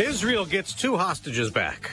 Israel 0.00 0.46
gets 0.46 0.72
two 0.72 0.96
hostages 0.96 1.50
back. 1.50 1.90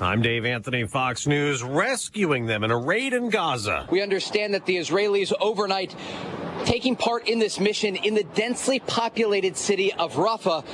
I'm 0.00 0.22
Dave 0.22 0.44
Anthony, 0.44 0.84
Fox 0.84 1.26
News, 1.26 1.62
rescuing 1.62 2.46
them 2.46 2.62
in 2.62 2.70
a 2.70 2.78
raid 2.78 3.12
in 3.12 3.30
Gaza. 3.30 3.88
We 3.90 4.00
understand 4.00 4.54
that 4.54 4.64
the 4.64 4.76
Israelis 4.76 5.32
overnight 5.40 5.94
taking 6.64 6.94
part 6.94 7.28
in 7.28 7.40
this 7.40 7.58
mission 7.58 7.96
in 7.96 8.14
the 8.14 8.22
densely 8.22 8.78
populated 8.78 9.56
city 9.56 9.92
of 9.92 10.14
Rafah 10.14 10.64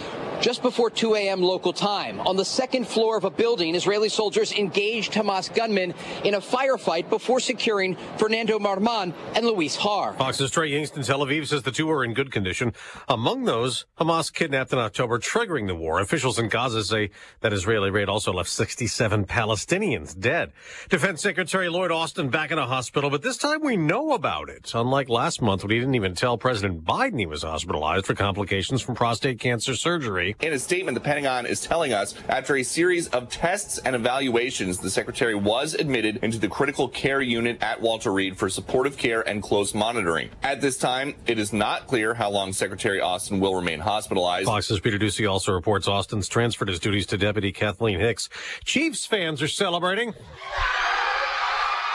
just 0.40 0.62
before 0.62 0.90
2 0.90 1.14
a.m. 1.14 1.42
local 1.42 1.72
time. 1.72 2.20
On 2.20 2.36
the 2.36 2.44
second 2.44 2.86
floor 2.86 3.16
of 3.16 3.24
a 3.24 3.30
building, 3.30 3.74
Israeli 3.74 4.08
soldiers 4.08 4.52
engaged 4.52 5.12
Hamas 5.12 5.52
gunmen 5.54 5.94
in 6.24 6.34
a 6.34 6.40
firefight 6.40 7.08
before 7.08 7.40
securing 7.40 7.96
Fernando 8.16 8.58
Marman 8.58 9.12
and 9.34 9.46
Luis 9.46 9.76
Har. 9.76 10.14
Fox's 10.14 10.50
Trey 10.50 10.70
Yingst 10.70 11.04
Tel 11.04 11.20
Aviv 11.20 11.46
says 11.46 11.62
the 11.62 11.70
two 11.70 11.90
are 11.90 12.04
in 12.04 12.14
good 12.14 12.30
condition. 12.30 12.72
Among 13.08 13.44
those, 13.44 13.86
Hamas 13.98 14.32
kidnapped 14.32 14.72
in 14.72 14.78
October, 14.78 15.18
triggering 15.18 15.66
the 15.66 15.74
war. 15.74 16.00
Officials 16.00 16.38
in 16.38 16.48
Gaza 16.48 16.84
say 16.84 17.10
that 17.40 17.52
Israeli 17.52 17.90
raid 17.90 18.08
also 18.08 18.32
left 18.32 18.50
67 18.50 19.24
Palestinians 19.24 20.18
dead. 20.18 20.52
Defense 20.88 21.22
Secretary 21.22 21.68
Lloyd 21.68 21.90
Austin 21.90 22.28
back 22.28 22.50
in 22.50 22.58
a 22.58 22.66
hospital, 22.66 23.10
but 23.10 23.22
this 23.22 23.36
time 23.36 23.62
we 23.62 23.76
know 23.76 24.12
about 24.12 24.48
it. 24.48 24.72
Unlike 24.74 25.08
last 25.08 25.42
month 25.42 25.62
when 25.62 25.70
he 25.70 25.78
didn't 25.78 25.94
even 25.94 26.14
tell 26.14 26.38
President 26.38 26.84
Biden 26.84 27.18
he 27.18 27.26
was 27.26 27.42
hospitalized 27.42 28.06
for 28.06 28.14
complications 28.14 28.82
from 28.82 28.94
prostate 28.94 29.38
cancer 29.40 29.74
surgery. 29.74 30.27
In 30.40 30.52
a 30.52 30.58
statement, 30.58 30.94
the 30.94 31.00
Pentagon 31.00 31.46
is 31.46 31.60
telling 31.60 31.92
us 31.92 32.14
after 32.28 32.56
a 32.56 32.62
series 32.62 33.08
of 33.08 33.28
tests 33.28 33.78
and 33.78 33.94
evaluations, 33.94 34.78
the 34.78 34.90
secretary 34.90 35.34
was 35.34 35.74
admitted 35.74 36.18
into 36.22 36.38
the 36.38 36.48
critical 36.48 36.88
care 36.88 37.20
unit 37.20 37.62
at 37.62 37.80
Walter 37.80 38.12
Reed 38.12 38.36
for 38.36 38.48
supportive 38.48 38.96
care 38.96 39.26
and 39.28 39.42
close 39.42 39.74
monitoring. 39.74 40.30
At 40.42 40.60
this 40.60 40.78
time, 40.78 41.14
it 41.26 41.38
is 41.38 41.52
not 41.52 41.86
clear 41.86 42.14
how 42.14 42.30
long 42.30 42.52
Secretary 42.52 43.00
Austin 43.00 43.40
will 43.40 43.54
remain 43.54 43.80
hospitalized. 43.80 44.46
Fox's 44.46 44.80
Peter 44.80 44.98
Doocy 44.98 45.30
also 45.30 45.52
reports 45.52 45.88
Austin's 45.88 46.28
transferred 46.28 46.68
his 46.68 46.78
duties 46.78 47.06
to 47.06 47.18
Deputy 47.18 47.52
Kathleen 47.52 48.00
Hicks. 48.00 48.28
Chiefs 48.64 49.06
fans 49.06 49.42
are 49.42 49.48
celebrating. 49.48 50.14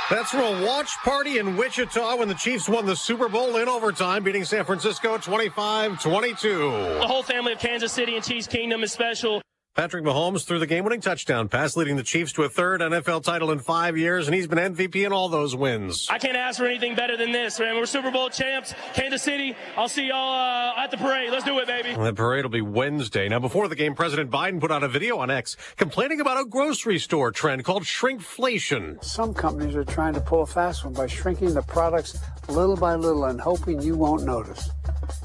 That's 0.09 0.31
from 0.31 0.41
a 0.41 0.65
watch 0.65 0.97
party 1.03 1.37
in 1.37 1.55
Wichita 1.55 2.17
when 2.17 2.27
the 2.27 2.33
Chiefs 2.33 2.67
won 2.67 2.85
the 2.85 2.95
Super 2.95 3.29
Bowl 3.29 3.55
in 3.55 3.69
overtime, 3.69 4.23
beating 4.23 4.43
San 4.43 4.65
Francisco 4.65 5.17
25 5.17 6.01
22. 6.01 6.57
The 6.59 7.07
whole 7.07 7.23
family 7.23 7.53
of 7.53 7.59
Kansas 7.59 7.93
City 7.93 8.15
and 8.15 8.23
Chiefs 8.23 8.47
Kingdom 8.47 8.83
is 8.83 8.91
special. 8.91 9.41
Patrick 9.75 10.05
Mahomes 10.05 10.45
threw 10.45 10.59
the 10.59 10.67
game-winning 10.67 11.01
touchdown 11.01 11.49
pass, 11.49 11.75
leading 11.75 11.95
the 11.95 12.03
Chiefs 12.03 12.31
to 12.33 12.43
a 12.43 12.49
third 12.49 12.79
NFL 12.79 13.23
title 13.23 13.49
in 13.49 13.57
five 13.57 13.97
years, 13.97 14.27
and 14.27 14.35
he's 14.35 14.45
been 14.45 14.59
MVP 14.59 15.03
in 15.03 15.11
all 15.11 15.29
those 15.29 15.55
wins. 15.55 16.07
I 16.11 16.19
can't 16.19 16.37
ask 16.37 16.59
for 16.59 16.67
anything 16.67 16.93
better 16.93 17.17
than 17.17 17.31
this, 17.31 17.59
man. 17.59 17.75
We're 17.75 17.87
Super 17.87 18.11
Bowl 18.11 18.29
champs, 18.29 18.75
Kansas 18.93 19.23
City. 19.23 19.55
I'll 19.75 19.89
see 19.89 20.09
y'all 20.09 20.75
uh, 20.77 20.83
at 20.83 20.91
the 20.91 20.97
parade. 20.97 21.31
Let's 21.31 21.43
do 21.43 21.57
it, 21.57 21.65
baby. 21.65 21.95
The 21.95 22.13
parade 22.13 22.45
will 22.45 22.51
be 22.51 22.61
Wednesday. 22.61 23.27
Now, 23.27 23.39
before 23.39 23.67
the 23.67 23.75
game, 23.75 23.95
President 23.95 24.29
Biden 24.29 24.61
put 24.61 24.71
out 24.71 24.83
a 24.83 24.87
video 24.87 25.17
on 25.17 25.31
X 25.31 25.57
complaining 25.75 26.21
about 26.21 26.39
a 26.39 26.45
grocery 26.45 26.99
store 26.99 27.31
trend 27.31 27.65
called 27.65 27.81
shrinkflation. 27.81 29.03
Some 29.03 29.33
companies 29.33 29.75
are 29.75 29.83
trying 29.83 30.13
to 30.13 30.21
pull 30.21 30.43
a 30.43 30.45
fast 30.45 30.85
one 30.85 30.93
by 30.93 31.07
shrinking 31.07 31.55
the 31.55 31.63
products 31.63 32.19
little 32.47 32.77
by 32.77 32.93
little 32.93 33.25
and 33.25 33.41
hoping 33.41 33.81
you 33.81 33.95
won't 33.95 34.23
notice. 34.23 34.69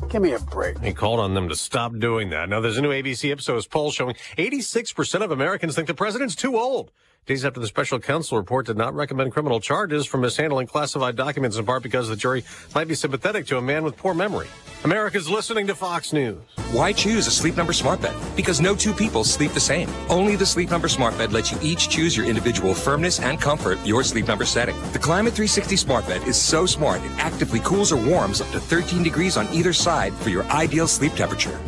Give 0.08 0.22
me 0.22 0.32
a 0.32 0.38
break. 0.38 0.78
He 0.80 0.92
called 0.92 1.20
on 1.20 1.34
them 1.34 1.48
to 1.48 1.56
stop 1.56 1.98
doing 1.98 2.30
that. 2.30 2.48
Now, 2.48 2.60
there's 2.60 2.78
a 2.78 2.82
new 2.82 2.90
ABC 2.90 3.30
Ipsos 3.30 3.66
poll 3.66 3.90
showing 3.90 4.16
86% 4.36 5.22
of 5.22 5.30
Americans 5.30 5.74
think 5.74 5.86
the 5.86 5.94
president's 5.94 6.34
too 6.34 6.58
old. 6.58 6.90
Days 7.26 7.44
after 7.44 7.60
the 7.60 7.66
special 7.66 7.98
counsel 7.98 8.38
report 8.38 8.64
did 8.64 8.78
not 8.78 8.94
recommend 8.94 9.32
criminal 9.32 9.60
charges 9.60 10.06
for 10.06 10.16
mishandling 10.16 10.66
classified 10.66 11.14
documents 11.14 11.58
in 11.58 11.66
part 11.66 11.82
because 11.82 12.08
the 12.08 12.16
jury 12.16 12.42
might 12.74 12.88
be 12.88 12.94
sympathetic 12.94 13.46
to 13.46 13.58
a 13.58 13.62
man 13.62 13.84
with 13.84 13.98
poor 13.98 14.14
memory. 14.14 14.46
America's 14.84 15.28
listening 15.28 15.66
to 15.66 15.74
Fox 15.74 16.14
News. 16.14 16.38
Why 16.70 16.90
choose 16.92 17.26
a 17.26 17.30
Sleep 17.30 17.54
Number 17.54 17.74
smart 17.74 18.00
bed? 18.00 18.14
Because 18.34 18.62
no 18.62 18.74
two 18.74 18.94
people 18.94 19.24
sleep 19.24 19.52
the 19.52 19.60
same. 19.60 19.90
Only 20.08 20.36
the 20.36 20.46
Sleep 20.46 20.70
Number 20.70 20.88
smart 20.88 21.18
bed 21.18 21.32
lets 21.34 21.52
you 21.52 21.58
each 21.60 21.90
choose 21.90 22.16
your 22.16 22.24
individual 22.24 22.72
firmness 22.72 23.20
and 23.20 23.38
comfort, 23.38 23.78
your 23.84 24.04
Sleep 24.04 24.26
Number 24.26 24.46
setting. 24.46 24.76
The 24.92 24.98
Climate 24.98 25.34
360 25.34 25.76
smart 25.76 26.06
bed 26.06 26.26
is 26.26 26.40
so 26.40 26.64
smart 26.64 27.04
it 27.04 27.10
actively 27.18 27.60
cools 27.60 27.92
or 27.92 27.96
warms 27.96 28.40
up 28.40 28.50
to 28.52 28.60
13 28.60 29.02
degrees 29.02 29.36
on 29.36 29.46
either 29.52 29.74
side 29.74 30.14
for 30.14 30.30
your 30.30 30.44
ideal 30.44 30.86
sleep 30.86 31.12
temperature. 31.12 31.58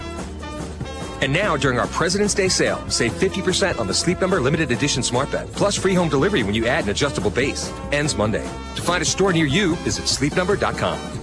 And 1.21 1.33
now, 1.33 1.57
during 1.57 1.79
our 1.79 1.87
President's 1.89 2.35
Day 2.35 2.49
sale, 2.49 2.83
save 2.91 3.13
50% 3.13 3.79
on 3.79 3.87
the 3.87 3.95
Sleep 3.95 4.21
Number 4.21 4.41
limited 4.41 4.71
edition 4.71 5.03
smart 5.03 5.31
bed, 5.31 5.53
plus 5.53 5.77
free 5.77 5.95
home 5.95 6.09
delivery 6.09 6.43
when 6.43 6.55
you 6.55 6.67
add 6.67 6.85
an 6.85 6.91
adjustable 6.91 7.31
base. 7.31 7.71
Ends 7.93 8.17
Monday. 8.17 8.45
To 8.77 8.83
find 8.83 9.03
a 9.03 9.05
store 9.05 9.33
near 9.33 9.47
you, 9.47 9.77
visit 9.77 10.05
sleepnumber.com. 10.05 11.21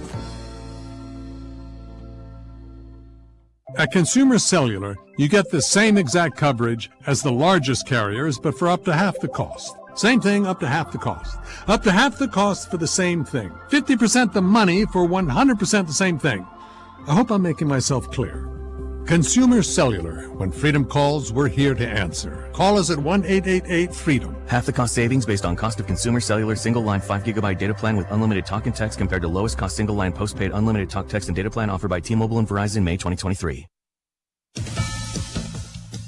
At 3.78 3.92
Consumer 3.92 4.40
Cellular, 4.40 4.96
you 5.18 5.28
get 5.28 5.50
the 5.50 5.62
same 5.62 5.96
exact 5.96 6.36
coverage 6.36 6.90
as 7.06 7.22
the 7.22 7.30
largest 7.30 7.86
carriers, 7.86 8.36
but 8.36 8.58
for 8.58 8.66
up 8.66 8.84
to 8.86 8.92
half 8.92 9.20
the 9.20 9.28
cost. 9.28 9.76
Same 9.94 10.20
thing, 10.20 10.46
up 10.46 10.58
to 10.60 10.66
half 10.66 10.90
the 10.90 10.98
cost. 10.98 11.38
Up 11.68 11.84
to 11.84 11.92
half 11.92 12.18
the 12.18 12.26
cost 12.26 12.72
for 12.72 12.76
the 12.76 12.88
same 12.88 13.24
thing. 13.24 13.50
50% 13.70 14.32
the 14.32 14.42
money 14.42 14.84
for 14.86 15.06
100% 15.06 15.86
the 15.86 15.92
same 15.92 16.18
thing. 16.18 16.44
I 17.06 17.14
hope 17.14 17.30
I'm 17.30 17.42
making 17.42 17.68
myself 17.68 18.10
clear. 18.10 18.57
Consumer 19.08 19.62
Cellular. 19.62 20.28
When 20.36 20.52
freedom 20.52 20.84
calls, 20.84 21.32
we're 21.32 21.48
here 21.48 21.74
to 21.74 21.88
answer. 21.88 22.50
Call 22.52 22.76
us 22.76 22.90
at 22.90 22.98
1 22.98 23.24
888 23.24 23.94
freedom. 23.94 24.36
Half 24.46 24.66
the 24.66 24.72
cost 24.74 24.94
savings 24.94 25.24
based 25.24 25.46
on 25.46 25.56
cost 25.56 25.80
of 25.80 25.86
consumer 25.86 26.20
cellular 26.20 26.54
single 26.54 26.82
line 26.82 27.00
5 27.00 27.24
gigabyte 27.24 27.56
data 27.56 27.72
plan 27.72 27.96
with 27.96 28.06
unlimited 28.10 28.44
talk 28.44 28.66
and 28.66 28.74
text 28.74 28.98
compared 28.98 29.22
to 29.22 29.28
lowest 29.28 29.56
cost 29.56 29.76
single 29.76 29.94
line 29.94 30.12
postpaid 30.12 30.50
unlimited 30.52 30.90
talk 30.90 31.08
text 31.08 31.30
and 31.30 31.36
data 31.36 31.48
plan 31.48 31.70
offered 31.70 31.88
by 31.88 32.00
T-Mobile 32.00 32.38
and 32.38 32.46
Verizon 32.46 32.82
May 32.82 32.98
2023. 32.98 33.66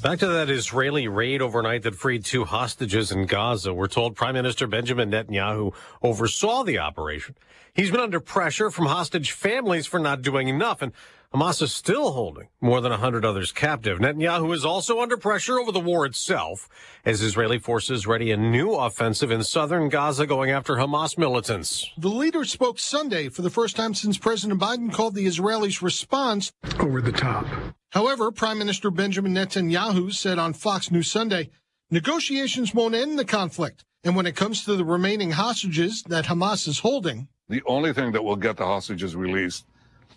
Back 0.02 0.18
to 0.18 0.26
that 0.26 0.50
Israeli 0.50 1.08
raid 1.08 1.40
overnight 1.40 1.84
that 1.84 1.94
freed 1.94 2.26
two 2.26 2.44
hostages 2.44 3.12
in 3.12 3.24
Gaza. 3.24 3.72
We're 3.72 3.86
told 3.86 4.14
Prime 4.14 4.34
Minister 4.34 4.66
Benjamin 4.66 5.10
Netanyahu 5.10 5.72
oversaw 6.02 6.64
the 6.64 6.78
operation. 6.78 7.34
He's 7.72 7.90
been 7.90 8.00
under 8.00 8.20
pressure 8.20 8.70
from 8.70 8.86
hostage 8.86 9.32
families 9.32 9.86
for 9.86 9.98
not 9.98 10.20
doing 10.20 10.48
enough, 10.48 10.82
and 10.82 10.92
Hamas 11.32 11.62
is 11.62 11.72
still 11.72 12.10
holding 12.10 12.48
more 12.60 12.80
than 12.80 12.90
100 12.90 13.24
others 13.24 13.52
captive. 13.52 14.00
Netanyahu 14.00 14.52
is 14.52 14.64
also 14.64 15.00
under 15.00 15.16
pressure 15.16 15.60
over 15.60 15.70
the 15.70 15.78
war 15.78 16.04
itself 16.04 16.68
as 17.04 17.22
Israeli 17.22 17.60
forces 17.60 18.04
ready 18.04 18.32
a 18.32 18.36
new 18.36 18.72
offensive 18.72 19.30
in 19.30 19.44
southern 19.44 19.88
Gaza 19.88 20.26
going 20.26 20.50
after 20.50 20.74
Hamas 20.74 21.16
militants. 21.16 21.88
The 21.96 22.08
leader 22.08 22.44
spoke 22.44 22.80
Sunday 22.80 23.28
for 23.28 23.42
the 23.42 23.50
first 23.50 23.76
time 23.76 23.94
since 23.94 24.18
President 24.18 24.60
Biden 24.60 24.92
called 24.92 25.14
the 25.14 25.26
Israelis' 25.26 25.80
response 25.80 26.50
over 26.80 27.00
the 27.00 27.12
top. 27.12 27.46
However, 27.92 28.32
Prime 28.32 28.58
Minister 28.58 28.90
Benjamin 28.90 29.32
Netanyahu 29.32 30.12
said 30.12 30.40
on 30.40 30.52
Fox 30.52 30.90
News 30.90 31.08
Sunday, 31.08 31.50
negotiations 31.92 32.74
won't 32.74 32.96
end 32.96 33.20
the 33.20 33.24
conflict. 33.24 33.84
And 34.02 34.16
when 34.16 34.26
it 34.26 34.34
comes 34.34 34.64
to 34.64 34.74
the 34.74 34.84
remaining 34.84 35.30
hostages 35.30 36.02
that 36.08 36.24
Hamas 36.24 36.66
is 36.66 36.80
holding, 36.80 37.28
the 37.48 37.62
only 37.66 37.92
thing 37.92 38.10
that 38.12 38.24
will 38.24 38.34
get 38.34 38.56
the 38.56 38.66
hostages 38.66 39.14
released 39.14 39.64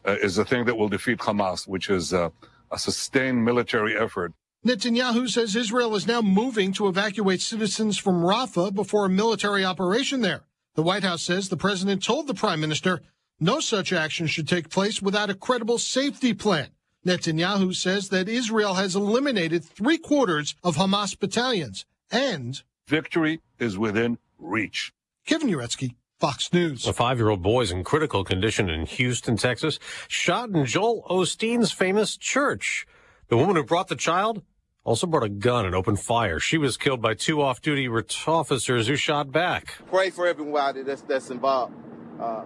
is 0.06 0.36
the 0.36 0.46
thing 0.46 0.66
that 0.66 0.76
will 0.76 0.90
defeat 0.90 1.20
Hamas, 1.20 1.68
which 1.68 1.90
is 1.90 2.14
uh, 2.14 2.30
a 2.72 2.80
sustained 2.80 3.44
military 3.44 3.98
effort. 3.98 4.34
Netanyahu 4.66 5.30
says 5.30 5.56
Israel 5.56 5.96
is 5.96 6.08
now 6.08 6.22
moving 6.22 6.72
to 6.74 6.88
evacuate 6.88 7.42
citizens 7.42 7.98
from 7.98 8.22
Rafah 8.22 8.74
before 8.74 9.06
a 9.06 9.10
military 9.10 9.66
operation 9.66 10.22
there. 10.22 10.44
The 10.76 10.84
White 10.84 11.04
House 11.04 11.22
says 11.22 11.50
the 11.50 11.58
president 11.58 12.04
told 12.04 12.28
the 12.28 12.34
prime 12.34 12.62
minister 12.62 13.02
no 13.40 13.60
such 13.60 13.92
action 13.92 14.28
should 14.28 14.48
take 14.48 14.70
place 14.70 15.02
without 15.02 15.30
a 15.30 15.36
credible 15.36 15.78
safety 15.78 16.34
plan. 16.34 16.70
Netanyahu 17.06 17.76
says 17.76 18.10
that 18.10 18.30
Israel 18.30 18.76
has 18.76 18.96
eliminated 18.96 19.66
three 19.66 19.98
quarters 19.98 20.56
of 20.64 20.78
Hamas 20.78 21.20
battalions 21.20 21.86
and 22.10 22.62
victory 22.88 23.42
is 23.60 23.78
within 23.78 24.18
reach. 24.40 24.94
Kevin 25.26 25.50
Uretsky, 25.50 25.96
Fox 26.24 26.54
News. 26.54 26.88
A 26.88 26.94
five-year-old 26.94 27.42
boy 27.42 27.64
is 27.64 27.72
in 27.72 27.84
critical 27.84 28.24
condition 28.24 28.70
in 28.70 28.86
Houston, 28.86 29.36
Texas, 29.36 29.78
shot 30.08 30.48
in 30.52 30.66
Joel 30.66 31.06
Osteen's 31.10 31.74
famous 31.74 32.16
church. 32.16 32.88
The 33.28 33.36
woman 33.36 33.58
who 33.58 33.64
brought 33.66 33.90
the 33.90 33.98
child 33.98 34.42
also 34.86 35.06
brought 35.06 35.26
a 35.26 35.28
gun 35.28 35.66
and 35.66 35.76
opened 35.76 36.00
fire. 36.00 36.40
She 36.40 36.58
was 36.58 36.78
killed 36.78 37.02
by 37.02 37.14
two 37.14 37.42
off-duty 37.42 37.90
officers 38.26 38.88
who 38.88 38.96
shot 38.96 39.34
back. 39.34 39.76
Pray 39.88 40.12
for 40.12 40.26
everybody 40.26 40.84
that's, 40.84 41.02
that's 41.02 41.30
involved. 41.30 41.74
Uh, 42.18 42.46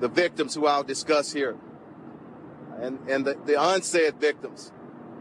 the 0.00 0.08
victims 0.08 0.54
who 0.54 0.66
I'll 0.66 0.82
discuss 0.82 1.30
here 1.30 1.58
and, 2.80 3.06
and 3.06 3.26
the, 3.26 3.36
the 3.44 3.62
unsaid 3.62 4.18
victims, 4.18 4.72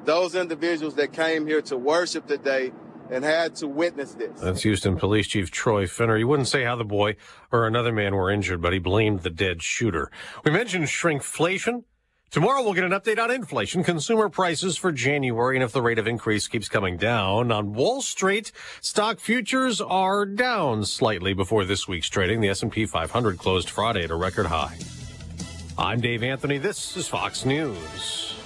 those 0.06 0.36
individuals 0.36 0.96
that 0.96 1.12
came 1.12 1.46
here 1.46 1.62
to 1.64 1.76
worship 1.76 2.28
today 2.28 2.72
and 3.10 3.24
had 3.24 3.56
to 3.58 3.68
witness 3.68 4.14
this. 4.14 4.40
That's 4.40 4.62
Houston 4.64 4.98
Police 4.98 5.28
Chief 5.28 5.52
Troy 5.52 5.88
Finner. 5.88 6.18
He 6.18 6.24
wouldn't 6.24 6.48
say 6.48 6.64
how 6.64 6.76
the 6.76 6.86
boy 6.86 7.16
or 7.52 7.66
another 7.66 7.92
man 7.92 8.16
were 8.16 8.30
injured, 8.30 8.62
but 8.62 8.74
he 8.74 8.80
blamed 8.80 9.22
the 9.22 9.30
dead 9.30 9.62
shooter. 9.62 10.12
We 10.44 10.52
mentioned 10.52 10.86
shrinkflation. 10.86 11.84
Tomorrow 12.32 12.62
we'll 12.62 12.74
get 12.74 12.84
an 12.84 12.92
update 12.92 13.18
on 13.18 13.32
inflation, 13.32 13.84
consumer 13.84 14.30
prices 14.30 14.78
for 14.78 14.92
January, 14.92 15.58
and 15.58 15.64
if 15.64 15.72
the 15.72 15.82
rate 15.82 15.98
of 15.98 16.06
increase 16.06 16.48
keeps 16.48 16.70
coming 16.70 16.96
down. 16.96 17.52
On 17.52 17.74
Wall 17.74 18.04
Street, 18.04 18.52
stock 18.82 19.20
futures 19.20 19.82
are 19.82 20.28
down 20.28 20.86
slightly 20.86 21.34
before 21.34 21.66
this 21.66 21.88
week's 21.88 22.08
trading. 22.08 22.40
The 22.40 22.50
S&P 22.50 22.86
500 22.86 23.40
closed 23.40 23.72
Friday 23.72 24.04
at 24.04 24.12
a 24.12 24.16
record 24.16 24.46
high. 24.46 24.78
I'm 25.76 26.02
Dave 26.02 26.22
Anthony. 26.22 26.60
This 26.60 26.96
is 26.96 27.08
Fox 27.08 27.46
News. 27.46 28.39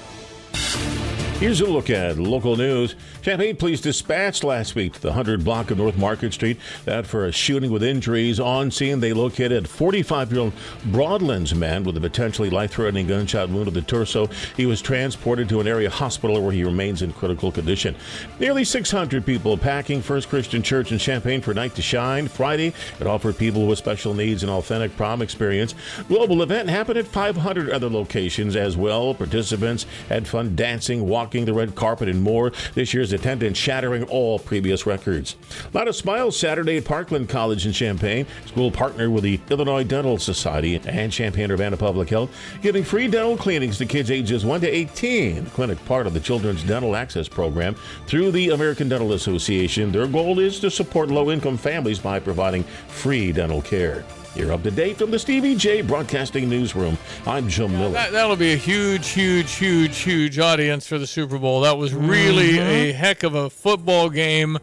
Here's 1.43 1.59
a 1.59 1.65
look 1.65 1.89
at 1.89 2.17
local 2.17 2.55
news. 2.55 2.95
Champaign 3.21 3.57
Police 3.57 3.81
dispatched 3.81 4.45
last 4.45 4.75
week 4.75 4.93
to 4.93 5.01
the 5.01 5.09
100 5.09 5.43
block 5.43 5.71
of 5.71 5.77
North 5.77 5.97
Market 5.97 6.31
Street 6.31 6.57
that 6.85 7.05
for 7.05 7.25
a 7.25 7.33
shooting 7.33 7.69
with 7.69 7.83
injuries. 7.83 8.39
On 8.39 8.71
scene, 8.71 9.01
they 9.01 9.11
located 9.11 9.67
45 9.67 10.31
year 10.31 10.39
old 10.39 10.53
Broadlands 10.85 11.53
man 11.53 11.83
with 11.83 11.97
a 11.97 11.99
potentially 11.99 12.49
life 12.49 12.71
threatening 12.71 13.07
gunshot 13.07 13.49
wound 13.49 13.65
to 13.65 13.71
the 13.71 13.81
torso. 13.81 14.29
He 14.55 14.65
was 14.65 14.81
transported 14.81 15.49
to 15.49 15.59
an 15.59 15.67
area 15.67 15.89
hospital 15.89 16.41
where 16.41 16.53
he 16.53 16.63
remains 16.63 17.01
in 17.01 17.11
critical 17.11 17.51
condition. 17.51 17.93
Nearly 18.39 18.63
600 18.63 19.25
people 19.25 19.57
packing 19.57 20.01
First 20.01 20.29
Christian 20.29 20.63
Church 20.63 20.93
in 20.93 20.97
Champaign 20.97 21.41
for 21.41 21.53
Night 21.53 21.75
to 21.75 21.81
Shine. 21.81 22.29
Friday, 22.29 22.73
it 23.01 23.05
offered 23.05 23.37
people 23.37 23.67
with 23.67 23.79
special 23.79 24.13
needs 24.13 24.43
an 24.43 24.49
authentic 24.49 24.95
prom 24.95 25.21
experience. 25.21 25.75
Global 26.07 26.41
event 26.41 26.69
happened 26.69 26.99
at 26.99 27.07
500 27.07 27.69
other 27.69 27.89
locations 27.89 28.55
as 28.55 28.77
well. 28.77 29.13
Participants 29.13 29.85
had 30.07 30.25
fun 30.25 30.55
dancing, 30.55 31.05
walking 31.05 31.32
the 31.41 31.53
red 31.53 31.75
carpet, 31.75 32.07
and 32.07 32.21
more. 32.21 32.51
This 32.75 32.93
year's 32.93 33.11
attendance 33.11 33.57
shattering 33.57 34.03
all 34.03 34.37
previous 34.37 34.85
records. 34.85 35.35
A 35.73 35.77
lot 35.77 35.87
of 35.87 35.95
smiles 35.95 36.37
Saturday 36.37 36.77
at 36.77 36.85
Parkland 36.85 37.29
College 37.29 37.65
in 37.65 37.73
Champaign. 37.73 38.27
School 38.45 38.69
partnered 38.69 39.11
with 39.11 39.23
the 39.23 39.39
Illinois 39.49 39.83
Dental 39.83 40.19
Society 40.19 40.79
and 40.85 41.11
Champaign 41.11 41.51
Urbana 41.51 41.77
Public 41.77 42.09
Health, 42.09 42.29
giving 42.61 42.83
free 42.83 43.07
dental 43.07 43.35
cleanings 43.35 43.79
to 43.79 43.85
kids 43.85 44.11
ages 44.11 44.45
1 44.45 44.61
to 44.61 44.67
18. 44.67 45.45
The 45.45 45.49
clinic 45.49 45.83
part 45.85 46.05
of 46.05 46.13
the 46.13 46.19
Children's 46.19 46.63
Dental 46.63 46.95
Access 46.95 47.27
Program 47.27 47.75
through 48.05 48.31
the 48.31 48.51
American 48.51 48.87
Dental 48.87 49.13
Association. 49.13 49.91
Their 49.91 50.07
goal 50.07 50.39
is 50.39 50.59
to 50.59 50.69
support 50.69 51.09
low 51.09 51.31
income 51.31 51.57
families 51.57 51.99
by 51.99 52.19
providing 52.19 52.63
free 52.87 53.31
dental 53.31 53.61
care. 53.61 54.05
You're 54.35 54.51
up 54.51 54.63
to 54.63 54.71
date 54.71 54.97
from 54.97 55.11
the 55.11 55.19
Stevie 55.19 55.55
J 55.55 55.81
Broadcasting 55.81 56.49
Newsroom. 56.49 56.97
I'm 57.27 57.47
Jim 57.47 57.71
Miller. 57.71 57.91
That, 57.91 58.11
that'll 58.13 58.35
be 58.35 58.53
a 58.53 58.57
huge, 58.57 59.09
huge, 59.09 59.51
huge, 59.53 59.99
huge 59.99 60.39
audience 60.39 60.87
for 60.87 60.97
the 60.97 61.05
Super 61.05 61.37
Bowl. 61.37 61.61
That 61.61 61.77
was 61.77 61.93
really 61.93 62.53
Mm-hmm. 62.53 62.59
a 62.67 62.91
heck 62.93 63.21
of 63.23 63.35
a 63.35 63.49
football 63.51 64.09
game. 64.09 64.57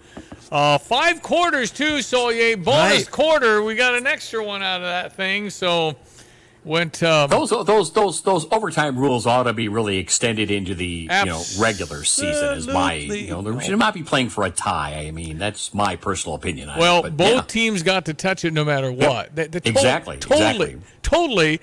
Uh, 0.51 0.77
five 0.77 1.23
quarters 1.23 1.71
too, 1.71 2.03
so 2.03 2.31
a 2.31 2.57
bonus 2.57 3.05
Right. 3.05 3.11
quarter. 3.13 3.63
We 3.63 3.77
got 3.77 3.95
an 3.95 4.09
extra 4.09 4.45
one 4.45 4.61
out 4.65 4.81
of 4.81 4.89
that 4.89 5.15
thing. 5.15 5.49
So 5.51 5.93
went 6.65 7.03
um, 7.03 7.31
Those 7.31 7.51
those 7.51 7.93
those 7.93 8.23
those 8.23 8.47
overtime 8.53 8.99
rules 8.99 9.27
ought 9.27 9.45
to 9.45 9.53
be 9.53 9.69
really 9.69 9.99
extended 9.99 10.51
into 10.51 10.75
the 10.75 10.87
you 11.11 11.25
know 11.25 11.43
regular 11.59 12.05
season. 12.05 12.57
Is 12.59 12.67
my 12.67 12.95
you 12.95 13.31
know 13.31 13.43
they 13.43 13.65
should 13.65 13.79
not 13.79 13.95
be 13.95 14.03
playing 14.03 14.29
for 14.31 14.45
a 14.45 14.51
tie. 14.51 15.07
I 15.07 15.11
mean 15.11 15.39
that's 15.39 15.73
my 15.75 15.97
personal 15.97 16.35
opinion. 16.35 16.69
it, 16.69 16.79
Well, 16.79 17.03
both 17.11 17.35
yeah. 17.35 17.41
teams 17.43 17.83
got 17.83 18.05
to 18.07 18.15
touch 18.15 18.45
it 18.45 18.53
no 18.53 18.65
matter 18.65 18.93
what. 18.93 19.35
They- 19.35 19.47
they 19.47 19.61
to- 19.61 19.69
Exactly, 19.69 20.17
Totally. 20.19 20.41
exactly. 20.51 20.77
Totally. 21.03 21.61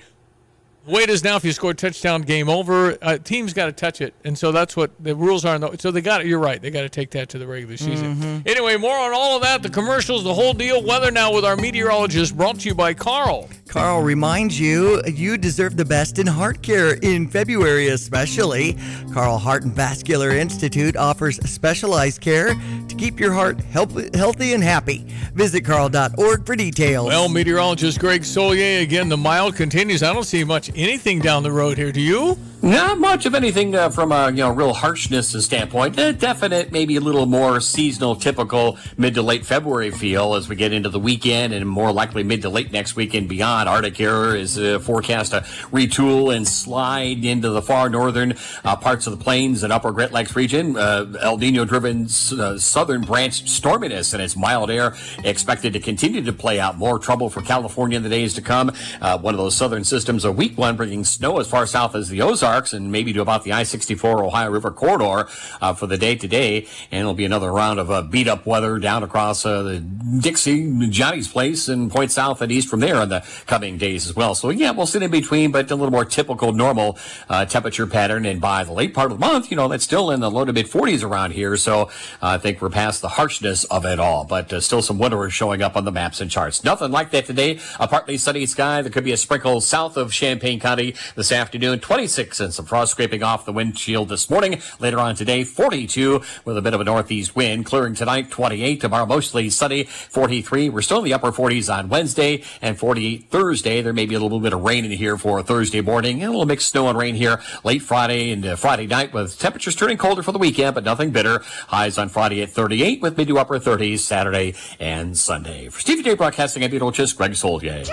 The 0.88 0.94
way 0.94 1.02
it 1.02 1.10
is 1.10 1.22
now, 1.22 1.36
if 1.36 1.44
you 1.44 1.52
score 1.52 1.72
a 1.72 1.74
touchdown, 1.74 2.22
game 2.22 2.48
over. 2.48 2.96
Uh, 3.02 3.18
teams 3.18 3.52
got 3.52 3.66
to 3.66 3.72
touch 3.72 4.00
it, 4.00 4.14
and 4.24 4.38
so 4.38 4.52
that's 4.52 4.74
what 4.74 4.90
the 4.98 5.14
rules 5.14 5.44
are. 5.44 5.58
The, 5.58 5.76
so 5.76 5.90
they 5.90 6.00
got 6.00 6.22
it. 6.22 6.26
You're 6.26 6.38
right. 6.38 6.62
They 6.62 6.70
got 6.70 6.80
to 6.80 6.88
take 6.88 7.10
that 7.10 7.28
to 7.28 7.38
the 7.38 7.46
regular 7.46 7.76
season. 7.76 8.16
Mm-hmm. 8.16 8.48
Anyway, 8.48 8.78
more 8.78 8.96
on 8.96 9.12
all 9.12 9.36
of 9.36 9.42
that, 9.42 9.62
the 9.62 9.68
commercials, 9.68 10.24
the 10.24 10.32
whole 10.32 10.54
deal. 10.54 10.82
Weather 10.82 11.10
now 11.10 11.30
with 11.30 11.44
our 11.44 11.56
meteorologist, 11.56 12.34
brought 12.34 12.60
to 12.60 12.68
you 12.70 12.74
by 12.74 12.94
Carle. 12.94 13.50
Carle 13.68 14.00
reminds 14.00 14.58
you 14.58 15.02
you 15.04 15.36
deserve 15.36 15.76
the 15.76 15.84
best 15.84 16.18
in 16.18 16.26
heart 16.26 16.62
care 16.62 16.94
in 17.02 17.28
February, 17.28 17.88
especially. 17.88 18.78
Carle 19.12 19.36
Heart 19.36 19.64
and 19.64 19.74
Vascular 19.74 20.30
Institute 20.30 20.96
offers 20.96 21.36
specialized 21.48 22.22
care 22.22 22.54
to 22.54 22.94
keep 22.96 23.20
your 23.20 23.34
heart 23.34 23.60
help- 23.60 24.14
healthy 24.14 24.54
and 24.54 24.64
happy. 24.64 25.04
Visit 25.34 25.66
carle.org 25.66 26.46
for 26.46 26.56
details. 26.56 27.08
Well, 27.08 27.28
meteorologist 27.28 28.00
Greg 28.00 28.22
Solier 28.22 28.80
again. 28.82 29.10
The 29.10 29.18
mild 29.18 29.54
continues. 29.54 30.02
I 30.02 30.14
don't 30.14 30.24
see 30.24 30.44
much 30.44 30.70
anything 30.78 31.18
down 31.18 31.42
the 31.42 31.52
road 31.52 31.76
here. 31.76 31.92
Do 31.92 32.00
you? 32.00 32.38
Not 32.60 32.98
much 32.98 33.24
of 33.24 33.36
anything 33.36 33.76
uh, 33.76 33.88
from 33.90 34.10
a 34.10 34.30
you 34.30 34.38
know 34.38 34.50
real 34.50 34.72
harshness 34.72 35.30
standpoint. 35.44 35.96
A 35.96 36.12
definite, 36.12 36.72
maybe 36.72 36.96
a 36.96 37.00
little 37.00 37.24
more 37.24 37.60
seasonal, 37.60 38.16
typical 38.16 38.78
mid 38.96 39.14
to 39.14 39.22
late 39.22 39.46
February 39.46 39.92
feel 39.92 40.34
as 40.34 40.48
we 40.48 40.56
get 40.56 40.72
into 40.72 40.88
the 40.88 40.98
weekend, 40.98 41.54
and 41.54 41.68
more 41.68 41.92
likely 41.92 42.24
mid 42.24 42.42
to 42.42 42.48
late 42.48 42.72
next 42.72 42.96
week 42.96 43.14
and 43.14 43.28
beyond. 43.28 43.68
Arctic 43.68 44.00
air 44.00 44.34
is 44.34 44.58
uh, 44.58 44.80
forecast 44.80 45.30
to 45.30 45.42
retool 45.70 46.34
and 46.34 46.48
slide 46.48 47.24
into 47.24 47.48
the 47.50 47.62
far 47.62 47.88
northern 47.88 48.34
uh, 48.64 48.74
parts 48.74 49.06
of 49.06 49.16
the 49.16 49.22
plains 49.22 49.62
and 49.62 49.72
upper 49.72 49.92
Great 49.92 50.10
Lakes 50.10 50.34
region. 50.34 50.76
Uh, 50.76 51.12
El 51.22 51.36
Nino-driven 51.36 52.06
uh, 52.06 52.58
southern 52.58 53.02
branch 53.02 53.44
storminess 53.44 54.12
and 54.14 54.20
its 54.20 54.36
mild 54.36 54.68
air 54.68 54.96
expected 55.22 55.74
to 55.74 55.80
continue 55.80 56.24
to 56.24 56.32
play 56.32 56.58
out. 56.58 56.76
More 56.76 56.98
trouble 56.98 57.30
for 57.30 57.40
California 57.40 57.96
in 57.96 58.02
the 58.02 58.08
days 58.08 58.34
to 58.34 58.42
come. 58.42 58.72
Uh, 59.00 59.16
one 59.16 59.32
of 59.32 59.38
those 59.38 59.54
southern 59.54 59.84
systems, 59.84 60.24
a 60.24 60.32
weak 60.32 60.58
one, 60.58 60.74
bringing 60.74 61.04
snow 61.04 61.38
as 61.38 61.46
far 61.46 61.64
south 61.64 61.94
as 61.94 62.08
the 62.08 62.20
Ozarks 62.20 62.47
and 62.48 62.90
maybe 62.90 63.12
to 63.12 63.20
about 63.20 63.44
the 63.44 63.52
I-64 63.52 64.24
Ohio 64.24 64.50
River 64.50 64.70
corridor 64.70 65.28
uh, 65.60 65.74
for 65.74 65.86
the 65.86 65.98
day 65.98 66.16
today. 66.16 66.66
And 66.90 67.00
it'll 67.00 67.14
be 67.14 67.24
another 67.24 67.52
round 67.52 67.78
of 67.78 67.90
uh, 67.90 68.02
beat 68.02 68.26
up 68.26 68.46
weather 68.46 68.78
down 68.78 69.02
across 69.02 69.44
uh, 69.44 69.62
the 69.62 69.80
Dixie, 69.80 70.88
Johnny's 70.88 71.28
place, 71.28 71.68
and 71.68 71.90
point 71.90 72.10
south 72.10 72.40
and 72.40 72.50
east 72.50 72.68
from 72.68 72.80
there 72.80 73.02
in 73.02 73.08
the 73.10 73.24
coming 73.46 73.76
days 73.76 74.06
as 74.06 74.16
well. 74.16 74.34
So 74.34 74.50
yeah, 74.50 74.70
we'll 74.70 74.86
sit 74.86 75.02
in 75.02 75.10
between, 75.10 75.52
but 75.52 75.70
a 75.70 75.74
little 75.74 75.92
more 75.92 76.04
typical, 76.04 76.52
normal 76.52 76.98
uh, 77.28 77.44
temperature 77.44 77.86
pattern. 77.86 78.24
And 78.24 78.40
by 78.40 78.64
the 78.64 78.72
late 78.72 78.94
part 78.94 79.12
of 79.12 79.18
the 79.18 79.26
month, 79.26 79.50
you 79.50 79.56
know, 79.56 79.68
that's 79.68 79.84
still 79.84 80.10
in 80.10 80.20
the 80.20 80.30
low 80.30 80.44
to 80.44 80.52
mid 80.52 80.66
40s 80.66 81.04
around 81.04 81.32
here. 81.32 81.56
So 81.56 81.82
uh, 81.82 81.88
I 82.20 82.38
think 82.38 82.62
we're 82.62 82.70
past 82.70 83.02
the 83.02 83.08
harshness 83.08 83.64
of 83.64 83.84
it 83.84 84.00
all, 84.00 84.24
but 84.24 84.52
uh, 84.52 84.60
still 84.60 84.82
some 84.82 84.98
winter 84.98 85.28
showing 85.30 85.62
up 85.62 85.76
on 85.76 85.84
the 85.84 85.92
maps 85.92 86.20
and 86.20 86.30
charts. 86.30 86.64
Nothing 86.64 86.90
like 86.90 87.10
that 87.10 87.26
today. 87.26 87.60
A 87.78 87.86
partly 87.86 88.16
sunny 88.16 88.46
sky. 88.46 88.82
There 88.82 88.90
could 88.90 89.04
be 89.04 89.12
a 89.12 89.16
sprinkle 89.16 89.60
south 89.60 89.96
of 89.96 90.12
Champaign 90.12 90.60
County 90.60 90.94
this 91.14 91.32
afternoon. 91.32 91.80
26 91.80 92.37
and 92.40 92.54
some 92.54 92.66
frost 92.66 92.92
scraping 92.92 93.22
off 93.22 93.44
the 93.44 93.52
windshield 93.52 94.08
this 94.08 94.30
morning. 94.30 94.60
Later 94.78 94.98
on 94.98 95.14
today, 95.14 95.44
42 95.44 96.22
with 96.44 96.56
a 96.56 96.62
bit 96.62 96.74
of 96.74 96.80
a 96.80 96.84
northeast 96.84 97.34
wind. 97.34 97.66
Clearing 97.66 97.94
tonight, 97.94 98.30
28. 98.30 98.80
Tomorrow, 98.80 99.06
mostly 99.06 99.50
sunny, 99.50 99.84
43. 99.84 100.68
We're 100.68 100.82
still 100.82 100.98
in 100.98 101.04
the 101.04 101.14
upper 101.14 101.32
40s 101.32 101.72
on 101.72 101.88
Wednesday 101.88 102.44
and 102.62 102.78
48 102.78 103.30
Thursday. 103.30 103.82
There 103.82 103.92
may 103.92 104.06
be 104.06 104.14
a 104.14 104.20
little 104.20 104.40
bit 104.40 104.52
of 104.52 104.62
rain 104.62 104.84
in 104.84 104.92
here 104.92 105.18
for 105.18 105.42
Thursday 105.42 105.80
morning 105.80 106.22
a 106.28 106.30
little 106.30 106.46
mixed 106.46 106.68
snow 106.68 106.88
and 106.88 106.98
rain 106.98 107.14
here 107.14 107.40
late 107.64 107.82
Friday 107.82 108.30
and 108.30 108.58
Friday 108.58 108.86
night 108.86 109.12
with 109.12 109.38
temperatures 109.38 109.74
turning 109.74 109.96
colder 109.96 110.22
for 110.22 110.32
the 110.32 110.38
weekend, 110.38 110.74
but 110.74 110.84
nothing 110.84 111.10
bitter. 111.10 111.40
Highs 111.68 111.98
on 111.98 112.08
Friday 112.08 112.42
at 112.42 112.50
38 112.50 113.00
with 113.00 113.16
mid 113.16 113.28
to 113.28 113.38
upper 113.38 113.58
30s 113.58 114.00
Saturday 114.00 114.54
and 114.78 115.16
Sunday. 115.16 115.68
For 115.68 115.80
Stevie 115.80 116.02
J 116.02 116.14
Broadcasting, 116.14 116.62
I'm 116.64 116.70
Beetlejuice, 116.70 117.16
Greg 117.16 117.32
Solier. 117.32 117.86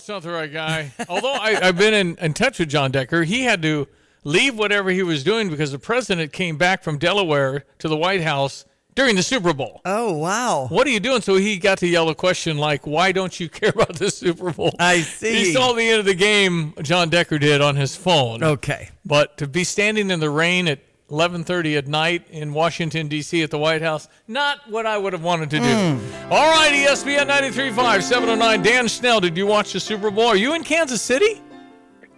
That's 0.00 0.08
not 0.08 0.22
the 0.22 0.30
right 0.30 0.50
guy. 0.50 0.92
Although 1.10 1.34
I, 1.34 1.58
I've 1.60 1.76
been 1.76 1.92
in, 1.92 2.16
in 2.22 2.32
touch 2.32 2.58
with 2.58 2.70
John 2.70 2.90
Decker, 2.90 3.24
he 3.24 3.42
had 3.42 3.60
to 3.60 3.86
leave 4.24 4.56
whatever 4.56 4.88
he 4.88 5.02
was 5.02 5.22
doing 5.22 5.50
because 5.50 5.72
the 5.72 5.78
president 5.78 6.32
came 6.32 6.56
back 6.56 6.82
from 6.82 6.96
Delaware 6.96 7.66
to 7.80 7.86
the 7.88 7.98
White 7.98 8.22
House 8.22 8.64
during 8.94 9.14
the 9.14 9.22
Super 9.22 9.52
Bowl. 9.52 9.82
Oh, 9.84 10.16
wow. 10.16 10.68
What 10.68 10.86
are 10.86 10.90
you 10.90 11.00
doing? 11.00 11.20
So 11.20 11.36
he 11.36 11.58
got 11.58 11.76
to 11.78 11.86
yell 11.86 12.08
a 12.08 12.14
question 12.14 12.56
like, 12.56 12.86
Why 12.86 13.12
don't 13.12 13.38
you 13.38 13.48
care 13.50 13.72
about 13.74 13.96
the 13.96 14.10
Super 14.10 14.52
Bowl? 14.52 14.74
I 14.78 15.02
see. 15.02 15.34
He 15.34 15.52
saw 15.52 15.74
the 15.74 15.82
end 15.82 16.00
of 16.00 16.06
the 16.06 16.14
game, 16.14 16.72
John 16.80 17.10
Decker 17.10 17.38
did 17.38 17.60
on 17.60 17.76
his 17.76 17.94
phone. 17.94 18.42
Okay. 18.42 18.88
But 19.04 19.36
to 19.36 19.46
be 19.46 19.64
standing 19.64 20.10
in 20.10 20.18
the 20.18 20.30
rain 20.30 20.66
at 20.66 20.78
11:30 21.10 21.76
at 21.76 21.86
night 21.88 22.26
in 22.30 22.52
Washington 22.52 23.08
D.C. 23.08 23.42
at 23.42 23.50
the 23.50 23.58
White 23.58 23.82
House, 23.82 24.08
not 24.28 24.58
what 24.68 24.86
I 24.86 24.96
would 24.96 25.12
have 25.12 25.22
wanted 25.22 25.50
to 25.50 25.58
do. 25.58 25.64
Hmm. 25.64 26.32
All 26.32 26.48
right, 26.50 26.72
ESPN 26.72 27.28
93.5, 27.28 28.02
709. 28.02 28.62
Dan 28.62 28.88
Snell, 28.88 29.20
did 29.20 29.36
you 29.36 29.46
watch 29.46 29.72
the 29.72 29.80
Super 29.80 30.10
Bowl? 30.10 30.26
Are 30.28 30.36
you 30.36 30.54
in 30.54 30.62
Kansas 30.64 31.02
City? 31.02 31.42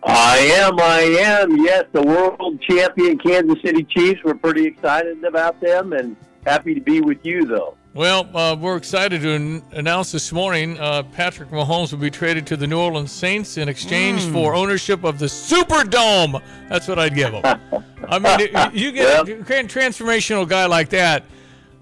I 0.05 0.39
am, 0.39 0.81
I 0.81 1.01
am. 1.01 1.57
Yes, 1.65 1.85
the 1.93 2.03
world 2.03 2.61
champion 2.69 3.19
Kansas 3.19 3.63
City 3.63 3.85
Chiefs. 3.85 4.21
We're 4.25 4.35
pretty 4.35 4.67
excited 4.67 5.23
about 5.25 5.61
them 5.61 5.93
and 5.93 6.17
happy 6.45 6.75
to 6.75 6.81
be 6.81 7.01
with 7.01 7.25
you, 7.25 7.47
though. 7.47 7.77
Well, 7.95 8.27
uh, 8.35 8.57
we're 8.59 8.77
excited 8.79 9.21
to 9.21 9.33
an- 9.35 9.63
announce 9.73 10.13
this 10.13 10.33
morning 10.33 10.79
uh, 10.79 11.03
Patrick 11.03 11.51
Mahomes 11.51 11.93
will 11.93 11.99
be 11.99 12.11
traded 12.11 12.47
to 12.47 12.57
the 12.57 12.67
New 12.67 12.79
Orleans 12.79 13.13
Saints 13.13 13.59
in 13.59 13.69
exchange 13.69 14.23
Mm. 14.23 14.33
for 14.33 14.55
ownership 14.55 15.05
of 15.05 15.19
the 15.19 15.27
Superdome. 15.27 16.41
That's 16.71 16.89
what 16.89 16.99
I'd 16.99 17.15
give 17.15 17.35
him. 17.35 17.43
I 18.09 18.19
mean, 18.19 18.49
you 18.73 18.93
get 18.93 19.29
a 19.29 19.35
grand 19.35 19.69
transformational 19.69 20.49
guy 20.49 20.65
like 20.67 20.89
that. 20.91 21.25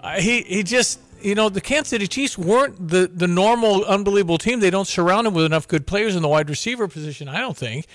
Uh, 0.01 0.19
he 0.19 0.41
he 0.41 0.63
just 0.63 0.99
you 1.21 1.33
know 1.35 1.47
the 1.47 1.61
Kansas 1.61 1.89
City 1.89 2.07
Chiefs 2.07 2.37
weren't 2.37 2.89
the 2.89 3.09
the 3.13 3.27
normal 3.27 3.85
unbelievable 3.85 4.37
team. 4.37 4.59
They 4.59 4.69
don't 4.69 4.87
surround 4.87 5.27
him 5.27 5.33
with 5.33 5.45
enough 5.45 5.65
good 5.67 5.87
players 5.87 6.15
in 6.17 6.21
the 6.23 6.27
wide 6.27 6.49
receiver 6.49 6.89
position. 6.89 7.29
I 7.29 7.39
don't 7.39 7.55
think. 7.55 7.85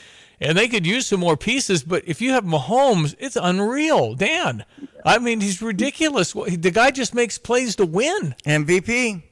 And 0.40 0.56
they 0.56 0.68
could 0.68 0.86
use 0.86 1.06
some 1.06 1.20
more 1.20 1.36
pieces, 1.36 1.82
but 1.82 2.02
if 2.06 2.20
you 2.20 2.32
have 2.32 2.44
Mahomes, 2.44 3.14
it's 3.18 3.36
unreal. 3.36 4.14
Dan, 4.14 4.64
I 5.04 5.18
mean, 5.18 5.40
he's 5.40 5.62
ridiculous. 5.62 6.32
The 6.32 6.70
guy 6.70 6.90
just 6.90 7.14
makes 7.14 7.38
plays 7.38 7.76
to 7.76 7.86
win. 7.86 8.34
MVP. 8.44 9.22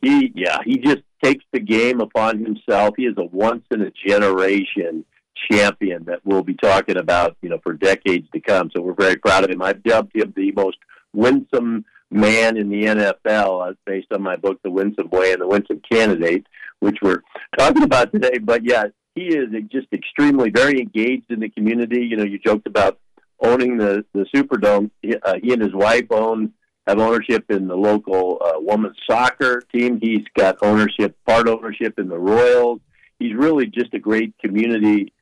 He, 0.00 0.32
yeah, 0.34 0.58
he 0.64 0.78
just 0.78 1.02
takes 1.22 1.44
the 1.52 1.60
game 1.60 2.00
upon 2.00 2.38
himself. 2.38 2.94
He 2.96 3.04
is 3.04 3.16
a 3.18 3.24
once 3.24 3.64
in 3.70 3.82
a 3.82 3.90
generation 3.90 5.04
champion 5.50 6.04
that 6.04 6.20
we'll 6.24 6.42
be 6.42 6.54
talking 6.54 6.96
about, 6.96 7.36
you 7.42 7.48
know, 7.48 7.58
for 7.62 7.72
decades 7.72 8.28
to 8.32 8.40
come. 8.40 8.70
So 8.74 8.82
we're 8.82 8.94
very 8.94 9.16
proud 9.16 9.44
of 9.44 9.50
him. 9.50 9.62
I've 9.62 9.82
dubbed 9.82 10.14
him 10.14 10.32
the 10.36 10.52
most 10.52 10.78
winsome 11.12 11.84
man 12.10 12.56
in 12.56 12.68
the 12.68 12.84
NFL, 12.84 13.70
uh, 13.70 13.74
based 13.84 14.08
on 14.12 14.22
my 14.22 14.36
book, 14.36 14.60
The 14.62 14.70
Winsome 14.70 15.10
Way 15.10 15.32
and 15.32 15.40
the 15.40 15.48
Winsome 15.48 15.82
Candidate, 15.90 16.46
which 16.80 16.98
we're 17.02 17.22
talking 17.58 17.82
about 17.82 18.12
today. 18.12 18.38
But 18.38 18.64
yeah, 18.64 18.84
he 19.14 19.28
is 19.28 19.48
just 19.70 19.88
extremely 19.92 20.50
very 20.50 20.80
engaged 20.80 21.30
in 21.30 21.40
the 21.40 21.48
community. 21.48 22.04
You 22.04 22.16
know, 22.16 22.24
you 22.24 22.38
joked 22.38 22.66
about 22.66 22.98
owning 23.40 23.78
the 23.78 24.04
the 24.12 24.26
Superdome. 24.34 24.90
He, 25.02 25.16
uh, 25.16 25.34
he 25.42 25.52
and 25.52 25.62
his 25.62 25.74
wife 25.74 26.10
own 26.10 26.52
have 26.86 26.98
ownership 26.98 27.50
in 27.50 27.66
the 27.66 27.76
local 27.76 28.38
uh, 28.44 28.54
women's 28.58 28.96
soccer 29.08 29.62
team. 29.72 29.98
He's 30.02 30.24
got 30.36 30.58
ownership, 30.62 31.16
part 31.26 31.48
ownership 31.48 31.98
in 31.98 32.08
the 32.08 32.18
Royals. 32.18 32.80
He's 33.18 33.34
really 33.34 33.66
just 33.66 33.94
a 33.94 33.98
great 33.98 34.34
community 34.38 35.13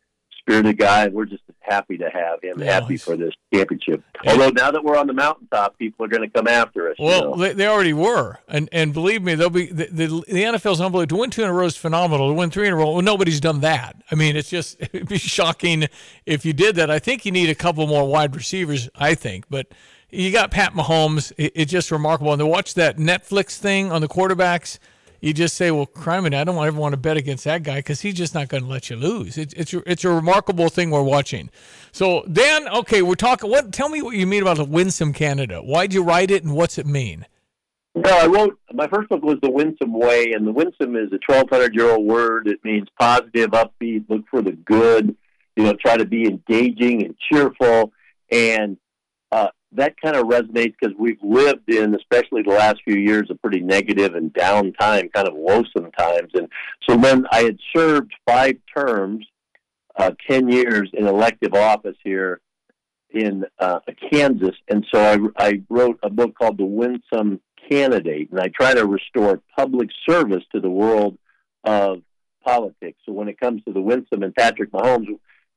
spirited 0.42 0.78
guy, 0.78 1.04
and 1.04 1.14
we're 1.14 1.25
just 1.25 1.42
happy 1.61 1.96
to 1.99 2.11
have 2.11 2.42
him. 2.42 2.61
Happy 2.61 2.96
for 2.96 3.16
this 3.16 3.32
championship. 3.54 4.02
Although 4.26 4.50
now 4.50 4.70
that 4.70 4.84
we're 4.84 4.96
on 4.96 5.06
the 5.06 5.12
mountaintop, 5.12 5.78
people 5.78 6.04
are 6.04 6.08
going 6.08 6.22
to 6.22 6.28
come 6.28 6.49
after 6.49 6.90
us. 6.90 6.96
you 6.99 7.04
Well, 7.06 7.30
know. 7.30 7.37
they, 7.37 7.52
they 7.52 7.66
already 7.66 7.92
were, 7.92 8.38
and 8.49 8.68
and 8.72 8.92
believe 8.92 9.22
me, 9.22 9.34
they'll 9.34 9.50
be 9.50 9.66
the, 9.66 9.87
the 9.87 10.06
the 10.06 10.42
NFL's 10.42 10.80
unbelievable. 10.80 11.16
To 11.16 11.20
win 11.20 11.30
two 11.30 11.42
in 11.42 11.49
a 11.49 11.52
row 11.52 11.66
is 11.66 11.76
phenomenal. 11.76 12.28
To 12.28 12.34
win 12.34 12.50
three 12.50 12.66
in 12.66 12.72
a 12.72 12.76
row, 12.76 12.92
well, 12.92 13.02
nobody's 13.02 13.40
done 13.40 13.61
that. 13.61 13.96
I 14.11 14.14
mean, 14.14 14.37
it's 14.37 14.50
just 14.50 14.76
it'd 14.80 15.08
be 15.08 15.18
shocking 15.18 15.87
if 16.26 16.44
you 16.44 16.52
did 16.52 16.76
that. 16.76 16.90
I 16.90 16.99
think 16.99 17.25
you 17.25 17.32
need 17.32 17.49
a 17.49 17.54
couple 17.54 17.87
more 17.87 18.06
wide 18.08 18.34
receivers. 18.34 18.88
I 18.96 19.14
think, 19.14 19.46
but 19.49 19.68
you 20.11 20.30
got 20.32 20.50
Pat 20.50 20.75
Mahomes. 20.75 21.32
It, 21.38 21.52
it's 21.54 21.72
just 21.72 21.90
remarkable. 21.90 22.32
And 22.32 22.40
to 22.40 22.46
watch 22.46 22.75
that 22.75 22.99
Netflix 22.99 23.56
thing 23.58 23.90
on 23.92 24.00
the 24.00 24.08
quarterbacks, 24.08 24.78
you 25.23 25.33
just 25.33 25.57
say, 25.57 25.71
"Well, 25.71 25.87
criminy, 25.87 26.35
I 26.35 26.45
don't 26.45 26.62
ever 26.62 26.79
want 26.79 26.93
to 26.93 26.99
bet 26.99 27.17
against 27.17 27.45
that 27.45 27.62
guy 27.62 27.76
because 27.76 28.02
he's 28.02 28.14
just 28.14 28.35
not 28.35 28.49
going 28.49 28.64
to 28.64 28.69
let 28.69 28.91
you 28.91 28.97
lose." 28.97 29.38
It's 29.38 29.55
it's 29.55 29.73
it's 29.73 30.05
a 30.05 30.11
remarkable 30.11 30.69
thing 30.69 30.91
we're 30.91 31.02
watching. 31.02 31.49
So 31.93 32.25
Dan, 32.25 32.69
okay, 32.69 33.00
we're 33.00 33.14
talking. 33.14 33.49
What? 33.49 33.73
Tell 33.73 33.88
me 33.88 34.02
what 34.02 34.17
you 34.17 34.26
mean 34.26 34.43
about 34.43 34.59
the 34.59 34.64
Winsome 34.64 35.14
Candidate. 35.14 35.64
Why'd 35.64 35.95
you 35.95 36.02
write 36.02 36.31
it, 36.31 36.43
and 36.43 36.55
what's 36.55 36.76
it 36.76 36.87
mean? 36.87 37.25
Well, 37.95 38.25
I 38.25 38.26
wrote 38.26 38.59
my 38.73 38.88
first 38.88 39.11
book 39.11 39.23
was 39.23 39.38
the 39.43 39.50
Winsome 39.50 39.93
Way, 39.93 40.33
and 40.33 40.47
the 40.47 40.52
Winsome 40.52 40.97
is 40.97 41.12
a 41.12 41.19
twelve 41.19 41.49
hundred 41.49 41.75
year 41.75 41.91
old 41.91 42.07
word. 42.07 42.49
It 42.49 42.59
means 42.64 42.88
positive, 42.99 43.50
upbeat, 43.50 44.05
look 44.09 44.25
for 44.29 44.43
the 44.43 44.52
good. 44.52 45.17
You 45.57 45.64
know, 45.64 45.75
try 45.75 45.99
to 45.99 46.05
be 46.05 46.26
engaging 46.26 47.05
and 47.05 47.14
cheerful, 47.31 47.93
and 48.31 48.76
uh, 49.31 49.49
that 49.75 49.95
kind 50.00 50.17
of 50.17 50.26
resonates 50.26 50.75
because 50.79 50.95
we've 50.99 51.23
lived 51.23 51.69
in, 51.69 51.95
especially 51.95 52.43
the 52.43 52.50
last 52.50 52.76
few 52.85 52.97
years, 52.97 53.29
a 53.31 53.35
pretty 53.35 53.61
negative 53.61 54.14
and 54.14 54.33
down 54.33 54.73
time, 54.75 55.09
kind 55.14 55.29
of 55.29 55.35
loathsome 55.35 55.91
times. 55.93 56.31
And 56.35 56.49
so 56.88 56.97
when 56.97 57.26
I 57.31 57.43
had 57.43 57.59
served 57.75 58.12
five 58.26 58.57
terms, 58.76 59.26
uh, 59.97 60.12
ten 60.29 60.50
years 60.50 60.91
in 60.93 61.07
elective 61.07 61.55
office 61.55 61.97
here 62.02 62.41
in 63.11 63.45
uh, 63.59 63.81
Kansas, 64.11 64.57
and 64.69 64.87
so 64.93 65.00
I, 65.38 65.47
I 65.47 65.62
wrote 65.69 65.99
a 66.02 66.11
book 66.11 66.35
called 66.35 66.59
The 66.59 66.64
Winsome 66.64 67.41
Candidate, 67.71 68.31
and 68.31 68.41
I 68.41 68.49
try 68.49 68.75
to 68.75 68.87
restore 68.87 69.41
public 69.57 69.91
service 70.09 70.45
to 70.55 70.61
the 70.61 70.71
world 70.71 71.19
of 71.64 71.99
politics. 72.45 72.99
So 73.07 73.12
when 73.12 73.29
it 73.29 73.38
comes 73.38 73.62
to 73.64 73.73
the 73.73 73.81
Winsome 73.81 74.23
and 74.23 74.35
Patrick 74.35 74.73
Mahomes, 74.73 75.09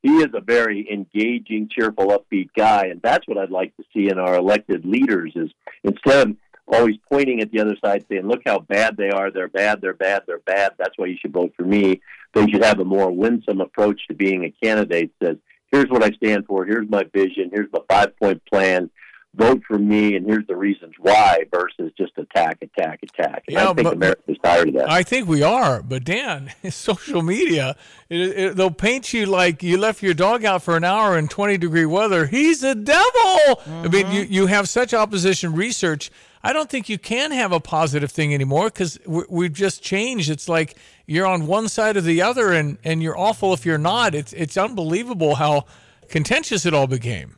he 0.06 0.18
is 0.18 0.30
a 0.36 0.40
very 0.40 0.88
engaging, 0.92 1.68
cheerful, 1.68 2.10
upbeat 2.10 2.50
guy, 2.56 2.86
and 2.92 3.02
that's 3.02 3.28
what 3.28 3.40
I'd 3.40 3.50
like 3.50 3.76
to 3.78 3.84
see 3.92 4.08
in 4.08 4.20
our 4.20 4.36
elected 4.36 4.86
leaders. 4.86 5.34
Is 5.36 5.50
instead 5.84 6.28
of 6.28 6.36
always 6.68 6.96
pointing 7.12 7.42
at 7.42 7.52
the 7.52 7.60
other 7.60 7.76
side, 7.84 8.06
saying, 8.08 8.28
"Look 8.28 8.42
how 8.46 8.60
bad 8.60 8.98
they 8.98 9.10
are. 9.10 9.32
They're 9.32 9.48
bad. 9.48 9.82
They're 9.82 9.96
bad. 9.96 10.22
They're 10.28 10.38
bad. 10.46 10.74
That's 10.78 10.96
why 10.96 11.08
you 11.08 11.18
should 11.20 11.34
vote 11.34 11.54
for 11.58 11.64
me." 11.64 12.02
They 12.34 12.46
should 12.48 12.64
have 12.64 12.80
a 12.80 12.86
more 12.86 13.12
winsome 13.12 13.62
approach 13.62 14.02
to 14.08 14.14
being 14.14 14.44
a 14.44 14.54
candidate. 14.64 15.12
Says, 15.24 15.38
"Here's 15.72 15.90
what 15.90 16.04
I 16.04 16.12
stand 16.12 16.46
for. 16.46 16.66
Here's 16.66 16.88
my 16.88 17.04
vision. 17.12 17.50
Here's 17.52 17.72
my 17.74 17.80
five-point 17.90 18.44
plan. 18.46 18.92
Vote 19.36 19.62
for 19.68 19.78
me, 19.78 20.16
and 20.16 20.26
here's 20.26 20.48
the 20.48 20.56
reasons 20.56 20.94
why." 21.00 21.44
Versus 21.54 21.92
just 21.98 22.14
attack, 22.18 22.58
attack, 22.62 23.00
attack. 23.04 23.44
And 23.48 23.56
Yeah, 23.56 23.70
I 23.70 23.74
think 23.74 23.84
but- 23.84 23.94
America's 23.94 24.38
tired 24.44 24.70
of 24.70 24.74
that. 24.76 24.90
I 24.90 25.04
think 25.04 25.28
we 25.28 25.44
are, 25.44 25.82
but 25.82 26.04
Dan, 26.04 26.52
social 26.70 27.22
media, 27.22 27.76
it, 28.10 28.20
it, 28.20 28.56
they'll 28.56 28.72
paint 28.72 29.14
you 29.14 29.26
like 29.26 29.64
you 29.64 29.78
left 29.78 30.02
your 30.04 30.14
dog 30.14 30.46
out 30.46 30.64
for 30.64 30.78
an 30.78 30.84
hour 30.84 31.18
in 31.18 31.28
20 31.28 31.58
degree 31.58 31.86
weather. 31.86 32.28
He's 32.28 32.64
a 32.64 32.76
devil. 32.76 33.62
I 33.68 33.88
mean, 33.88 34.12
you, 34.12 34.24
mm-hmm. 34.24 34.34
you 34.34 34.46
have 34.48 34.70
such 34.70 34.94
opposition 34.94 35.54
research. 35.54 36.12
I 36.44 36.54
don't 36.54 36.70
think 36.70 36.90
you 36.90 37.00
can 37.00 37.32
have 37.32 37.52
a 37.52 37.60
positive 37.60 38.12
thing 38.12 38.34
anymore 38.34 38.66
because 38.66 39.00
we've 39.08 39.54
just 39.54 39.82
changed. 39.82 40.30
It's 40.30 40.48
like 40.48 40.78
you're 41.08 41.26
on 41.26 41.48
one 41.48 41.68
side 41.68 41.98
or 41.98 42.02
the 42.02 42.22
other, 42.22 42.52
and, 42.52 42.78
and 42.84 43.02
you're 43.02 43.18
awful 43.18 43.52
if 43.54 43.66
you're 43.66 43.80
not. 43.80 44.14
It's, 44.14 44.32
it's 44.34 44.56
unbelievable 44.56 45.36
how 45.36 45.66
contentious 46.08 46.66
it 46.66 46.74
all 46.74 46.86
became. 46.86 47.38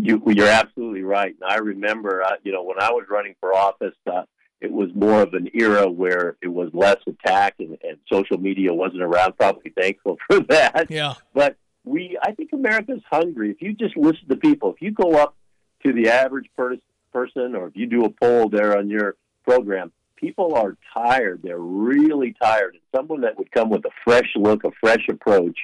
You, 0.00 0.22
you're 0.26 0.48
absolutely 0.48 1.02
right. 1.02 1.34
And 1.40 1.50
I 1.50 1.56
remember, 1.56 2.22
uh, 2.22 2.36
you 2.42 2.52
know, 2.52 2.62
when 2.62 2.80
I 2.80 2.90
was 2.90 3.04
running 3.10 3.34
for 3.40 3.54
office, 3.54 3.94
uh, 4.06 4.22
it 4.60 4.72
was 4.72 4.90
more 4.94 5.22
of 5.22 5.34
an 5.34 5.48
era 5.54 5.88
where 5.88 6.36
it 6.42 6.48
was 6.48 6.70
less 6.72 6.98
attack 7.06 7.54
and, 7.58 7.78
and 7.82 7.98
social 8.10 8.38
media 8.38 8.72
wasn't 8.72 9.02
around. 9.02 9.36
Probably 9.36 9.70
thankful 9.70 10.18
for 10.30 10.40
that. 10.40 10.86
Yeah. 10.90 11.14
But 11.34 11.56
we, 11.84 12.18
I 12.22 12.32
think 12.32 12.50
America's 12.52 13.02
hungry. 13.10 13.50
If 13.50 13.62
you 13.62 13.72
just 13.72 13.96
listen 13.96 14.28
to 14.28 14.36
people, 14.36 14.72
if 14.72 14.82
you 14.82 14.90
go 14.90 15.16
up 15.16 15.36
to 15.84 15.92
the 15.92 16.08
average 16.08 16.46
per- 16.56 16.76
person, 17.12 17.54
or 17.54 17.68
if 17.68 17.76
you 17.76 17.86
do 17.86 18.04
a 18.04 18.10
poll 18.10 18.48
there 18.48 18.76
on 18.76 18.90
your 18.90 19.16
program, 19.44 19.92
people 20.16 20.54
are 20.54 20.76
tired. 20.92 21.40
They're 21.42 21.58
really 21.58 22.34
tired. 22.40 22.74
And 22.74 22.82
someone 22.94 23.22
that 23.22 23.38
would 23.38 23.50
come 23.52 23.70
with 23.70 23.84
a 23.84 23.90
fresh 24.04 24.30
look, 24.36 24.64
a 24.64 24.70
fresh 24.80 25.06
approach. 25.08 25.58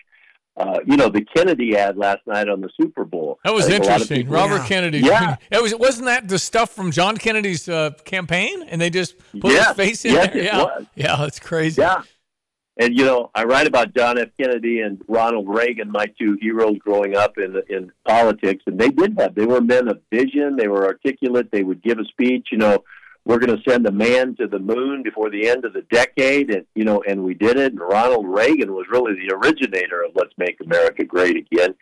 Uh, 0.56 0.78
you 0.86 0.96
know, 0.96 1.08
the 1.08 1.24
Kennedy 1.34 1.76
ad 1.76 1.96
last 1.96 2.20
night 2.26 2.48
on 2.48 2.60
the 2.60 2.70
Super 2.80 3.04
Bowl. 3.04 3.40
That 3.44 3.52
was 3.52 3.66
I 3.66 3.70
think 3.70 3.84
a 3.84 3.86
lot 3.88 3.96
of 3.96 4.10
interesting. 4.12 4.28
Robert 4.32 4.66
Kennedy. 4.68 5.00
Yeah. 5.00 5.36
It 5.50 5.60
was 5.60 5.74
wasn't 5.74 6.06
that 6.06 6.28
the 6.28 6.38
stuff 6.38 6.70
from 6.70 6.92
John 6.92 7.16
Kennedy's 7.16 7.68
uh, 7.68 7.90
campaign, 8.04 8.62
and 8.62 8.80
they 8.80 8.88
just 8.88 9.16
put 9.40 9.50
Yes, 9.52 9.68
his 9.68 9.76
face 9.76 10.04
in 10.04 10.12
yes, 10.14 10.28
there. 10.32 10.36
it 10.42 10.44
yeah, 10.44 10.62
was. 10.62 10.86
yeah, 10.94 11.24
it's 11.26 11.40
crazy. 11.40 11.82
Yeah. 11.82 12.02
And 12.76 12.96
you 12.96 13.04
know, 13.04 13.30
I 13.34 13.44
write 13.44 13.66
about 13.66 13.94
John 13.96 14.18
F. 14.18 14.28
Kennedy 14.40 14.80
and 14.80 15.00
Ronald 15.08 15.48
Reagan, 15.48 15.90
my 15.92 16.06
two 16.18 16.36
heroes 16.40 16.76
growing 16.78 17.16
up 17.16 17.36
in 17.38 17.60
in 17.68 17.90
politics, 18.06 18.62
and 18.66 18.78
they 18.78 18.90
did 18.90 19.16
have. 19.18 19.34
They 19.34 19.46
were 19.46 19.60
men 19.60 19.88
of 19.88 20.00
vision. 20.12 20.56
They 20.56 20.68
were 20.68 20.84
articulate. 20.84 21.50
They 21.52 21.62
would 21.64 21.82
give 21.82 21.98
a 21.98 22.04
speech. 22.04 22.48
You 22.52 22.58
know, 22.58 22.84
we're 23.24 23.38
going 23.38 23.56
to 23.56 23.70
send 23.70 23.86
a 23.86 23.92
man 23.92 24.36
to 24.36 24.46
the 24.46 24.58
moon 24.58 25.02
before 25.02 25.30
the 25.30 25.48
end 25.48 25.64
of 25.64 25.72
the 25.72 25.82
decade, 25.90 26.50
and 26.50 26.66
you 26.74 26.84
know, 26.84 27.02
and 27.06 27.24
we 27.24 27.34
did 27.34 27.58
it. 27.58 27.72
And 27.72 27.80
Ronald 27.80 28.26
Reagan 28.26 28.74
was 28.74 28.86
really 28.90 29.14
the 29.14 29.34
originator 29.34 30.02
of 30.02 30.12
"Let's 30.14 30.34
Make 30.36 30.58
America 30.60 31.04
Great 31.04 31.36
Again," 31.36 31.74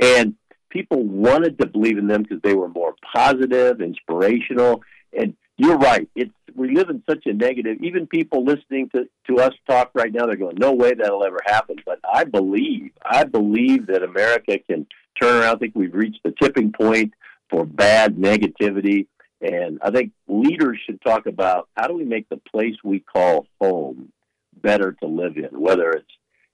and 0.00 0.34
people 0.68 1.02
wanted 1.02 1.58
to 1.58 1.66
believe 1.66 1.98
in 1.98 2.06
them 2.06 2.22
because 2.22 2.40
they 2.42 2.54
were 2.54 2.68
more 2.68 2.94
positive, 3.14 3.80
inspirational, 3.80 4.82
and 5.18 5.34
you're 5.56 5.78
right. 5.78 6.08
It's 6.14 6.32
we 6.54 6.74
live 6.74 6.90
in 6.90 7.02
such 7.08 7.26
a 7.26 7.32
negative. 7.32 7.78
Even 7.80 8.06
people 8.06 8.44
listening 8.44 8.90
to 8.94 9.08
to 9.28 9.42
us 9.42 9.52
talk 9.68 9.90
right 9.94 10.12
now, 10.12 10.26
they're 10.26 10.36
going, 10.36 10.56
"No 10.58 10.72
way 10.72 10.94
that'll 10.94 11.24
ever 11.24 11.40
happen." 11.46 11.76
But 11.86 12.00
I 12.12 12.24
believe, 12.24 12.90
I 13.04 13.24
believe 13.24 13.86
that 13.86 14.02
America 14.02 14.58
can 14.58 14.86
turn 15.20 15.40
around. 15.40 15.56
I 15.56 15.58
think 15.58 15.74
we've 15.74 15.94
reached 15.94 16.22
the 16.24 16.34
tipping 16.40 16.72
point 16.72 17.14
for 17.50 17.64
bad 17.64 18.16
negativity, 18.16 19.06
and 19.40 19.78
I 19.82 19.90
think 19.90 20.12
leaders 20.28 20.78
should 20.84 21.00
talk 21.00 21.26
about 21.26 21.68
how 21.76 21.86
do 21.86 21.94
we 21.94 22.04
make 22.04 22.28
the 22.28 22.36
place 22.36 22.74
we 22.84 23.00
call 23.00 23.46
home 23.60 24.12
better 24.54 24.92
to 25.00 25.06
live 25.06 25.36
in, 25.36 25.58
whether 25.58 25.90
it's 25.90 26.10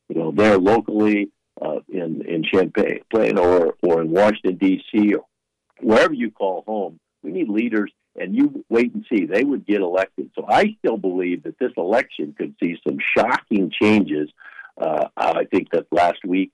you 0.09 0.17
know 0.17 0.31
there 0.31 0.59
locally 0.59 1.31
uh, 1.61 1.81
in 1.89 2.23
in 2.27 2.45
Champaign 2.45 3.39
or 3.39 3.77
or 3.83 4.01
in 4.03 4.11
Washington 4.11 4.57
D.C. 4.57 5.15
or 5.15 5.25
wherever 5.81 6.15
you 6.15 6.31
call 6.31 6.63
home. 6.67 7.01
We 7.23 7.33
need 7.33 7.49
leaders, 7.49 7.91
and 8.15 8.37
you 8.37 8.65
wait 8.69 8.95
and 8.95 9.05
see. 9.11 9.27
They 9.27 9.43
would 9.43 9.67
get 9.67 9.81
elected. 9.81 10.31
So 10.37 10.47
I 10.49 10.77
still 10.79 10.97
believe 10.97 11.43
that 11.43 11.59
this 11.59 11.73
election 11.77 12.35
could 12.39 12.55
see 12.63 12.77
some 12.87 12.99
shocking 13.17 13.71
changes. 13.71 14.31
Uh, 14.81 15.09
I 15.17 15.45
think 15.45 15.71
that 15.71 15.87
last 15.91 16.19
week, 16.25 16.53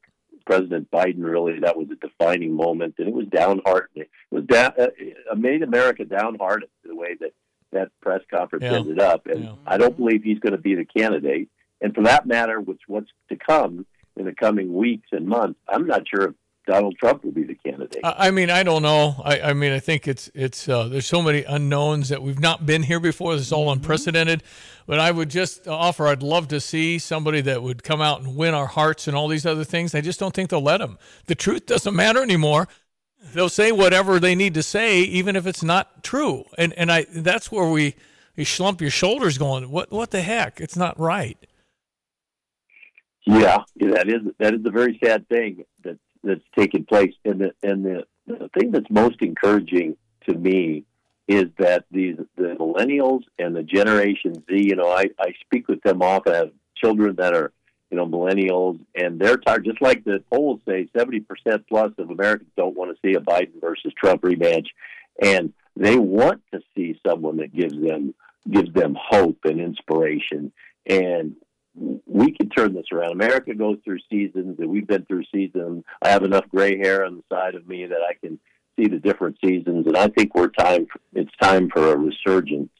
President 0.52 0.90
Biden 0.90 1.24
really 1.24 1.60
that 1.60 1.76
was 1.76 1.88
a 1.90 1.94
defining 1.96 2.52
moment, 2.54 2.96
and 2.98 3.08
it 3.08 3.14
was 3.14 3.26
downhearted. 3.26 3.90
It 3.96 4.08
was 4.30 4.44
down, 4.44 4.72
uh, 4.78 4.88
it 4.98 5.16
made 5.38 5.62
America 5.62 6.04
downhearted 6.04 6.68
the 6.84 6.94
way 6.94 7.14
that 7.20 7.32
that 7.72 7.88
press 8.02 8.20
conference 8.30 8.64
Yeah. 8.64 8.76
ended 8.80 9.00
up. 9.00 9.26
And 9.26 9.48
I 9.66 9.78
don't 9.78 9.96
believe 9.96 10.22
he's 10.22 10.38
going 10.40 10.52
to 10.52 10.58
be 10.60 10.74
the 10.74 10.84
candidate. 10.84 11.48
And 11.80 11.94
for 11.94 12.02
that 12.02 12.26
matter, 12.26 12.60
which 12.60 12.82
what's 12.86 13.10
to 13.30 13.36
come 13.36 13.86
in 14.14 14.26
the 14.26 14.34
coming 14.34 14.74
weeks 14.74 15.08
and 15.10 15.26
months, 15.26 15.58
I'm 15.66 15.86
not 15.86 16.02
sure 16.06 16.28
if 16.28 16.34
Donald 16.66 16.96
Trump 16.98 17.24
will 17.24 17.32
be 17.32 17.44
the 17.44 17.54
candidate. 17.54 18.00
I 18.04 18.28
I 18.28 18.30
mean, 18.30 18.50
I 18.50 18.62
don't 18.62 18.82
know. 18.82 19.20
I, 19.24 19.40
I 19.40 19.52
mean, 19.52 19.72
I 19.72 19.80
think 19.80 20.06
it's 20.06 20.30
it's 20.34 20.68
uh, 20.68 20.88
there's 20.88 21.06
so 21.06 21.20
many 21.20 21.42
unknowns 21.44 22.08
that 22.10 22.22
we've 22.22 22.38
not 22.38 22.66
been 22.66 22.84
here 22.84 23.00
before. 23.00 23.34
This 23.34 23.46
is 23.46 23.52
all 23.52 23.70
unprecedented. 23.72 24.42
But 24.86 24.98
I 24.98 25.10
would 25.10 25.30
just 25.30 25.68
offer. 25.68 26.08
I'd 26.08 26.22
love 26.22 26.48
to 26.48 26.60
see 26.60 26.98
somebody 26.98 27.40
that 27.42 27.62
would 27.62 27.82
come 27.82 28.00
out 28.00 28.20
and 28.20 28.36
win 28.36 28.54
our 28.54 28.66
hearts 28.66 29.06
and 29.06 29.16
all 29.16 29.28
these 29.28 29.46
other 29.46 29.64
things. 29.64 29.94
I 29.94 30.00
just 30.00 30.18
don't 30.18 30.34
think 30.34 30.50
they'll 30.50 30.60
let 30.60 30.78
them. 30.78 30.98
The 31.26 31.34
truth 31.34 31.66
doesn't 31.66 31.94
matter 31.94 32.22
anymore. 32.22 32.68
They'll 33.32 33.48
say 33.48 33.70
whatever 33.70 34.18
they 34.18 34.34
need 34.34 34.54
to 34.54 34.62
say, 34.62 35.00
even 35.00 35.36
if 35.36 35.46
it's 35.46 35.62
not 35.62 36.02
true. 36.02 36.44
And 36.58 36.72
and 36.74 36.90
I 36.90 37.06
that's 37.10 37.50
where 37.50 37.68
we 37.68 37.94
you 38.36 38.44
slump 38.44 38.80
your 38.80 38.90
shoulders, 38.90 39.38
going, 39.38 39.70
what 39.70 39.90
what 39.90 40.10
the 40.10 40.22
heck? 40.22 40.60
It's 40.60 40.76
not 40.76 40.98
right. 40.98 41.38
Yeah, 43.24 43.58
yeah, 43.76 43.90
that 43.90 44.08
is 44.08 44.22
that 44.38 44.54
is 44.54 44.60
a 44.64 44.70
very 44.70 44.98
sad 45.02 45.28
thing 45.28 45.64
that 45.84 45.98
that's 46.22 46.40
taking 46.56 46.84
place. 46.84 47.14
And 47.24 47.40
the 47.40 47.52
and 47.62 47.84
the, 47.84 48.04
the 48.26 48.50
thing 48.58 48.70
that's 48.70 48.90
most 48.90 49.20
encouraging 49.20 49.96
to 50.28 50.34
me 50.36 50.84
is 51.28 51.46
that 51.58 51.84
these 51.90 52.16
the 52.36 52.56
millennials 52.58 53.22
and 53.38 53.54
the 53.54 53.62
Generation 53.62 54.34
Z. 54.34 54.44
You 54.50 54.76
know, 54.76 54.90
I 54.90 55.06
I 55.18 55.34
speak 55.44 55.68
with 55.68 55.82
them 55.82 56.02
often. 56.02 56.32
I 56.32 56.36
have 56.38 56.50
children 56.76 57.16
that 57.16 57.34
are 57.34 57.52
you 57.92 57.98
know, 57.98 58.06
millennials, 58.06 58.80
and 58.94 59.20
they're 59.20 59.36
tired. 59.36 59.66
Just 59.66 59.82
like 59.82 60.02
the 60.02 60.24
polls 60.32 60.60
say, 60.66 60.88
seventy 60.96 61.20
percent 61.20 61.66
plus 61.68 61.92
of 61.98 62.08
Americans 62.08 62.48
don't 62.56 62.74
want 62.74 62.90
to 62.90 63.00
see 63.06 63.14
a 63.14 63.20
Biden 63.20 63.60
versus 63.60 63.92
Trump 63.94 64.22
rematch, 64.22 64.68
and 65.22 65.52
they 65.76 65.98
want 65.98 66.40
to 66.54 66.60
see 66.74 66.98
someone 67.06 67.36
that 67.36 67.54
gives 67.54 67.74
them 67.78 68.14
gives 68.50 68.72
them 68.72 68.96
hope 68.98 69.40
and 69.44 69.60
inspiration. 69.60 70.52
And 70.86 71.36
we 71.74 72.32
can 72.32 72.48
turn 72.50 72.74
this 72.74 72.86
around. 72.92 73.12
America 73.12 73.54
goes 73.54 73.78
through 73.84 73.98
seasons, 74.10 74.58
and 74.58 74.68
we've 74.68 74.86
been 74.86 75.04
through 75.06 75.24
seasons. 75.32 75.84
I 76.02 76.10
have 76.10 76.22
enough 76.22 76.44
gray 76.50 76.78
hair 76.78 77.04
on 77.04 77.16
the 77.16 77.34
side 77.34 77.54
of 77.54 77.66
me 77.66 77.86
that 77.86 78.00
I 78.08 78.14
can 78.14 78.38
see 78.76 78.88
the 78.88 78.98
different 78.98 79.38
seasons, 79.44 79.86
and 79.86 79.96
I 79.96 80.08
think 80.08 80.34
we're 80.34 80.48
time. 80.48 80.86
It's 81.14 81.30
time 81.40 81.70
for 81.70 81.92
a 81.92 81.96
resurgence 81.96 82.70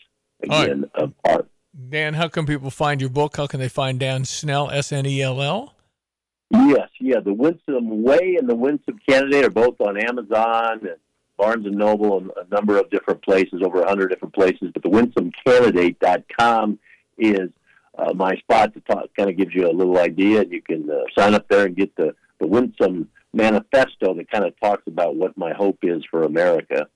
again 0.43 0.85
right. 0.95 1.03
of 1.03 1.13
art. 1.25 1.49
Dan, 1.89 2.15
how 2.15 2.29
can 2.29 2.45
people 2.45 2.71
find 2.71 3.01
your 3.01 3.11
book? 3.11 3.37
How 3.37 3.47
can 3.47 3.61
they 3.61 3.69
find 3.69 3.99
Dan 3.99 4.25
Snell, 4.25 4.71
S 4.71 4.93
N 4.93 5.07
E 5.07 5.23
L 5.23 5.41
L? 5.41 5.75
Yes, 6.51 6.91
yeah. 7.01 7.21
The 7.21 7.33
Winsome 7.33 8.03
Way 8.03 8.37
and 8.39 8.49
the 8.49 8.55
Winsome 8.55 9.01
Candidate 9.09 9.47
are 9.47 9.51
both 9.51 9.81
on 9.81 9.97
Amazon 9.97 10.81
and 10.83 10.97
Barnes 11.39 11.65
and 11.65 11.77
Noble 11.77 12.19
and 12.19 12.31
a 12.37 12.55
number 12.55 12.79
of 12.79 12.91
different 12.91 13.23
places, 13.23 13.63
over 13.65 13.79
100 13.79 14.09
different 14.09 14.35
places. 14.35 14.71
But 14.75 14.83
the 14.83 14.91
winsomecandidate.com 14.91 16.79
is 17.17 17.49
uh, 17.99 18.13
my 18.15 18.37
spot 18.37 18.75
to 18.75 18.81
talk, 18.81 19.07
kind 19.17 19.31
of 19.31 19.37
gives 19.37 19.55
you 19.55 19.69
a 19.69 19.73
little 19.73 19.99
idea. 19.99 20.41
And 20.43 20.53
you 20.53 20.63
can 20.63 20.89
uh, 20.91 21.03
sign 21.17 21.35
up 21.35 21.49
there 21.49 21.67
and 21.67 21.77
get 21.77 21.95
the, 21.97 22.15
the 22.41 22.47
Winsome 22.47 23.09
Manifesto 23.33 24.15
that 24.15 24.31
kind 24.31 24.45
of 24.45 24.59
talks 24.61 24.83
about 24.87 25.17
what 25.17 25.37
my 25.37 25.53
hope 25.53 25.79
is 25.83 26.03
for 26.11 26.23
America. 26.23 26.87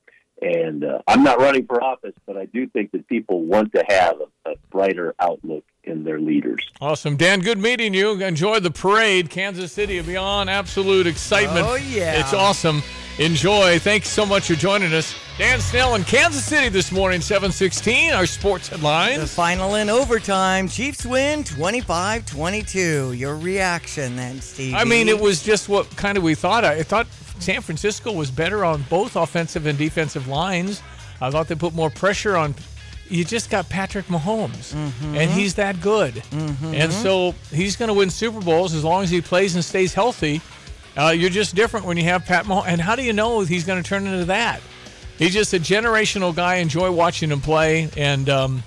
And 0.42 0.84
uh, 0.84 1.00
I'm 1.06 1.22
not 1.22 1.38
running 1.40 1.66
for 1.66 1.82
office, 1.82 2.14
but 2.26 2.36
I 2.36 2.44
do 2.44 2.66
think 2.66 2.92
that 2.92 3.08
people 3.08 3.42
want 3.42 3.72
to 3.72 3.84
have 3.88 4.16
a, 4.20 4.50
a, 4.50 4.54
brighter 4.70 5.14
outlook 5.18 5.64
in 5.82 6.04
their 6.04 6.20
leaders. 6.20 6.70
Awesome. 6.78 7.16
Dan, 7.16 7.40
good 7.40 7.58
meeting 7.58 7.94
you. 7.94 8.20
Enjoy 8.20 8.60
the 8.60 8.70
parade. 8.70 9.30
Kansas 9.30 9.72
City 9.72 9.98
beyond 10.02 10.50
absolute 10.50 11.06
excitement. 11.06 11.66
Oh, 11.66 11.76
yeah. 11.76 12.20
It's 12.20 12.34
awesome. 12.34 12.82
Enjoy. 13.18 13.78
Thanks 13.78 14.10
so 14.10 14.26
much 14.26 14.48
for 14.48 14.54
joining 14.54 14.92
us. 14.92 15.14
Dan 15.38 15.58
Snell 15.58 15.94
in 15.94 16.04
Kansas 16.04 16.44
City 16.44 16.68
this 16.68 16.92
morning, 16.92 17.22
716, 17.22 18.12
our 18.12 18.26
sports 18.26 18.68
headlines. 18.68 19.20
The 19.20 19.26
final 19.26 19.76
in 19.76 19.88
overtime. 19.88 20.68
Chiefs 20.68 21.06
win 21.06 21.44
25 21.44 22.26
22. 22.26 23.12
Your 23.14 23.36
reaction 23.36 24.16
then, 24.16 24.42
Steve? 24.42 24.74
I 24.74 24.84
mean, 24.84 25.08
it 25.08 25.18
was 25.18 25.42
just 25.42 25.70
what 25.70 25.88
kind 25.96 26.18
of 26.18 26.24
we 26.24 26.34
thought. 26.34 26.66
I 26.66 26.82
thought 26.82 27.06
San 27.38 27.60
Francisco 27.62 28.12
was 28.12 28.30
better 28.30 28.64
on 28.64 28.82
both 28.90 29.16
offensive 29.16 29.66
and 29.66 29.78
defensive 29.78 30.28
lines. 30.28 30.82
I 31.20 31.30
thought 31.30 31.48
they 31.48 31.54
put 31.54 31.74
more 31.74 31.90
pressure 31.90 32.36
on. 32.36 32.54
You 33.08 33.24
just 33.24 33.50
got 33.50 33.68
Patrick 33.68 34.06
Mahomes, 34.06 34.74
mm-hmm. 34.74 35.16
and 35.16 35.30
he's 35.30 35.54
that 35.54 35.80
good. 35.80 36.14
Mm-hmm. 36.14 36.74
And 36.74 36.92
so 36.92 37.34
he's 37.52 37.76
going 37.76 37.88
to 37.88 37.94
win 37.94 38.10
Super 38.10 38.40
Bowls 38.40 38.74
as 38.74 38.82
long 38.82 39.04
as 39.04 39.10
he 39.10 39.20
plays 39.20 39.54
and 39.54 39.64
stays 39.64 39.94
healthy. 39.94 40.40
Uh, 40.96 41.10
you're 41.10 41.30
just 41.30 41.54
different 41.54 41.86
when 41.86 41.96
you 41.96 42.04
have 42.04 42.24
Pat 42.24 42.46
Mahomes. 42.46 42.64
And 42.66 42.80
how 42.80 42.96
do 42.96 43.02
you 43.02 43.12
know 43.12 43.40
he's 43.40 43.64
going 43.64 43.80
to 43.82 43.88
turn 43.88 44.06
into 44.06 44.24
that? 44.24 44.60
He's 45.18 45.32
just 45.32 45.54
a 45.54 45.58
generational 45.58 46.34
guy. 46.34 46.56
Enjoy 46.56 46.90
watching 46.90 47.30
him 47.30 47.40
play, 47.40 47.88
and 47.96 48.28
um, 48.28 48.62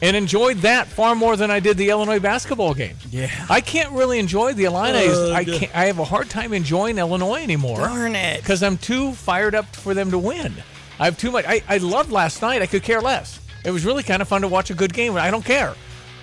and 0.00 0.16
enjoyed 0.16 0.58
that 0.58 0.86
far 0.86 1.14
more 1.14 1.36
than 1.36 1.50
I 1.50 1.60
did 1.60 1.76
the 1.76 1.90
Illinois 1.90 2.20
basketball 2.20 2.74
game. 2.74 2.96
Yeah, 3.10 3.30
I 3.48 3.60
can't 3.60 3.92
really 3.92 4.18
enjoy 4.18 4.54
the 4.54 4.64
Illini. 4.64 5.08
Uh, 5.08 5.32
I 5.32 5.44
can't. 5.44 5.74
I 5.76 5.86
have 5.86 5.98
a 5.98 6.04
hard 6.04 6.30
time 6.30 6.52
enjoying 6.52 6.98
Illinois 6.98 7.42
anymore. 7.42 7.78
Darn 7.78 8.14
it! 8.14 8.40
Because 8.40 8.62
I'm 8.62 8.78
too 8.78 9.12
fired 9.12 9.54
up 9.54 9.74
for 9.74 9.94
them 9.94 10.10
to 10.10 10.18
win. 10.18 10.54
I 11.00 11.04
have 11.04 11.18
too 11.18 11.30
much. 11.30 11.44
I, 11.46 11.62
I 11.68 11.78
loved 11.78 12.10
last 12.10 12.42
night. 12.42 12.62
I 12.62 12.66
could 12.66 12.82
care 12.82 13.00
less. 13.00 13.40
It 13.64 13.70
was 13.70 13.84
really 13.84 14.02
kind 14.02 14.22
of 14.22 14.28
fun 14.28 14.42
to 14.42 14.48
watch 14.48 14.70
a 14.70 14.74
good 14.74 14.92
game. 14.92 15.16
I 15.16 15.30
don't 15.30 15.44
care. 15.44 15.74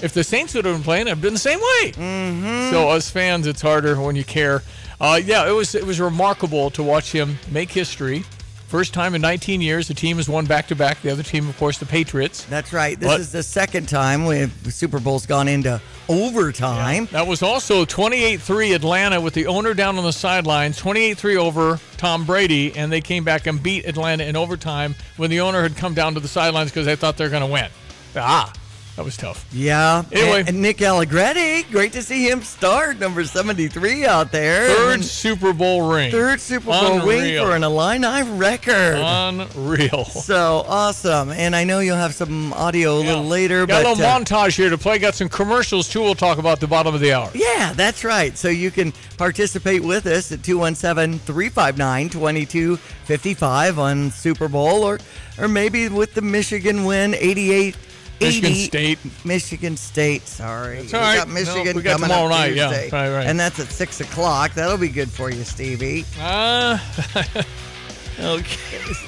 If 0.01 0.13
the 0.13 0.23
Saints 0.23 0.53
would 0.53 0.65
have 0.65 0.75
been 0.75 0.83
playing, 0.83 1.07
I'd 1.07 1.21
been 1.21 1.33
the 1.33 1.39
same 1.39 1.59
way. 1.59 1.91
Mm-hmm. 1.91 2.71
So 2.71 2.91
as 2.91 3.09
fans, 3.09 3.47
it's 3.47 3.61
harder 3.61 3.99
when 3.99 4.15
you 4.15 4.25
care. 4.25 4.61
Uh, 4.99 5.19
yeah, 5.23 5.47
it 5.47 5.51
was 5.51 5.75
it 5.75 5.85
was 5.85 5.99
remarkable 5.99 6.69
to 6.71 6.83
watch 6.83 7.11
him 7.11 7.37
make 7.51 7.71
history. 7.71 8.23
First 8.67 8.93
time 8.93 9.13
in 9.13 9.21
19 9.21 9.61
years, 9.61 9.87
the 9.87 9.93
team 9.93 10.17
has 10.17 10.27
won 10.27 10.45
back 10.45 10.67
to 10.67 10.75
back. 10.75 11.01
The 11.01 11.11
other 11.11 11.23
team, 11.23 11.47
of 11.47 11.57
course, 11.57 11.77
the 11.77 11.85
Patriots. 11.85 12.43
That's 12.45 12.73
right. 12.73 12.99
This 12.99 13.07
but, 13.07 13.19
is 13.19 13.31
the 13.31 13.43
second 13.43 13.87
time 13.87 14.25
the 14.25 14.71
Super 14.71 14.99
Bowl's 14.99 15.25
gone 15.25 15.47
into 15.47 15.79
overtime. 16.09 17.03
Yeah, 17.05 17.19
that 17.19 17.27
was 17.27 17.43
also 17.43 17.85
28 17.85 18.41
3 18.41 18.73
Atlanta 18.73 19.21
with 19.21 19.35
the 19.35 19.47
owner 19.47 19.73
down 19.73 19.97
on 19.97 20.03
the 20.03 20.11
sidelines, 20.11 20.77
28 20.77 21.17
3 21.17 21.37
over 21.37 21.79
Tom 21.97 22.25
Brady, 22.25 22.75
and 22.75 22.91
they 22.91 23.01
came 23.01 23.23
back 23.23 23.45
and 23.45 23.61
beat 23.61 23.85
Atlanta 23.85 24.23
in 24.23 24.35
overtime 24.35 24.95
when 25.17 25.29
the 25.29 25.41
owner 25.41 25.61
had 25.61 25.77
come 25.77 25.93
down 25.93 26.15
to 26.15 26.19
the 26.19 26.27
sidelines 26.27 26.71
because 26.71 26.87
they 26.87 26.95
thought 26.95 27.17
they 27.17 27.23
were 27.23 27.29
going 27.29 27.41
to 27.41 27.51
win. 27.51 27.69
Ah, 28.15 28.51
that 28.95 29.03
was 29.03 29.17
tough. 29.17 29.45
Yeah. 29.51 30.03
Anyway, 30.11 30.39
and, 30.39 30.49
and 30.49 30.61
Nick 30.61 30.81
Allegretti, 30.81 31.63
great 31.71 31.91
to 31.93 32.01
see 32.01 32.29
him 32.29 32.41
start 32.41 32.97
number 32.97 33.25
73 33.25 34.05
out 34.05 34.31
there. 34.31 34.69
Third 34.73 35.03
Super 35.03 35.51
Bowl 35.51 35.91
ring. 35.91 36.11
Third 36.11 36.39
Super 36.39 36.67
Bowl 36.67 36.99
Unreal. 37.01 37.07
ring 37.07 37.45
for 37.45 37.55
an 37.55 37.63
Illini 37.63 38.23
record. 38.37 38.95
Unreal. 38.97 40.05
So 40.05 40.63
awesome. 40.67 41.31
And 41.31 41.55
I 41.55 41.65
know 41.65 41.79
you'll 41.79 41.97
have 41.97 42.13
some 42.15 42.53
audio 42.53 42.97
a 42.97 43.01
Yeah. 43.01 43.07
little 43.09 43.25
later. 43.25 43.65
Got 43.65 43.83
but, 43.83 43.85
a 43.85 43.89
little 43.89 44.05
uh, 44.05 44.19
montage 44.19 44.55
here 44.55 44.69
to 44.69 44.77
play. 44.77 44.97
Got 44.97 45.15
some 45.15 45.27
commercials 45.29 45.89
too. 45.89 46.01
We'll 46.01 46.15
talk 46.15 46.37
about 46.37 46.61
the 46.61 46.67
bottom 46.67 46.95
of 46.95 47.01
the 47.01 47.11
hour. 47.11 47.29
Yeah, 47.33 47.73
that's 47.73 48.03
right. 48.05 48.37
So 48.37 48.47
you 48.47 48.71
can 48.71 48.93
participate 49.17 49.83
with 49.83 50.05
us 50.05 50.31
at 50.31 50.41
217 50.41 51.19
359 51.19 52.09
2255 52.09 53.79
on 53.79 54.11
Super 54.11 54.47
Bowl 54.47 54.83
or, 54.83 54.99
or 55.37 55.47
maybe 55.47 55.89
with 55.89 56.13
the 56.13 56.21
Michigan 56.21 56.85
win 56.85 57.13
88 57.15 57.75
Michigan 58.21 58.51
80 58.51 58.63
State. 58.65 58.99
Michigan 59.25 59.77
State, 59.77 60.27
sorry. 60.27 60.81
That's 60.83 60.93
all 60.93 61.09
we 61.11 61.17
got 61.17 61.27
Michigan 61.29 61.65
No, 61.65 61.73
we 61.73 61.81
got 61.81 61.93
coming 61.99 62.09
tomorrow 62.09 62.25
up 62.25 62.31
night, 62.31 62.53
yeah. 62.55 62.67
Tuesday. 62.69 62.89
Right, 62.91 63.09
right. 63.17 63.27
And 63.27 63.39
that's 63.39 63.59
at 63.59 63.67
6 63.71 64.01
o'clock. 64.01 64.53
That'll 64.53 64.77
be 64.77 64.89
good 64.89 65.09
for 65.11 65.29
you, 65.31 65.43
Stevie. 65.43 66.05
Uh, 66.19 66.77
Okay. 68.17 68.55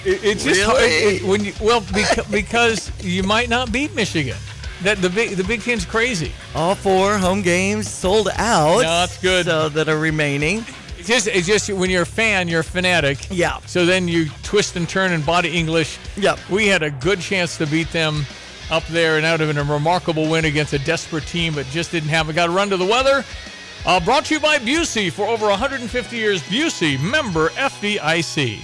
it, 0.04 0.24
it's 0.24 0.44
just 0.44 0.60
Really? 0.60 0.64
hard- 0.64 0.84
it- 0.84 1.24
when 1.24 1.44
you 1.46 1.54
well 1.62 1.80
because, 1.94 2.26
because 2.28 2.92
you 3.02 3.24
might 3.24 3.48
not 3.50 3.72
beat 3.72 3.96
Michigan. 3.96 4.36
That 4.84 5.02
the 5.02 5.10
big 5.10 5.32
the 5.38 5.44
Big 5.46 5.62
Ten's 5.62 5.86
crazy. 5.86 6.34
All 6.54 6.76
four 6.76 7.18
home 7.18 7.42
games 7.42 7.90
sold 7.90 8.28
out. 8.36 8.76
No, 8.82 8.82
that's 8.82 9.18
good. 9.22 9.46
So 9.46 9.70
that 9.70 9.88
are 9.90 9.98
remaining. 9.98 10.66
It's 11.00 11.08
just 11.08 11.28
it's 11.28 11.48
just 11.48 11.72
when 11.72 11.90
you're 11.90 12.02
a 12.04 12.06
fan, 12.06 12.48
you're 12.50 12.60
a 12.60 12.64
fanatic. 12.66 13.18
Yeah. 13.32 13.60
So 13.66 13.86
then 13.86 14.08
you 14.10 14.28
twist 14.44 14.76
and 14.76 14.88
turn 14.88 15.14
and 15.14 15.26
body 15.26 15.58
English. 15.58 15.98
Yep. 16.18 16.38
We 16.50 16.68
had 16.68 16.84
a 16.84 16.92
good 16.92 17.22
chance 17.22 17.58
to 17.60 17.66
beat 17.66 17.90
them 17.92 18.26
up 18.70 18.86
there, 18.88 19.18
and 19.18 19.26
out 19.26 19.42
of 19.42 19.56
a 19.56 19.64
remarkable 19.64 20.30
win 20.30 20.46
against 20.46 20.74
a 20.74 20.80
desperate 20.80 21.26
team, 21.26 21.54
but 21.54 21.66
just 21.68 21.92
didn't 21.92 22.10
have. 22.10 22.30
it. 22.30 22.34
Got 22.34 22.50
run 22.50 22.70
to 22.70 22.78
the 22.78 22.86
weather. 22.86 23.24
Uh, 23.86 24.00
brought 24.00 24.26
to 24.26 24.34
you 24.34 24.40
by 24.40 24.58
Busey 24.58 25.12
for 25.12 25.26
over 25.26 25.48
150 25.48 26.16
years. 26.16 26.42
Busey, 26.44 27.00
member 27.00 27.50
FDIC. 27.50 28.60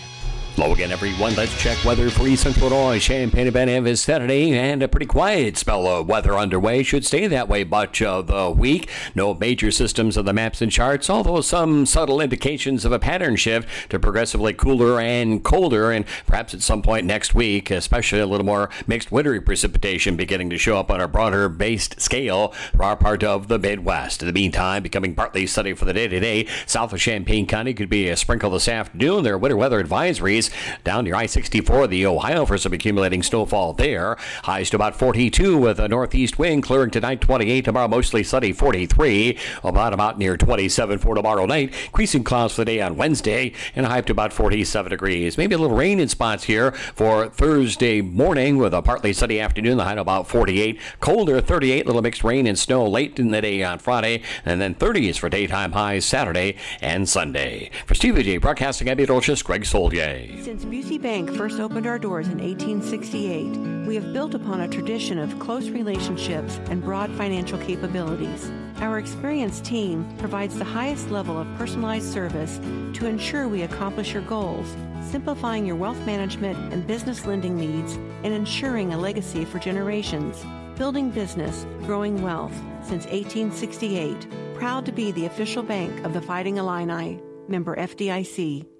Hello 0.55 0.71
again, 0.71 0.91
everyone. 0.91 1.33
Let's 1.33 1.59
check 1.59 1.83
weather 1.83 2.11
for 2.11 2.27
East 2.27 2.43
Central 2.43 2.71
Illinois, 2.71 2.99
Champaign, 2.99 3.47
and 3.47 3.53
Van 3.85 3.95
Saturday, 3.95 4.53
and 4.53 4.83
a 4.83 4.87
pretty 4.87 5.07
quiet 5.07 5.57
spell 5.57 5.87
of 5.87 6.07
weather 6.07 6.35
underway. 6.35 6.83
Should 6.83 7.07
stay 7.07 7.25
that 7.25 7.49
way 7.49 7.63
much 7.63 8.03
of 8.03 8.27
the 8.27 8.51
week. 8.51 8.87
No 9.15 9.33
major 9.33 9.71
systems 9.71 10.15
on 10.15 10.25
the 10.25 10.31
maps 10.31 10.61
and 10.61 10.71
charts, 10.71 11.09
although 11.09 11.41
some 11.41 11.87
subtle 11.87 12.21
indications 12.21 12.85
of 12.85 12.91
a 12.91 12.99
pattern 12.99 13.35
shift 13.35 13.67
to 13.89 13.99
progressively 13.99 14.53
cooler 14.53 15.01
and 15.01 15.43
colder, 15.43 15.91
and 15.91 16.05
perhaps 16.27 16.53
at 16.53 16.61
some 16.61 16.83
point 16.83 17.07
next 17.07 17.33
week, 17.33 17.71
especially 17.71 18.19
a 18.19 18.27
little 18.27 18.45
more 18.45 18.69
mixed 18.85 19.11
wintry 19.11 19.41
precipitation 19.41 20.15
beginning 20.15 20.51
to 20.51 20.59
show 20.59 20.77
up 20.77 20.91
on 20.91 21.01
a 21.01 21.07
broader 21.07 21.49
based 21.49 21.99
scale 21.99 22.49
for 22.75 22.83
our 22.83 22.95
part 22.95 23.23
of 23.23 23.47
the 23.47 23.57
Midwest. 23.57 24.21
In 24.21 24.27
the 24.27 24.33
meantime, 24.33 24.83
becoming 24.83 25.15
partly 25.15 25.47
sunny 25.47 25.73
for 25.73 25.85
the 25.85 25.93
day 25.93 26.07
today, 26.07 26.45
south 26.67 26.93
of 26.93 26.99
Champaign 26.99 27.47
County 27.47 27.73
could 27.73 27.89
be 27.89 28.07
a 28.07 28.15
sprinkle 28.15 28.51
this 28.51 28.67
afternoon. 28.67 29.23
There 29.23 29.33
are 29.33 29.37
winter 29.39 29.57
weather 29.57 29.83
advisories 29.83 30.42
down 30.83 31.05
near 31.05 31.15
I 31.15 31.25
64, 31.25 31.87
the 31.87 32.05
Ohio, 32.05 32.45
for 32.45 32.57
some 32.57 32.73
accumulating 32.73 33.23
snowfall 33.23 33.73
there. 33.73 34.17
Highs 34.43 34.69
to 34.71 34.75
about 34.75 34.95
42 34.95 35.57
with 35.57 35.79
a 35.79 35.87
northeast 35.87 36.39
wind 36.39 36.63
clearing 36.63 36.91
tonight 36.91 37.21
28. 37.21 37.65
Tomorrow, 37.65 37.87
mostly 37.87 38.23
sunny 38.23 38.53
43. 38.53 39.37
About 39.63 39.93
about 39.93 40.17
near 40.17 40.37
27 40.37 40.99
for 40.99 41.15
tomorrow 41.15 41.45
night. 41.45 41.73
Increasing 41.85 42.23
clouds 42.23 42.55
for 42.55 42.61
the 42.61 42.65
day 42.65 42.81
on 42.81 42.97
Wednesday 42.97 43.53
and 43.75 43.85
a 43.85 43.89
high 43.89 43.99
up 43.99 44.05
to 44.05 44.11
about 44.11 44.33
47 44.33 44.89
degrees. 44.89 45.37
Maybe 45.37 45.55
a 45.55 45.57
little 45.57 45.77
rain 45.77 45.99
in 45.99 46.07
spots 46.07 46.43
here 46.45 46.71
for 46.71 47.29
Thursday 47.29 48.01
morning 48.01 48.57
with 48.57 48.73
a 48.73 48.81
partly 48.81 49.13
sunny 49.13 49.39
afternoon. 49.39 49.77
The 49.77 49.83
high 49.83 49.93
about 49.93 50.27
48. 50.27 50.79
Colder 50.99 51.41
38. 51.41 51.85
Little 51.85 52.01
mixed 52.01 52.23
rain 52.23 52.47
and 52.47 52.57
snow 52.57 52.87
late 52.87 53.19
in 53.19 53.31
the 53.31 53.41
day 53.41 53.63
on 53.63 53.79
Friday. 53.79 54.21
And 54.45 54.59
then 54.59 54.75
30s 54.75 55.17
for 55.17 55.29
daytime 55.29 55.73
highs 55.73 56.05
Saturday 56.05 56.55
and 56.81 57.07
Sunday. 57.07 57.69
For 57.85 57.95
Steve 57.95 58.15
J. 58.15 58.37
Broadcasting, 58.37 58.89
I'm 58.89 58.97
Meteorologist 58.97 59.43
Greg 59.43 59.63
Solier. 59.63 60.32
Since 60.41 60.65
Busey 60.65 61.01
Bank 61.01 61.31
first 61.35 61.59
opened 61.59 61.85
our 61.85 61.99
doors 61.99 62.27
in 62.27 62.39
1868, 62.39 63.85
we 63.87 63.95
have 63.95 64.13
built 64.13 64.33
upon 64.33 64.61
a 64.61 64.67
tradition 64.67 65.17
of 65.19 65.37
close 65.39 65.69
relationships 65.69 66.59
and 66.69 66.81
broad 66.81 67.11
financial 67.11 67.57
capabilities. 67.59 68.51
Our 68.77 68.99
experienced 68.99 69.65
team 69.65 70.05
provides 70.17 70.57
the 70.57 70.65
highest 70.65 71.11
level 71.11 71.37
of 71.39 71.47
personalized 71.57 72.11
service 72.11 72.59
to 72.97 73.05
ensure 73.05 73.47
we 73.47 73.61
accomplish 73.61 74.13
your 74.13 74.23
goals, 74.23 74.75
simplifying 75.01 75.65
your 75.65 75.75
wealth 75.75 75.99
management 76.05 76.73
and 76.73 76.87
business 76.87 77.25
lending 77.25 77.55
needs 77.57 77.93
and 78.23 78.33
ensuring 78.33 78.93
a 78.93 78.97
legacy 78.97 79.45
for 79.45 79.59
generations. 79.59 80.43
Building 80.77 81.09
business, 81.09 81.65
growing 81.85 82.21
wealth 82.21 82.55
since 82.81 83.05
1868 83.05 84.27
proud 84.63 84.85
to 84.85 84.91
be 84.91 85.11
the 85.11 85.25
official 85.25 85.61
bank 85.61 86.05
of 86.05 86.13
the 86.13 86.21
Fighting 86.21 86.57
Illini. 86.57 87.19
Member 87.49 87.75
FDIC. 87.75 88.72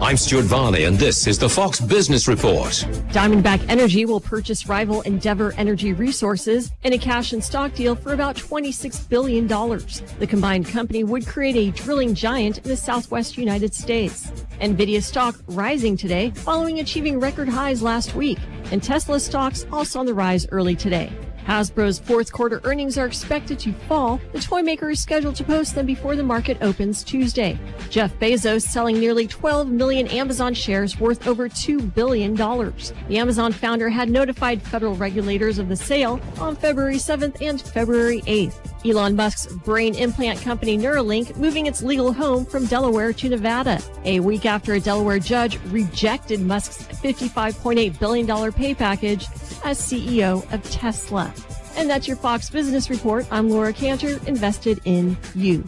I'm 0.00 0.16
Stuart 0.16 0.44
Varney, 0.44 0.84
and 0.84 0.96
this 0.96 1.26
is 1.26 1.40
the 1.40 1.48
Fox 1.48 1.80
Business 1.80 2.28
Report. 2.28 2.68
Diamondback 3.10 3.68
Energy 3.68 4.04
will 4.04 4.20
purchase 4.20 4.68
rival 4.68 5.00
Endeavor 5.02 5.52
Energy 5.56 5.92
Resources 5.92 6.70
in 6.84 6.92
a 6.92 6.98
cash 6.98 7.32
and 7.32 7.42
stock 7.42 7.74
deal 7.74 7.96
for 7.96 8.12
about 8.12 8.36
$26 8.36 9.08
billion. 9.08 9.48
The 9.48 10.26
combined 10.26 10.66
company 10.68 11.02
would 11.02 11.26
create 11.26 11.56
a 11.56 11.72
drilling 11.72 12.14
giant 12.14 12.58
in 12.58 12.68
the 12.68 12.76
southwest 12.76 13.36
United 13.36 13.74
States. 13.74 14.28
Nvidia 14.60 15.02
stock 15.02 15.34
rising 15.48 15.96
today 15.96 16.30
following 16.30 16.78
achieving 16.78 17.18
record 17.18 17.48
highs 17.48 17.82
last 17.82 18.14
week, 18.14 18.38
and 18.70 18.80
Tesla 18.80 19.18
stocks 19.18 19.66
also 19.72 19.98
on 19.98 20.06
the 20.06 20.14
rise 20.14 20.46
early 20.52 20.76
today. 20.76 21.12
Hasbro's 21.48 21.98
fourth 21.98 22.30
quarter 22.30 22.60
earnings 22.64 22.98
are 22.98 23.06
expected 23.06 23.58
to 23.60 23.72
fall. 23.72 24.20
The 24.32 24.40
toy 24.40 24.60
maker 24.60 24.90
is 24.90 25.00
scheduled 25.00 25.34
to 25.36 25.44
post 25.44 25.74
them 25.74 25.86
before 25.86 26.14
the 26.14 26.22
market 26.22 26.58
opens 26.60 27.02
Tuesday. 27.02 27.58
Jeff 27.88 28.12
Bezos 28.18 28.62
selling 28.62 29.00
nearly 29.00 29.26
12 29.26 29.70
million 29.70 30.06
Amazon 30.08 30.52
shares 30.52 31.00
worth 31.00 31.26
over 31.26 31.48
$2 31.48 31.94
billion. 31.94 32.34
The 32.34 33.18
Amazon 33.18 33.52
founder 33.52 33.88
had 33.88 34.10
notified 34.10 34.60
federal 34.60 34.94
regulators 34.94 35.58
of 35.58 35.70
the 35.70 35.76
sale 35.76 36.20
on 36.38 36.54
February 36.54 36.96
7th 36.96 37.40
and 37.40 37.58
February 37.58 38.20
8th. 38.22 38.68
Elon 38.84 39.16
Musk's 39.16 39.46
brain 39.64 39.94
implant 39.94 40.40
company 40.42 40.78
Neuralink 40.78 41.36
moving 41.36 41.66
its 41.66 41.82
legal 41.82 42.12
home 42.12 42.44
from 42.44 42.66
Delaware 42.66 43.12
to 43.14 43.28
Nevada. 43.28 43.82
A 44.04 44.20
week 44.20 44.46
after 44.46 44.74
a 44.74 44.80
Delaware 44.80 45.18
judge 45.18 45.58
rejected 45.68 46.40
Musk's 46.40 46.82
$55.8 46.98 47.98
billion 47.98 48.52
pay 48.52 48.74
package 48.74 49.26
as 49.64 49.80
CEO 49.80 50.50
of 50.52 50.62
Tesla. 50.70 51.32
And 51.76 51.88
that's 51.88 52.08
your 52.08 52.16
Fox 52.16 52.50
Business 52.50 52.90
Report. 52.90 53.26
I'm 53.30 53.50
Laura 53.50 53.72
Cantor, 53.72 54.18
invested 54.26 54.80
in 54.84 55.16
you. 55.34 55.64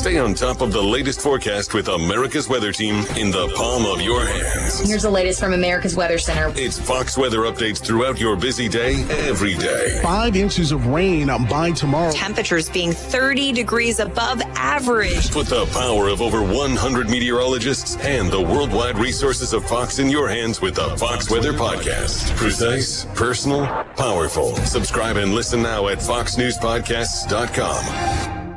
Stay 0.00 0.16
on 0.16 0.32
top 0.32 0.62
of 0.62 0.72
the 0.72 0.80
latest 0.80 1.20
forecast 1.20 1.74
with 1.74 1.88
America's 1.88 2.48
Weather 2.48 2.72
Team 2.72 3.04
in 3.18 3.30
the 3.30 3.52
palm 3.54 3.84
of 3.84 4.00
your 4.00 4.24
hands. 4.24 4.88
Here's 4.88 5.02
the 5.02 5.10
latest 5.10 5.38
from 5.38 5.52
America's 5.52 5.94
Weather 5.94 6.16
Center. 6.16 6.50
It's 6.56 6.78
Fox 6.78 7.18
weather 7.18 7.40
updates 7.40 7.84
throughout 7.84 8.18
your 8.18 8.34
busy 8.34 8.66
day, 8.66 9.02
every 9.28 9.56
day. 9.56 10.00
Five 10.02 10.36
inches 10.36 10.72
of 10.72 10.86
rain 10.86 11.26
by 11.50 11.72
tomorrow. 11.72 12.10
Temperatures 12.12 12.70
being 12.70 12.92
30 12.92 13.52
degrees 13.52 14.00
above 14.00 14.40
average. 14.54 15.30
Put 15.32 15.48
the 15.48 15.66
power 15.66 16.08
of 16.08 16.22
over 16.22 16.42
100 16.42 17.10
meteorologists 17.10 17.98
and 17.98 18.30
the 18.30 18.40
worldwide 18.40 18.96
resources 18.96 19.52
of 19.52 19.66
Fox 19.66 19.98
in 19.98 20.08
your 20.08 20.30
hands 20.30 20.62
with 20.62 20.76
the 20.76 20.96
Fox 20.96 21.30
Weather 21.30 21.52
Podcast. 21.52 22.34
Precise, 22.36 23.04
personal, 23.14 23.66
powerful. 23.96 24.56
Subscribe 24.64 25.18
and 25.18 25.34
listen 25.34 25.60
now 25.60 25.88
at 25.88 25.98
foxnewspodcasts.com. 25.98 28.49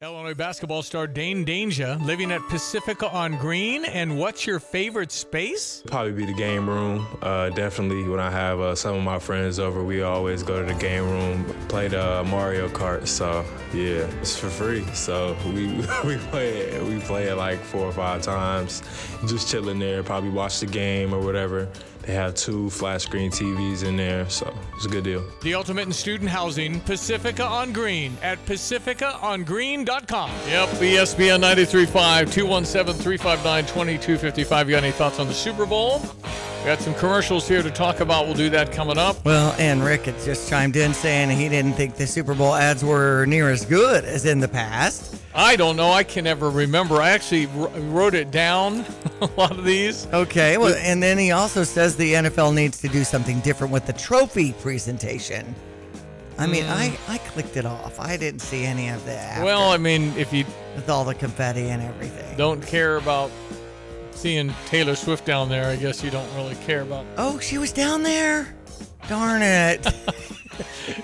Illinois 0.00 0.32
basketball 0.32 0.84
star 0.84 1.08
Dain 1.08 1.44
Dainja 1.44 2.00
living 2.06 2.30
at 2.30 2.40
Pacifica 2.42 3.10
on 3.10 3.36
Green. 3.36 3.84
And 3.84 4.16
what's 4.16 4.46
your 4.46 4.60
favorite 4.60 5.10
space? 5.10 5.82
Probably 5.86 6.12
be 6.12 6.24
the 6.24 6.34
game 6.34 6.70
room. 6.70 7.04
Uh, 7.20 7.48
definitely 7.50 8.08
when 8.08 8.20
I 8.20 8.30
have 8.30 8.60
uh, 8.60 8.76
some 8.76 8.94
of 8.94 9.02
my 9.02 9.18
friends 9.18 9.58
over, 9.58 9.82
we 9.82 10.02
always 10.02 10.44
go 10.44 10.64
to 10.64 10.72
the 10.72 10.78
game 10.78 11.02
room, 11.02 11.44
play 11.66 11.88
the 11.88 12.22
Mario 12.28 12.68
Kart. 12.68 13.08
So 13.08 13.44
yeah, 13.74 14.06
it's 14.20 14.38
for 14.38 14.48
free. 14.48 14.84
So 14.94 15.36
we 15.46 15.66
we 16.04 16.16
play 16.30 16.58
it. 16.58 16.80
We 16.84 17.00
play 17.00 17.24
it 17.26 17.34
like 17.34 17.58
four 17.58 17.86
or 17.86 17.92
five 17.92 18.22
times, 18.22 18.84
just 19.26 19.48
chilling 19.50 19.80
there. 19.80 20.04
Probably 20.04 20.30
watch 20.30 20.60
the 20.60 20.66
game 20.66 21.12
or 21.12 21.18
whatever. 21.18 21.66
They 22.08 22.14
have 22.14 22.34
two 22.34 22.70
flat 22.70 23.02
screen 23.02 23.30
TVs 23.30 23.84
in 23.84 23.98
there, 23.98 24.26
so 24.30 24.50
it's 24.74 24.86
a 24.86 24.88
good 24.88 25.04
deal. 25.04 25.22
The 25.42 25.52
ultimate 25.52 25.88
in 25.88 25.92
student 25.92 26.30
housing, 26.30 26.80
Pacifica 26.80 27.44
on 27.44 27.70
Green 27.70 28.16
at 28.22 28.42
pacificaongreen.com. 28.46 30.30
Yep, 30.46 30.68
ESPN 30.70 31.42
93.5, 31.42 32.32
217-359-2255. 32.32 34.64
You 34.64 34.70
got 34.70 34.84
any 34.84 34.90
thoughts 34.90 35.18
on 35.18 35.26
the 35.26 35.34
Super 35.34 35.66
Bowl? 35.66 36.00
We 36.60 36.64
got 36.64 36.80
some 36.80 36.94
commercials 36.94 37.46
here 37.46 37.62
to 37.62 37.70
talk 37.70 38.00
about. 38.00 38.24
We'll 38.24 38.34
do 38.34 38.48
that 38.50 38.72
coming 38.72 38.96
up. 38.96 39.22
Well, 39.24 39.54
and 39.58 39.84
Rick 39.84 40.06
had 40.06 40.18
just 40.22 40.48
chimed 40.48 40.76
in 40.76 40.94
saying 40.94 41.28
he 41.30 41.50
didn't 41.50 41.74
think 41.74 41.96
the 41.96 42.06
Super 42.06 42.34
Bowl 42.34 42.54
ads 42.54 42.82
were 42.82 43.26
near 43.26 43.50
as 43.50 43.66
good 43.66 44.06
as 44.06 44.24
in 44.24 44.40
the 44.40 44.48
past. 44.48 45.16
I 45.34 45.54
don't 45.54 45.76
know. 45.76 45.92
I 45.92 46.02
can 46.02 46.24
never 46.24 46.50
remember. 46.50 47.00
I 47.00 47.10
actually 47.10 47.46
wrote 47.46 48.14
it 48.14 48.32
down, 48.32 48.84
a 49.20 49.26
lot 49.36 49.52
of 49.52 49.64
these. 49.64 50.08
Okay, 50.08 50.58
well, 50.58 50.74
and 50.74 51.00
then 51.00 51.16
he 51.16 51.30
also 51.30 51.62
says 51.62 51.94
the 51.98 52.14
NFL 52.14 52.54
needs 52.54 52.80
to 52.80 52.88
do 52.88 53.04
something 53.04 53.40
different 53.40 53.72
with 53.72 53.86
the 53.86 53.92
trophy 53.92 54.52
presentation. 54.54 55.54
I 56.38 56.46
mean, 56.46 56.64
Mm. 56.64 56.70
I, 56.70 56.98
I 57.14 57.18
clicked 57.18 57.56
it 57.56 57.66
off. 57.66 57.98
I 58.00 58.16
didn't 58.16 58.40
see 58.40 58.64
any 58.64 58.88
of 58.88 59.04
that. 59.06 59.44
Well, 59.44 59.70
I 59.70 59.76
mean, 59.76 60.12
if 60.16 60.32
you 60.32 60.44
with 60.76 60.88
all 60.88 61.04
the 61.04 61.14
confetti 61.14 61.68
and 61.68 61.82
everything. 61.82 62.36
don't 62.38 62.64
care 62.64 62.96
about 62.96 63.30
seeing 64.12 64.54
Taylor 64.66 64.94
Swift 64.94 65.24
down 65.24 65.48
there, 65.48 65.66
I 65.66 65.76
guess 65.76 66.02
you 66.04 66.10
don't 66.10 66.32
really 66.36 66.54
care 66.64 66.82
about. 66.82 67.04
Oh, 67.16 67.38
she 67.40 67.58
was 67.58 67.72
down 67.72 68.02
there. 68.04 68.54
Darn 69.08 69.42
it. 69.42 69.86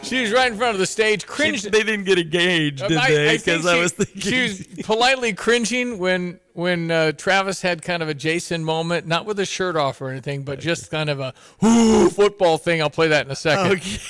She 0.03 0.21
was 0.23 0.33
right 0.33 0.51
in 0.51 0.59
front 0.59 0.75
of 0.75 0.81
the 0.81 0.87
stage, 0.87 1.27
cringed. 1.27 1.71
they 1.71 1.83
didn't 1.85 2.05
get 2.07 2.19
engaged, 2.19 2.87
did 2.89 2.97
I- 2.97 3.11
they? 3.11 3.37
Because 3.37 3.65
I, 3.65 3.75
she- 3.75 3.81
was 3.81 3.93
thinking. 3.93 4.21
she 4.21 4.43
was 4.43 4.67
politely 4.85 5.33
cringing 5.33 5.99
when 5.99 6.41
when 6.55 6.91
uh, 6.91 7.13
Travis 7.13 7.61
had 7.63 7.83
kind 7.83 8.03
of 8.03 8.09
a 8.09 8.15
Jason 8.15 8.65
moment, 8.65 9.07
not 9.07 9.27
with 9.27 9.39
a 9.41 9.45
shirt 9.45 9.77
off 9.77 10.01
or 10.01 10.09
anything, 10.09 10.45
but 10.45 10.61
just 10.61 10.91
kind 10.91 11.11
of 11.11 11.21
a 11.21 11.35
"Ooh, 11.65 12.09
football 12.09 12.59
thing. 12.59 12.81
I'll 12.81 12.91
play 12.91 13.09
that 13.09 13.27
in 13.27 13.31
a 13.33 13.37
second. 13.37 13.83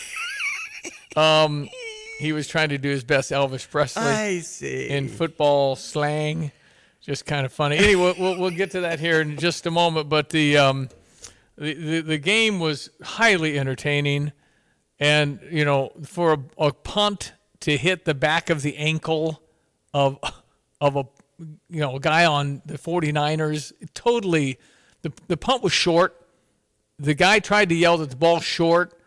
Um, 1.16 1.68
he 2.18 2.33
was 2.33 2.48
trying 2.48 2.70
to 2.70 2.78
do 2.78 2.88
his 2.88 3.04
best 3.04 3.30
Elvis 3.30 3.68
Presley. 3.70 4.02
I 4.02 4.40
see. 4.40 4.88
in 4.88 5.09
football 5.09 5.76
slang, 5.76 6.50
just 7.00 7.24
kind 7.24 7.46
of 7.46 7.52
funny. 7.52 7.76
Anyway, 7.76 8.14
we'll 8.18 8.38
we'll 8.38 8.50
get 8.50 8.72
to 8.72 8.80
that 8.80 8.98
here 8.98 9.20
in 9.20 9.37
just 9.37 9.64
a 9.66 9.70
moment. 9.70 10.09
But 10.09 10.30
the 10.30 10.57
um, 10.57 10.88
the 11.57 11.74
the, 11.74 12.00
the 12.00 12.18
game 12.18 12.59
was 12.59 12.90
highly 13.00 13.59
entertaining, 13.59 14.33
and 14.98 15.38
you 15.52 15.64
know, 15.64 15.92
for 16.02 16.33
a, 16.33 16.66
a 16.66 16.72
punt 16.72 17.33
to 17.61 17.76
hit 17.76 18.04
the 18.07 18.14
back 18.14 18.50
of 18.50 18.62
the 18.62 18.76
ankle 18.76 19.40
of 19.92 20.18
of 20.80 20.96
a 20.96 21.04
you 21.38 21.80
know 21.80 21.96
a 21.96 22.00
guy 22.00 22.24
on 22.24 22.62
the 22.66 22.78
49ers, 22.78 23.72
totally. 23.94 24.58
The 25.02 25.12
the 25.28 25.36
punt 25.36 25.62
was 25.62 25.72
short. 25.72 26.20
The 26.98 27.14
guy 27.14 27.38
tried 27.40 27.68
to 27.70 27.74
yell 27.74 27.98
that 27.98 28.10
the 28.10 28.16
ball's 28.16 28.44
short, 28.44 28.98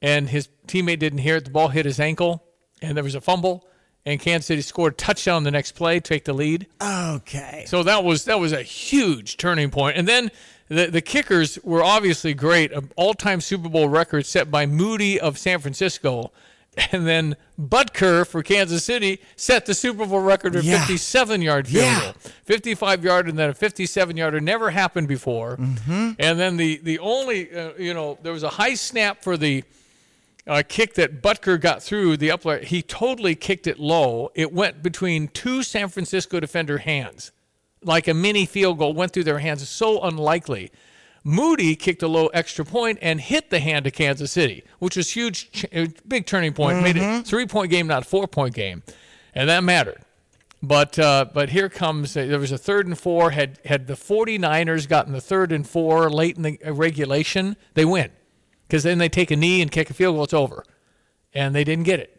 and 0.00 0.28
his 0.28 0.48
teammate 0.66 0.98
didn't 0.98 1.20
hear 1.20 1.36
it. 1.36 1.44
The 1.44 1.50
ball 1.50 1.68
hit 1.68 1.86
his 1.86 1.98
ankle, 1.98 2.44
and 2.80 2.96
there 2.96 3.04
was 3.04 3.14
a 3.14 3.20
fumble. 3.20 3.66
And 4.04 4.18
Kansas 4.18 4.46
City 4.46 4.62
scored 4.62 4.94
a 4.94 4.96
touchdown 4.96 5.44
the 5.44 5.52
next 5.52 5.72
play, 5.72 6.00
take 6.00 6.24
the 6.24 6.32
lead. 6.32 6.66
Okay. 6.82 7.64
So 7.68 7.84
that 7.84 8.02
was 8.02 8.24
that 8.24 8.40
was 8.40 8.52
a 8.52 8.62
huge 8.62 9.36
turning 9.36 9.70
point. 9.70 9.96
And 9.96 10.08
then 10.08 10.30
the 10.68 10.86
the 10.86 11.00
kickers 11.00 11.58
were 11.62 11.84
obviously 11.84 12.34
great. 12.34 12.72
An 12.72 12.90
all-time 12.96 13.40
Super 13.40 13.68
Bowl 13.68 13.88
record 13.88 14.26
set 14.26 14.50
by 14.50 14.66
Moody 14.66 15.20
of 15.20 15.38
San 15.38 15.60
Francisco. 15.60 16.32
And 16.92 17.06
then 17.06 17.36
Butker 17.60 18.26
for 18.26 18.42
Kansas 18.42 18.82
City 18.84 19.20
set 19.36 19.66
the 19.66 19.74
Super 19.74 20.06
Bowl 20.06 20.20
record 20.20 20.54
with 20.54 20.64
Yeah. 20.64 20.78
57 20.80 21.42
yard 21.42 21.68
field 21.68 21.84
Yeah. 21.84 22.00
goal. 22.00 22.14
55 22.44 23.04
yard 23.04 23.28
and 23.28 23.38
then 23.38 23.50
a 23.50 23.54
57 23.54 24.16
yarder 24.16 24.40
never 24.40 24.70
happened 24.70 25.06
before. 25.08 25.56
Mm-hmm. 25.58 26.12
And 26.18 26.40
then 26.40 26.56
the 26.56 26.80
the 26.82 26.98
only 26.98 27.54
uh, 27.54 27.72
you 27.78 27.92
know 27.92 28.18
there 28.22 28.32
was 28.32 28.42
a 28.42 28.48
high 28.50 28.74
snap 28.74 29.22
for 29.22 29.36
the 29.36 29.64
uh, 30.46 30.62
kick 30.66 30.94
that 30.94 31.22
Butker 31.22 31.60
got 31.60 31.82
through 31.82 32.16
the 32.16 32.30
upright. 32.30 32.64
He 32.64 32.82
totally 32.82 33.34
kicked 33.34 33.66
it 33.66 33.78
low. 33.78 34.30
It 34.34 34.52
went 34.52 34.82
between 34.82 35.28
two 35.28 35.62
San 35.62 35.88
Francisco 35.88 36.40
defender 36.40 36.78
hands, 36.78 37.30
like 37.82 38.08
a 38.08 38.14
mini 38.14 38.44
field 38.46 38.78
goal 38.78 38.92
went 38.94 39.12
through 39.12 39.24
their 39.24 39.38
hands. 39.40 39.68
So 39.68 40.00
unlikely. 40.02 40.70
Moody 41.24 41.76
kicked 41.76 42.02
a 42.02 42.08
low 42.08 42.26
extra 42.28 42.64
point 42.64 42.98
and 43.00 43.20
hit 43.20 43.50
the 43.50 43.60
hand 43.60 43.84
to 43.84 43.90
Kansas 43.90 44.32
City, 44.32 44.64
which 44.78 44.96
was 44.96 45.10
huge, 45.10 45.66
uh, 45.74 45.86
big 46.06 46.26
turning 46.26 46.52
point. 46.52 46.82
Made 46.82 46.96
it 46.96 47.26
three 47.26 47.46
point 47.46 47.70
game, 47.70 47.86
not 47.86 48.02
a 48.02 48.06
four 48.06 48.26
point 48.26 48.54
game, 48.54 48.82
and 49.34 49.48
that 49.48 49.62
mattered. 49.62 50.02
But 50.62 50.98
uh, 50.98 51.26
but 51.32 51.50
here 51.50 51.68
comes 51.68 52.14
there 52.14 52.38
was 52.38 52.52
a 52.52 52.58
third 52.58 52.86
and 52.86 52.98
four. 52.98 53.30
Had 53.30 53.58
had 53.64 53.86
the 53.86 53.94
49ers 53.94 54.88
gotten 54.88 55.12
the 55.12 55.20
third 55.20 55.52
and 55.52 55.68
four 55.68 56.08
late 56.10 56.36
in 56.36 56.42
the 56.42 56.58
uh, 56.64 56.72
regulation, 56.72 57.56
they 57.74 57.84
win 57.84 58.10
because 58.66 58.84
then 58.84 58.98
they 58.98 59.08
take 59.08 59.30
a 59.30 59.36
knee 59.36 59.60
and 59.60 59.70
kick 59.70 59.90
a 59.90 59.94
field 59.94 60.16
goal. 60.16 60.24
It's 60.24 60.32
over, 60.34 60.64
and 61.34 61.54
they 61.54 61.64
didn't 61.64 61.84
get 61.84 62.00
it. 62.00 62.18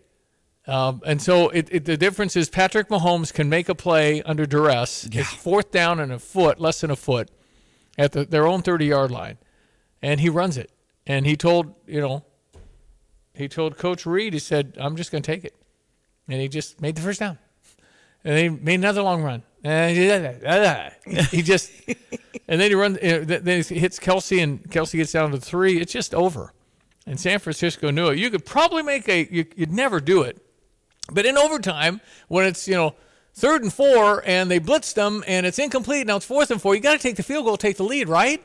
Um, 0.65 1.01
and 1.05 1.21
so 1.21 1.49
it, 1.49 1.67
it, 1.71 1.85
the 1.85 1.97
difference 1.97 2.35
is 2.35 2.49
Patrick 2.49 2.87
Mahomes 2.87 3.33
can 3.33 3.49
make 3.49 3.67
a 3.67 3.75
play 3.75 4.21
under 4.23 4.45
duress. 4.45 5.05
It's 5.11 5.33
fourth 5.33 5.71
down 5.71 5.99
and 5.99 6.11
a 6.11 6.19
foot, 6.19 6.59
less 6.59 6.81
than 6.81 6.91
a 6.91 6.95
foot, 6.95 7.29
at 7.97 8.12
the, 8.12 8.25
their 8.25 8.47
own 8.47 8.62
30 8.62 8.86
yard 8.86 9.12
line, 9.12 9.38
and 10.01 10.19
he 10.19 10.29
runs 10.29 10.58
it. 10.58 10.71
And 11.06 11.25
he 11.25 11.36
told 11.36 11.75
you 11.86 12.01
know, 12.01 12.23
he 13.34 13.47
told 13.47 13.77
Coach 13.77 14.06
Reid, 14.06 14.34
he 14.34 14.39
said, 14.39 14.77
"I'm 14.79 14.95
just 14.95 15.12
going 15.12 15.21
to 15.21 15.32
take 15.32 15.43
it," 15.43 15.56
and 16.27 16.39
he 16.39 16.47
just 16.47 16.82
made 16.82 16.95
the 16.95 17.01
first 17.01 17.19
down. 17.19 17.38
And 18.23 18.38
they 18.38 18.49
made 18.49 18.75
another 18.75 19.01
long 19.01 19.21
run. 19.21 19.43
And 19.63 19.97
he 21.32 21.41
just, 21.41 21.71
and 22.47 22.60
then 22.60 22.69
he 22.69 22.75
runs, 22.75 22.97
then 22.99 23.63
he 23.63 23.79
hits 23.79 23.99
Kelce, 23.99 24.41
and 24.41 24.63
Kelce 24.69 24.93
gets 24.93 25.12
down 25.12 25.32
to 25.32 25.39
three. 25.39 25.79
It's 25.79 25.91
just 25.91 26.13
over. 26.13 26.53
And 27.06 27.19
San 27.19 27.39
Francisco 27.39 27.89
knew 27.91 28.10
it. 28.10 28.17
You 28.17 28.29
could 28.29 28.45
probably 28.45 28.84
make 28.84 29.08
a, 29.10 29.27
you, 29.29 29.45
would 29.58 29.71
never 29.71 29.99
do 29.99 30.21
it. 30.21 30.38
But 31.12 31.25
in 31.25 31.38
overtime, 31.38 31.99
when 32.29 32.45
it's, 32.45 32.67
you 32.67 32.75
know, 32.75 32.95
third 33.34 33.63
and 33.63 33.74
four 33.74 34.24
and 34.26 34.50
they 34.50 34.60
blitzed 34.60 34.93
them 34.93 35.24
and 35.28 35.46
it's 35.46 35.60
incomplete, 35.60 36.08
now 36.08 36.17
it's 36.17 36.26
fourth 36.26 36.52
and 36.52 36.62
four, 36.62 36.76
you 36.76 36.82
got 36.82 36.93
to 36.93 37.00
take 37.00 37.15
the 37.15 37.24
field 37.24 37.46
goal, 37.46 37.58
take 37.58 37.78
the 37.78 37.84
lead, 37.84 38.08
right? 38.08 38.43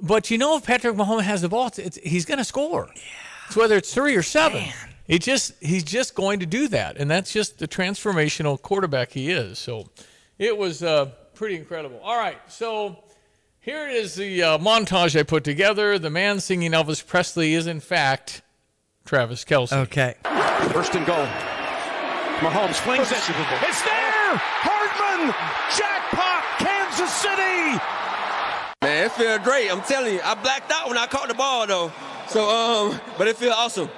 But 0.00 0.30
you 0.30 0.38
know, 0.38 0.56
if 0.56 0.64
Patrick 0.64 0.96
Mahomes 0.96 1.22
has 1.22 1.42
the 1.42 1.48
ball, 1.48 1.68
it's, 1.68 1.78
it's, 1.78 1.96
he's 1.98 2.24
going 2.24 2.38
to 2.38 2.44
score. 2.44 2.88
Yeah. 2.94 3.02
It's 3.46 3.56
whether 3.56 3.76
it's 3.76 3.92
three 3.92 4.16
or 4.16 4.22
seven. 4.22 4.62
Man. 4.62 4.74
He 5.06 5.18
just 5.18 5.52
he's 5.60 5.84
just 5.84 6.14
going 6.14 6.40
to 6.40 6.46
do 6.46 6.66
that, 6.68 6.96
and 6.96 7.10
that's 7.10 7.30
just 7.30 7.58
the 7.58 7.68
transformational 7.68 8.60
quarterback 8.60 9.12
he 9.12 9.30
is. 9.30 9.58
So 9.58 9.90
it 10.38 10.56
was 10.56 10.82
uh, 10.82 11.10
pretty 11.34 11.56
incredible. 11.56 12.00
All 12.02 12.16
right, 12.16 12.38
so 12.48 13.04
here 13.60 13.86
is 13.86 14.14
the 14.14 14.42
uh, 14.42 14.58
montage 14.58 15.18
I 15.18 15.22
put 15.22 15.44
together. 15.44 15.98
The 15.98 16.08
man 16.08 16.40
singing 16.40 16.72
Elvis 16.72 17.06
Presley 17.06 17.52
is 17.52 17.66
in 17.66 17.80
fact 17.80 18.40
Travis 19.04 19.44
Kelce. 19.44 19.74
Okay. 19.74 20.14
First 20.72 20.94
and 20.94 21.04
goal. 21.04 21.26
Mahomes 22.38 22.76
flings 22.76 23.12
it. 23.12 23.18
It's 23.18 23.82
there. 23.82 23.93
Hardman. 24.40 25.34
Jackpot. 25.76 26.42
Kansas 26.58 27.12
City. 27.12 27.78
Man, 28.82 29.06
it 29.06 29.12
feels 29.12 29.40
great. 29.42 29.70
I'm 29.70 29.82
telling 29.82 30.14
you, 30.14 30.20
I 30.24 30.34
blacked 30.34 30.70
out 30.70 30.88
when 30.88 30.98
I 30.98 31.06
caught 31.06 31.28
the 31.28 31.34
ball 31.34 31.66
though. 31.66 31.92
So, 32.28 32.48
um, 32.48 33.00
but 33.18 33.28
it 33.28 33.36
feels 33.36 33.54
awesome. 33.54 33.88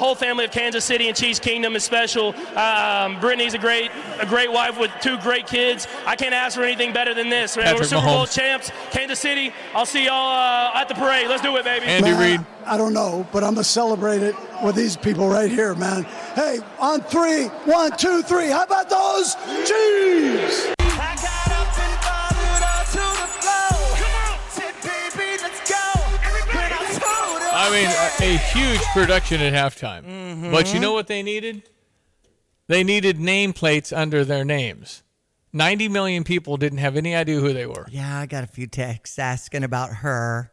The, 0.00 0.04
the, 0.04 0.06
whole 0.06 0.14
family 0.14 0.44
of 0.46 0.50
Kansas 0.50 0.84
City 0.84 1.08
and 1.08 1.16
Chiefs 1.16 1.38
Kingdom 1.38 1.76
is 1.76 1.84
special. 1.84 2.34
Um, 2.56 3.20
Brittany's 3.20 3.54
a 3.54 3.58
great, 3.58 3.90
a 4.18 4.26
great 4.26 4.50
wife 4.50 4.78
with 4.78 4.90
two 5.02 5.18
great 5.18 5.46
kids. 5.46 5.86
I 6.06 6.16
can't 6.16 6.34
ask 6.34 6.56
for 6.56 6.64
anything 6.64 6.92
better 6.92 7.12
than 7.14 7.28
this. 7.28 7.54
Patrick 7.54 7.80
We're 7.80 7.84
Super 7.84 8.06
Bowl 8.06 8.26
champs, 8.26 8.70
Kansas 8.90 9.18
City. 9.18 9.52
I'll 9.74 9.86
see 9.86 10.06
y'all 10.06 10.14
uh, 10.14 10.80
at 10.80 10.88
the 10.88 10.94
parade. 10.94 11.28
Let's 11.28 11.42
do 11.42 11.54
it, 11.56 11.64
baby. 11.64 11.86
Andy 11.86 12.12
Reid. 12.12 12.40
I 12.64 12.76
don't 12.76 12.94
know, 12.94 13.26
but 13.32 13.44
I'm 13.44 13.54
gonna 13.54 13.64
celebrate 13.64 14.22
it 14.22 14.34
with 14.62 14.74
these 14.74 14.96
people 14.96 15.28
right 15.28 15.50
here, 15.50 15.74
man. 15.74 16.04
Hey, 16.34 16.60
on 16.78 17.00
three, 17.02 17.46
one, 17.64 17.96
two, 17.96 18.22
three. 18.22 18.48
How 18.48 18.64
about 18.64 18.88
those 18.88 19.34
Chiefs? 19.66 20.79
I 27.70 28.18
mean, 28.20 28.30
a, 28.30 28.34
a 28.34 28.38
huge 28.38 28.80
production 28.92 29.40
at 29.40 29.52
halftime. 29.52 30.04
Mm-hmm. 30.04 30.50
But 30.50 30.74
you 30.74 30.80
know 30.80 30.92
what 30.92 31.06
they 31.06 31.22
needed? 31.22 31.62
They 32.66 32.84
needed 32.84 33.18
nameplates 33.18 33.96
under 33.96 34.24
their 34.24 34.44
names. 34.44 35.02
90 35.52 35.88
million 35.88 36.24
people 36.24 36.56
didn't 36.56 36.78
have 36.78 36.96
any 36.96 37.14
idea 37.14 37.40
who 37.40 37.52
they 37.52 37.66
were. 37.66 37.86
Yeah, 37.90 38.18
I 38.18 38.26
got 38.26 38.44
a 38.44 38.46
few 38.46 38.66
texts 38.66 39.18
asking 39.18 39.64
about 39.64 39.90
her. 39.90 40.52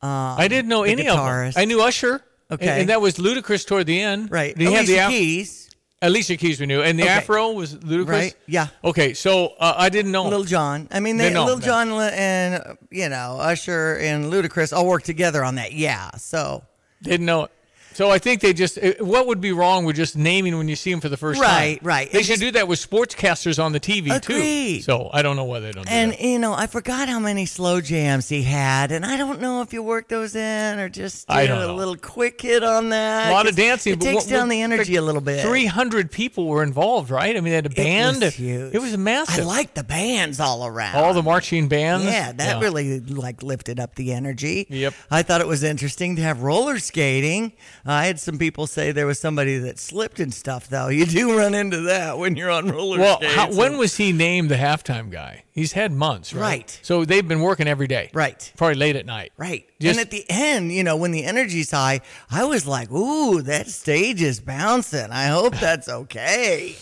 Um, 0.00 0.10
I 0.10 0.48
didn't 0.48 0.68
know 0.68 0.84
any 0.84 1.04
guitarist. 1.04 1.48
of 1.48 1.54
them. 1.54 1.62
I 1.62 1.64
knew 1.64 1.82
Usher. 1.82 2.22
Okay. 2.50 2.66
And, 2.66 2.80
and, 2.80 2.88
that 2.88 3.00
was 3.00 3.16
Ludacris 3.16 3.66
toward 3.66 3.86
the 3.86 4.00
end. 4.00 4.30
Right. 4.30 4.56
He 4.56 4.66
Alicia 4.66 4.92
the 4.92 5.06
Keys. 5.08 5.67
Alicia 6.00 6.36
Keys 6.36 6.60
we 6.60 6.66
knew, 6.66 6.80
and 6.80 6.98
the 6.98 7.02
okay. 7.02 7.12
Afro 7.12 7.52
was 7.52 7.74
Ludacris. 7.74 8.08
Right. 8.08 8.34
Yeah. 8.46 8.68
Okay, 8.84 9.14
so 9.14 9.54
uh, 9.58 9.74
I 9.76 9.88
didn't 9.88 10.12
know 10.12 10.28
Lil 10.28 10.44
Jon. 10.44 10.88
I 10.92 11.00
mean, 11.00 11.16
they, 11.16 11.34
Lil 11.34 11.58
Jon 11.58 11.90
and 11.90 12.78
you 12.90 13.08
know 13.08 13.38
Usher 13.40 13.96
and 13.96 14.26
Ludacris 14.26 14.72
all 14.72 14.86
worked 14.86 15.06
together 15.06 15.44
on 15.44 15.56
that. 15.56 15.72
Yeah. 15.72 16.10
So 16.12 16.62
didn't 17.02 17.26
know 17.26 17.44
it. 17.44 17.50
So 17.98 18.12
I 18.12 18.20
think 18.20 18.42
they 18.42 18.52
just 18.52 18.78
uh, 18.78 18.92
what 19.00 19.26
would 19.26 19.40
be 19.40 19.50
wrong 19.50 19.84
with 19.84 19.96
just 19.96 20.16
naming 20.16 20.56
when 20.56 20.68
you 20.68 20.76
see 20.76 20.92
them 20.92 21.00
for 21.00 21.08
the 21.08 21.16
first 21.16 21.40
right, 21.40 21.48
time? 21.48 21.58
Right, 21.58 21.82
right. 21.82 22.12
They 22.12 22.22
should 22.22 22.38
just, 22.38 22.42
do 22.42 22.52
that 22.52 22.68
with 22.68 22.78
sportscasters 22.78 23.60
on 23.60 23.72
the 23.72 23.80
TV 23.80 24.14
agreed. 24.14 24.76
too. 24.76 24.82
So 24.82 25.10
I 25.12 25.22
don't 25.22 25.34
know 25.34 25.42
why 25.42 25.58
they 25.58 25.72
don't. 25.72 25.84
Do 25.84 25.92
and 25.92 26.12
that. 26.12 26.20
you 26.20 26.38
know, 26.38 26.54
I 26.54 26.68
forgot 26.68 27.08
how 27.08 27.18
many 27.18 27.44
slow 27.44 27.80
jams 27.80 28.28
he 28.28 28.44
had, 28.44 28.92
and 28.92 29.04
I 29.04 29.16
don't 29.16 29.40
know 29.40 29.62
if 29.62 29.72
you 29.72 29.82
work 29.82 30.06
those 30.06 30.36
in 30.36 30.78
or 30.78 30.88
just 30.88 31.26
do 31.26 31.34
a 31.34 31.48
know. 31.48 31.74
little 31.74 31.96
quick 31.96 32.40
hit 32.40 32.62
on 32.62 32.90
that. 32.90 33.32
A 33.32 33.34
lot 33.34 33.48
of 33.48 33.56
dancing. 33.56 33.94
It 33.94 34.00
takes 34.00 34.14
what, 34.14 34.28
down 34.28 34.42
what, 34.42 34.50
the 34.50 34.62
energy 34.62 34.94
a 34.94 35.02
little 35.02 35.20
bit. 35.20 35.42
Three 35.42 35.66
hundred 35.66 36.12
people 36.12 36.46
were 36.46 36.62
involved, 36.62 37.10
right? 37.10 37.36
I 37.36 37.40
mean, 37.40 37.50
they 37.50 37.56
had 37.56 37.66
a 37.66 37.70
band. 37.70 38.18
It 38.18 38.26
was 38.26 38.34
huge. 38.36 38.74
It 38.76 38.80
was 38.80 38.96
massive. 38.96 39.44
I 39.44 39.48
like 39.48 39.74
the 39.74 39.82
bands 39.82 40.38
all 40.38 40.64
around. 40.64 40.94
All 40.94 41.14
the 41.14 41.24
marching 41.24 41.66
bands. 41.66 42.04
Yeah, 42.04 42.30
that 42.30 42.58
yeah. 42.58 42.60
really 42.60 43.00
like 43.00 43.42
lifted 43.42 43.80
up 43.80 43.96
the 43.96 44.12
energy. 44.12 44.68
Yep. 44.70 44.94
I 45.10 45.24
thought 45.24 45.40
it 45.40 45.48
was 45.48 45.64
interesting 45.64 46.14
to 46.14 46.22
have 46.22 46.42
roller 46.42 46.78
skating. 46.78 47.54
I 47.90 48.06
had 48.06 48.20
some 48.20 48.36
people 48.36 48.66
say 48.66 48.92
there 48.92 49.06
was 49.06 49.18
somebody 49.18 49.56
that 49.58 49.78
slipped 49.78 50.20
and 50.20 50.32
stuff, 50.32 50.68
though. 50.68 50.88
You 50.88 51.06
do 51.06 51.38
run 51.38 51.54
into 51.54 51.80
that 51.82 52.18
when 52.18 52.36
you're 52.36 52.50
on 52.50 52.68
roller 52.68 52.98
well, 52.98 53.16
skates. 53.16 53.34
Well, 53.34 53.56
when 53.56 53.78
was 53.78 53.96
he 53.96 54.12
named 54.12 54.50
the 54.50 54.56
halftime 54.56 55.10
guy? 55.10 55.44
He's 55.52 55.72
had 55.72 55.90
months, 55.90 56.34
right? 56.34 56.42
Right. 56.42 56.80
So 56.82 57.06
they've 57.06 57.26
been 57.26 57.40
working 57.40 57.66
every 57.66 57.86
day. 57.86 58.10
Right. 58.12 58.52
Probably 58.58 58.74
late 58.74 58.96
at 58.96 59.06
night. 59.06 59.32
Right. 59.38 59.66
Just, 59.80 59.98
and 59.98 60.06
at 60.06 60.10
the 60.10 60.26
end, 60.28 60.70
you 60.70 60.84
know, 60.84 60.96
when 60.96 61.12
the 61.12 61.24
energy's 61.24 61.70
high, 61.70 62.02
I 62.30 62.44
was 62.44 62.66
like, 62.66 62.90
ooh, 62.90 63.40
that 63.42 63.68
stage 63.68 64.20
is 64.20 64.38
bouncing. 64.38 65.10
I 65.10 65.28
hope 65.28 65.56
that's 65.56 65.88
okay. 65.88 66.76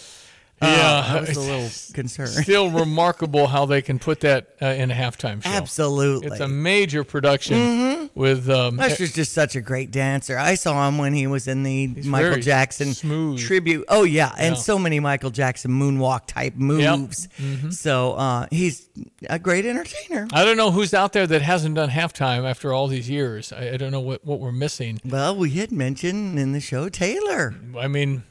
Yeah, 0.63 0.69
uh, 0.69 1.17
I 1.17 1.21
was 1.21 1.37
a 1.37 1.41
little 1.41 1.95
concerned. 1.95 2.31
Still 2.31 2.71
remarkable 2.71 3.47
how 3.47 3.67
they 3.67 3.83
can 3.83 3.99
put 3.99 4.21
that 4.21 4.57
uh, 4.63 4.67
in 4.67 4.91
a 4.91 4.95
halftime 4.95 5.43
show. 5.43 5.51
Absolutely, 5.51 6.29
it's 6.29 6.41
a 6.41 6.49
major 6.49 7.05
production 7.05 7.59
mm-hmm. 7.59 8.19
with. 8.19 8.49
Um, 8.49 8.81
Usher's 8.81 9.13
just 9.13 9.35
such 9.35 9.55
a 9.55 9.61
great 9.61 9.91
dancer. 9.91 10.39
I 10.39 10.55
saw 10.55 10.89
him 10.89 10.97
when 10.97 11.13
he 11.13 11.27
was 11.27 11.47
in 11.47 11.63
the 11.63 11.89
Michael 12.07 12.41
Jackson 12.41 12.95
smooth. 12.95 13.39
tribute. 13.39 13.85
Oh 13.89 14.05
yeah, 14.05 14.33
and 14.39 14.55
yeah. 14.55 14.61
so 14.61 14.79
many 14.79 14.99
Michael 14.99 15.29
Jackson 15.29 15.73
moonwalk 15.73 16.27
type 16.27 16.55
moves. 16.55 17.29
Yep. 17.39 17.49
Mm-hmm. 17.49 17.71
So 17.71 18.15
uh, 18.15 18.47
he's 18.51 18.89
a 19.29 19.39
great 19.39 19.67
entertainer. 19.67 20.27
I 20.33 20.43
don't 20.47 20.57
know 20.57 20.71
who's 20.71 20.95
out 20.95 21.13
there 21.13 21.27
that 21.27 21.43
hasn't 21.43 21.75
done 21.75 21.91
halftime 21.91 22.49
after 22.49 22.73
all 22.73 22.87
these 22.87 23.11
years. 23.11 23.53
I, 23.53 23.73
I 23.73 23.77
don't 23.77 23.93
know 23.93 24.01
what 24.01 24.25
what 24.25 24.41
we're 24.41 24.53
missing. 24.53 25.03
Well, 25.05 25.37
we 25.37 25.51
had 25.51 25.71
mentioned 25.71 26.39
in 26.39 26.53
the 26.53 26.61
show 26.61 26.89
Taylor. 26.89 27.55
I 27.79 27.89
mean. 27.89 28.23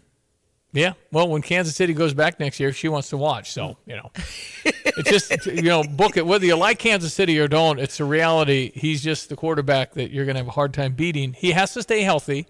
Yeah. 0.76 0.94
Well, 1.12 1.30
when 1.30 1.42
Kansas 1.42 1.76
City 1.76 1.94
goes 1.94 2.14
back 2.14 2.40
next 2.40 2.60
year, 2.60 2.74
she 2.74 2.90
wants 2.90 3.10
to 3.10 3.18
watch. 3.18 3.52
So, 3.52 3.78
you 3.86 3.96
know, 3.96 4.12
it's 4.66 5.10
just, 5.10 5.46
you 5.46 5.64
know, 5.64 5.84
book 5.84 6.18
it. 6.18 6.26
Whether 6.26 6.46
you 6.46 6.56
like 6.56 6.80
Kansas 6.80 7.14
City 7.14 7.40
or 7.40 7.48
don't, 7.48 7.80
it's 7.80 8.00
a 8.00 8.06
reality. 8.06 8.72
He's 8.76 9.02
just 9.02 9.30
the 9.30 9.38
quarterback 9.38 9.94
that 9.94 10.12
you're 10.12 10.26
going 10.26 10.36
to 10.36 10.42
have 10.42 10.50
a 10.50 10.52
hard 10.52 10.74
time 10.74 10.94
beating. 10.94 11.34
He 11.34 11.52
has 11.52 11.74
to 11.74 11.82
stay 11.82 12.02
healthy. 12.02 12.46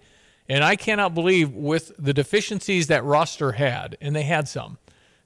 And 0.48 0.62
I 0.62 0.76
cannot 0.76 1.14
believe 1.14 1.52
with 1.52 1.92
the 1.98 2.12
deficiencies 2.12 2.88
that 2.88 3.04
roster 3.04 3.52
had, 3.52 3.96
and 4.00 4.14
they 4.14 4.22
had 4.22 4.48
some, 4.48 4.78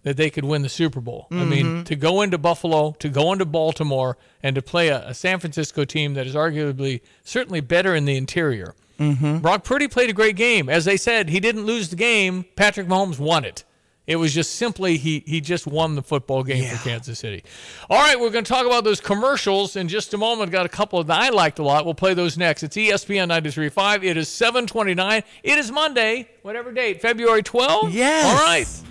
that 0.03 0.17
they 0.17 0.31
could 0.31 0.45
win 0.45 0.63
the 0.63 0.69
Super 0.69 1.01
Bowl. 1.01 1.27
Mm-hmm. 1.31 1.43
I 1.43 1.45
mean, 1.45 1.67
mm-hmm. 1.67 1.83
to 1.85 1.97
go 1.97 2.23
into 2.23 2.39
Buffalo, 2.39 2.93
to 2.93 3.09
go 3.09 3.33
into 3.33 3.45
Baltimore, 3.45 4.17
and 4.43 4.55
to 4.55 4.63
play 4.63 4.89
a, 4.89 5.09
a 5.09 5.15
San 5.15 5.39
Francisco 5.39 5.85
team 5.85 6.15
that 6.15 6.27
is 6.27 6.35
arguably 6.35 7.03
certainly 7.23 7.61
better 7.61 7.95
in 7.95 8.07
the 8.07 8.17
interior 8.17 8.75
Mm-hmm. 9.01 9.39
Brock 9.39 9.65
Purdy 9.65 9.89
played 9.89 10.11
a 10.11 10.13
great 10.13 10.37
game. 10.37 10.69
As 10.69 10.85
they 10.85 10.97
said, 10.97 11.31
he 11.31 11.41
didn't 11.41 11.65
lose 11.65 11.89
the 11.89 11.97
game. 11.97 12.45
Patrick 12.55 12.87
Mahomes 12.87 13.19
won 13.19 13.45
it. 13.45 13.65
It 14.07 14.17
was 14.17 14.35
just 14.35 14.57
simply 14.57 14.97
he 14.97 15.23
he 15.25 15.41
just 15.41 15.69
won 15.69 15.95
the 15.95 16.03
football 16.03 16.43
game 16.43 16.65
yeah. 16.65 16.77
for 16.77 16.89
Kansas 16.89 17.19
City. 17.19 17.45
All 17.89 17.99
right, 17.99 18.19
we're 18.19 18.31
going 18.31 18.45
to 18.45 18.49
talk 18.49 18.67
about 18.67 18.83
those 18.83 19.01
commercials 19.01 19.77
in 19.77 19.87
just 19.87 20.13
a 20.15 20.19
moment. 20.19 20.51
Got 20.51 20.67
a 20.67 20.71
couple 20.71 21.03
that 21.05 21.21
I 21.21 21.29
liked 21.29 21.61
a 21.61 21.63
lot. 21.63 21.85
We'll 21.85 21.95
play 21.95 22.15
those 22.15 22.37
next. 22.37 22.65
It's 22.65 22.77
ESPN 22.77 23.29
93.5. 23.29 24.03
It 24.03 24.17
is 24.17 24.29
729. 24.29 25.23
It 25.45 25.59
is 25.59 25.71
Monday, 25.71 26.29
whatever 26.43 26.73
date, 26.73 27.01
February 27.01 27.45
12th? 27.45 27.93
Yes. 27.93 28.27
All 28.27 28.47
right. 28.47 28.90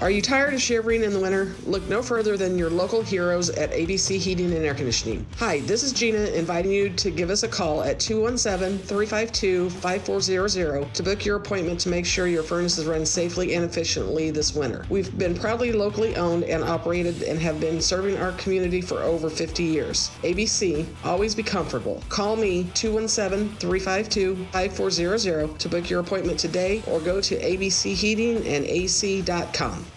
Are 0.00 0.12
you 0.12 0.22
tired 0.22 0.54
of 0.54 0.62
shivering 0.62 1.02
in 1.02 1.12
the 1.12 1.18
winter? 1.18 1.52
Look 1.66 1.88
no 1.88 2.04
further 2.04 2.36
than 2.36 2.56
your 2.56 2.70
local 2.70 3.02
heroes 3.02 3.50
at 3.50 3.72
ABC 3.72 4.18
Heating 4.18 4.52
and 4.52 4.64
Air 4.64 4.74
Conditioning. 4.74 5.26
Hi, 5.38 5.58
this 5.62 5.82
is 5.82 5.92
Gina 5.92 6.18
inviting 6.18 6.70
you 6.70 6.90
to 6.90 7.10
give 7.10 7.30
us 7.30 7.42
a 7.42 7.48
call 7.48 7.82
at 7.82 7.98
217 7.98 8.78
352 8.78 9.70
5400 9.70 10.94
to 10.94 11.02
book 11.02 11.24
your 11.24 11.34
appointment 11.36 11.80
to 11.80 11.88
make 11.88 12.06
sure 12.06 12.28
your 12.28 12.44
furnaces 12.44 12.86
run 12.86 13.04
safely 13.04 13.54
and 13.54 13.64
efficiently 13.64 14.30
this 14.30 14.54
winter. 14.54 14.86
We've 14.88 15.18
been 15.18 15.34
proudly 15.34 15.72
locally 15.72 16.14
owned 16.14 16.44
and 16.44 16.62
operated 16.62 17.24
and 17.24 17.40
have 17.40 17.58
been 17.58 17.80
serving 17.80 18.18
our 18.18 18.30
community 18.32 18.80
for 18.80 19.00
over 19.00 19.28
50 19.28 19.64
years. 19.64 20.12
ABC, 20.22 20.86
always 21.04 21.34
be 21.34 21.42
comfortable. 21.42 22.04
Call 22.08 22.36
me 22.36 22.70
217 22.74 23.56
352 23.56 24.46
5400 24.52 25.58
to 25.58 25.68
book 25.68 25.90
your 25.90 25.98
appointment 25.98 26.38
today 26.38 26.84
or 26.86 27.00
go 27.00 27.20
to 27.20 27.36
abcheatingandac.com. 27.40 29.87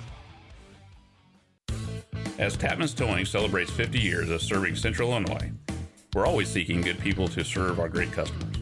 As 2.40 2.58
Tatman's 2.58 2.94
Towing 2.94 3.26
celebrates 3.26 3.70
50 3.72 4.00
years 4.00 4.30
of 4.30 4.42
serving 4.42 4.76
Central 4.76 5.12
Illinois, 5.12 5.52
we're 6.16 6.26
always 6.26 6.50
seeking 6.50 6.82
good 6.82 7.00
people 7.00 7.28
to 7.28 7.44
serve 7.44 7.80
our 7.80 7.90
great 7.90 8.12
customers. 8.12 8.56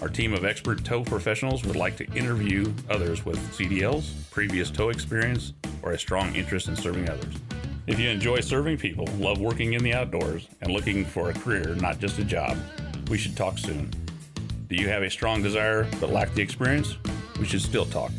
Our 0.00 0.08
team 0.08 0.32
of 0.32 0.44
expert 0.44 0.84
tow 0.84 1.04
professionals 1.04 1.64
would 1.64 1.76
like 1.76 1.96
to 1.98 2.10
interview 2.12 2.72
others 2.90 3.24
with 3.24 3.38
CDLs, 3.56 4.12
previous 4.30 4.70
tow 4.70 4.88
experience, 4.88 5.52
or 5.82 5.92
a 5.92 5.98
strong 5.98 6.34
interest 6.34 6.68
in 6.68 6.74
serving 6.74 7.08
others. 7.08 7.34
If 7.86 8.00
you 8.00 8.08
enjoy 8.08 8.40
serving 8.40 8.78
people, 8.78 9.06
love 9.18 9.40
working 9.40 9.74
in 9.74 9.84
the 9.84 9.94
outdoors, 9.94 10.48
and 10.60 10.72
looking 10.72 11.04
for 11.04 11.30
a 11.30 11.34
career, 11.34 11.76
not 11.76 11.98
just 11.98 12.18
a 12.18 12.24
job, 12.24 12.56
we 13.08 13.18
should 13.18 13.36
talk 13.36 13.58
soon. 13.58 13.90
Do 14.68 14.76
you 14.76 14.88
have 14.88 15.02
a 15.02 15.10
strong 15.10 15.42
desire 15.42 15.86
but 16.00 16.10
lack 16.10 16.34
the 16.34 16.42
experience? 16.42 16.96
We 17.38 17.46
should 17.46 17.62
still 17.62 17.86
talk. 17.86 18.10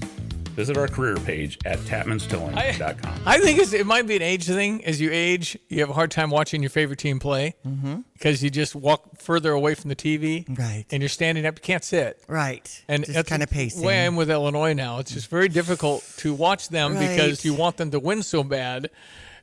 Visit 0.56 0.78
our 0.78 0.88
career 0.88 1.16
page 1.16 1.58
at 1.66 1.80
tatmanstowing.com. 1.80 3.22
I 3.26 3.40
think 3.40 3.60
it's, 3.60 3.74
it 3.74 3.86
might 3.86 4.08
be 4.08 4.16
an 4.16 4.22
age 4.22 4.46
thing. 4.46 4.84
As 4.86 5.02
you 5.02 5.10
age, 5.12 5.58
you 5.70 5.80
have 5.80 5.90
a 5.90 5.94
hard 5.94 6.12
time 6.12 6.30
watching 6.30 6.62
your 6.62 6.70
favorite 6.70 7.00
team 7.00 7.20
play 7.20 7.56
Mm-hmm. 7.66 8.02
because 8.14 8.44
you 8.44 8.50
just 8.50 8.76
walk 8.76 9.18
further 9.20 9.52
away 9.52 9.76
from 9.76 9.90
the 9.90 9.96
TV. 9.96 10.46
Right. 10.58 10.86
And 10.92 11.02
you're 11.02 11.10
standing 11.10 11.46
up. 11.46 11.58
You 11.58 11.62
can't 11.62 11.84
sit. 11.84 12.24
Right. 12.28 12.84
And 12.88 13.04
Just 13.04 13.16
that's 13.16 13.30
kinda 13.30 13.46
the 13.46 13.52
pacing. 13.54 13.84
way 13.84 14.06
I'm 14.06 14.16
with 14.16 14.30
Illinois 14.30 14.74
now. 14.74 15.00
It's 15.00 15.12
just 15.14 15.30
very 15.30 15.50
difficult 15.50 16.04
to 16.18 16.34
watch 16.34 16.70
them 16.70 16.94
Right. 16.96 17.10
because 17.10 17.44
you 17.44 17.54
want 17.54 17.78
them 17.78 17.92
to 17.92 18.00
win 18.00 18.22
so 18.24 18.44
bad. 18.44 18.90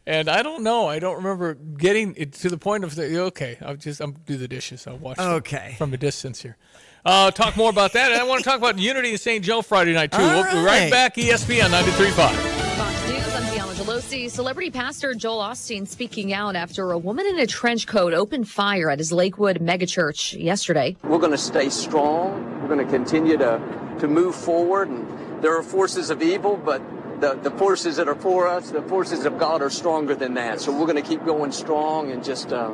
And 0.07 0.29
I 0.31 0.43
don't 0.43 0.63
know. 0.63 0.89
I 0.89 0.99
don't 0.99 1.17
remember 1.17 1.55
getting 1.55 2.15
it 2.17 2.33
to 2.35 2.49
the 2.49 2.57
point 2.57 2.85
of 2.85 2.95
the, 2.95 3.21
okay. 3.25 3.59
I'll 3.61 3.77
just 3.77 4.01
I'll 4.01 4.09
do 4.27 4.37
the 4.37 4.49
dishes. 4.49 4.87
I'll 4.87 4.97
watch 4.97 5.19
Okay. 5.19 5.75
from 5.77 5.93
a 5.93 5.97
distance 5.99 6.41
here. 6.43 6.57
Uh, 7.05 7.31
talk 7.31 7.57
more 7.57 7.71
about 7.71 7.93
that. 7.95 8.13
And 8.13 8.21
I 8.21 8.25
want 8.25 8.43
to 8.43 8.49
talk 8.49 8.59
about 8.59 8.79
Unity 8.79 9.13
in 9.13 9.19
St. 9.19 9.45
Joe 9.45 9.63
Friday 9.63 9.93
night 9.93 10.13
too. 10.13 10.21
All 10.21 10.43
we'll 10.43 10.53
be 10.53 10.59
right 10.59 10.83
right. 10.83 10.91
back. 10.91 11.17
ESPN 11.17 11.71
93.5. 11.71 12.13
Fox 12.13 13.09
News, 13.09 13.35
I'm 13.35 13.43
Deanna 13.45 13.75
Gelosi. 13.75 14.31
Celebrity 14.31 14.71
pastor 14.71 15.15
Joel 15.15 15.39
Osteen 15.39 15.87
speaking 15.89 16.33
out 16.33 16.57
after 16.57 16.93
a 16.93 16.99
woman 16.99 17.27
in 17.27 17.39
a 17.39 17.47
trench 17.47 17.87
coat 17.87 18.13
opened 18.13 18.49
fire 18.49 18.91
at 18.91 18.99
his 18.99 19.13
Lakewood 19.13 19.61
megachurch 19.61 20.43
yesterday. 20.43 20.97
We're 21.03 21.19
going 21.19 21.33
to 21.33 21.39
stay 21.39 21.71
strong. 21.71 22.61
We're 22.61 22.69
going 22.69 22.87
to 22.87 22.93
continue 22.93 23.39
to, 23.39 23.97
to 24.01 24.07
move 24.07 24.35
forward. 24.35 24.89
And 24.89 25.43
there 25.43 25.57
are 25.57 25.63
forces 25.63 26.11
of 26.11 26.23
evil, 26.23 26.57
but 26.57 26.83
the, 27.21 27.35
the 27.35 27.51
forces 27.53 27.97
that 27.97 28.09
are 28.09 28.15
for 28.15 28.47
us, 28.47 28.71
the 28.71 28.83
forces 28.83 29.25
of 29.25 29.39
God, 29.39 29.63
are 29.63 29.71
stronger 29.71 30.15
than 30.15 30.35
that. 30.35 30.61
So 30.61 30.73
we're 30.73 30.87
going 30.87 31.03
to 31.03 31.09
keep 31.09 31.25
going 31.25 31.53
strong 31.53 32.13
and 32.13 32.23
just, 32.25 32.53
uh, 32.53 32.73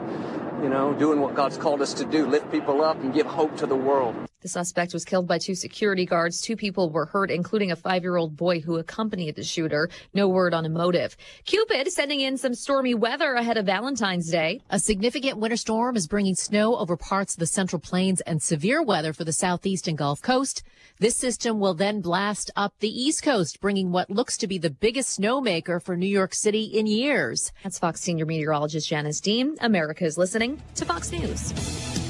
you 0.63 0.69
know, 0.69 0.95
doing 0.95 1.21
what 1.21 1.35
God's 1.35 1.57
called 1.57 1.83
us 1.83 1.95
to 1.95 2.05
do 2.05 2.27
lift 2.27 2.51
people 2.51 2.83
up 2.83 3.01
and 3.03 3.13
give 3.13 3.27
hope 3.27 3.57
to 3.59 3.67
the 3.67 3.77
world. 3.77 4.15
The 4.43 4.49
suspect 4.49 4.93
was 4.93 5.07
killed 5.07 5.27
by 5.27 5.39
two 5.39 5.55
security 5.55 6.05
guards. 6.05 6.43
Two 6.43 6.57
people 6.57 6.91
were 6.91 7.07
hurt, 7.07 7.31
including 7.31 7.73
a 7.73 7.77
five 7.77 8.03
year 8.03 8.17
old 8.17 8.37
boy 8.37 8.61
who 8.61 8.77
accompanied 8.77 9.35
the 9.35 9.43
shooter. 9.43 9.89
No 10.13 10.29
word 10.29 10.53
on 10.53 10.67
a 10.67 10.69
motive. 10.69 11.17
Cupid 11.47 11.91
sending 11.91 12.21
in 12.21 12.37
some 12.37 12.55
stormy 12.55 12.95
weather 12.95 13.33
ahead 13.33 13.57
of 13.57 13.65
Valentine's 13.65 14.31
Day. 14.31 14.61
A 14.69 14.79
significant 14.79 15.39
winter 15.39 15.57
storm 15.57 15.97
is 15.97 16.07
bringing 16.07 16.35
snow 16.35 16.77
over 16.77 16.99
parts 16.99 17.33
of 17.33 17.41
the 17.41 17.47
Central 17.47 17.81
Plains 17.81 18.21
and 18.21 18.43
severe 18.43 18.83
weather 18.83 19.15
for 19.15 19.25
the 19.25 19.33
southeast 19.33 19.89
and 19.89 19.97
Gulf 19.97 20.21
Coast. 20.21 20.63
This 20.99 21.17
system 21.17 21.59
will 21.59 21.75
then 21.75 22.03
blast 22.03 22.51
up 22.57 22.75
the 22.81 22.91
East 22.91 23.23
Coast, 23.23 23.61
bringing 23.63 23.91
what 23.91 24.11
looks 24.11 24.37
to 24.39 24.47
be 24.47 24.59
the 24.59 24.71
biggest 24.71 25.19
snowmaker 25.19 25.83
for 25.83 25.97
New 25.97 26.07
York 26.07 26.35
City 26.35 26.65
in 26.65 26.87
years. 26.87 27.53
That's 27.63 27.79
Fox 27.79 28.03
senior 28.03 28.27
meteorologist 28.27 28.87
Janice 28.87 29.21
Dean. 29.21 29.57
America 29.61 30.05
is 30.05 30.19
listening 30.19 30.63
to 30.75 30.85
Fox 30.85 31.11
News. 31.11 32.06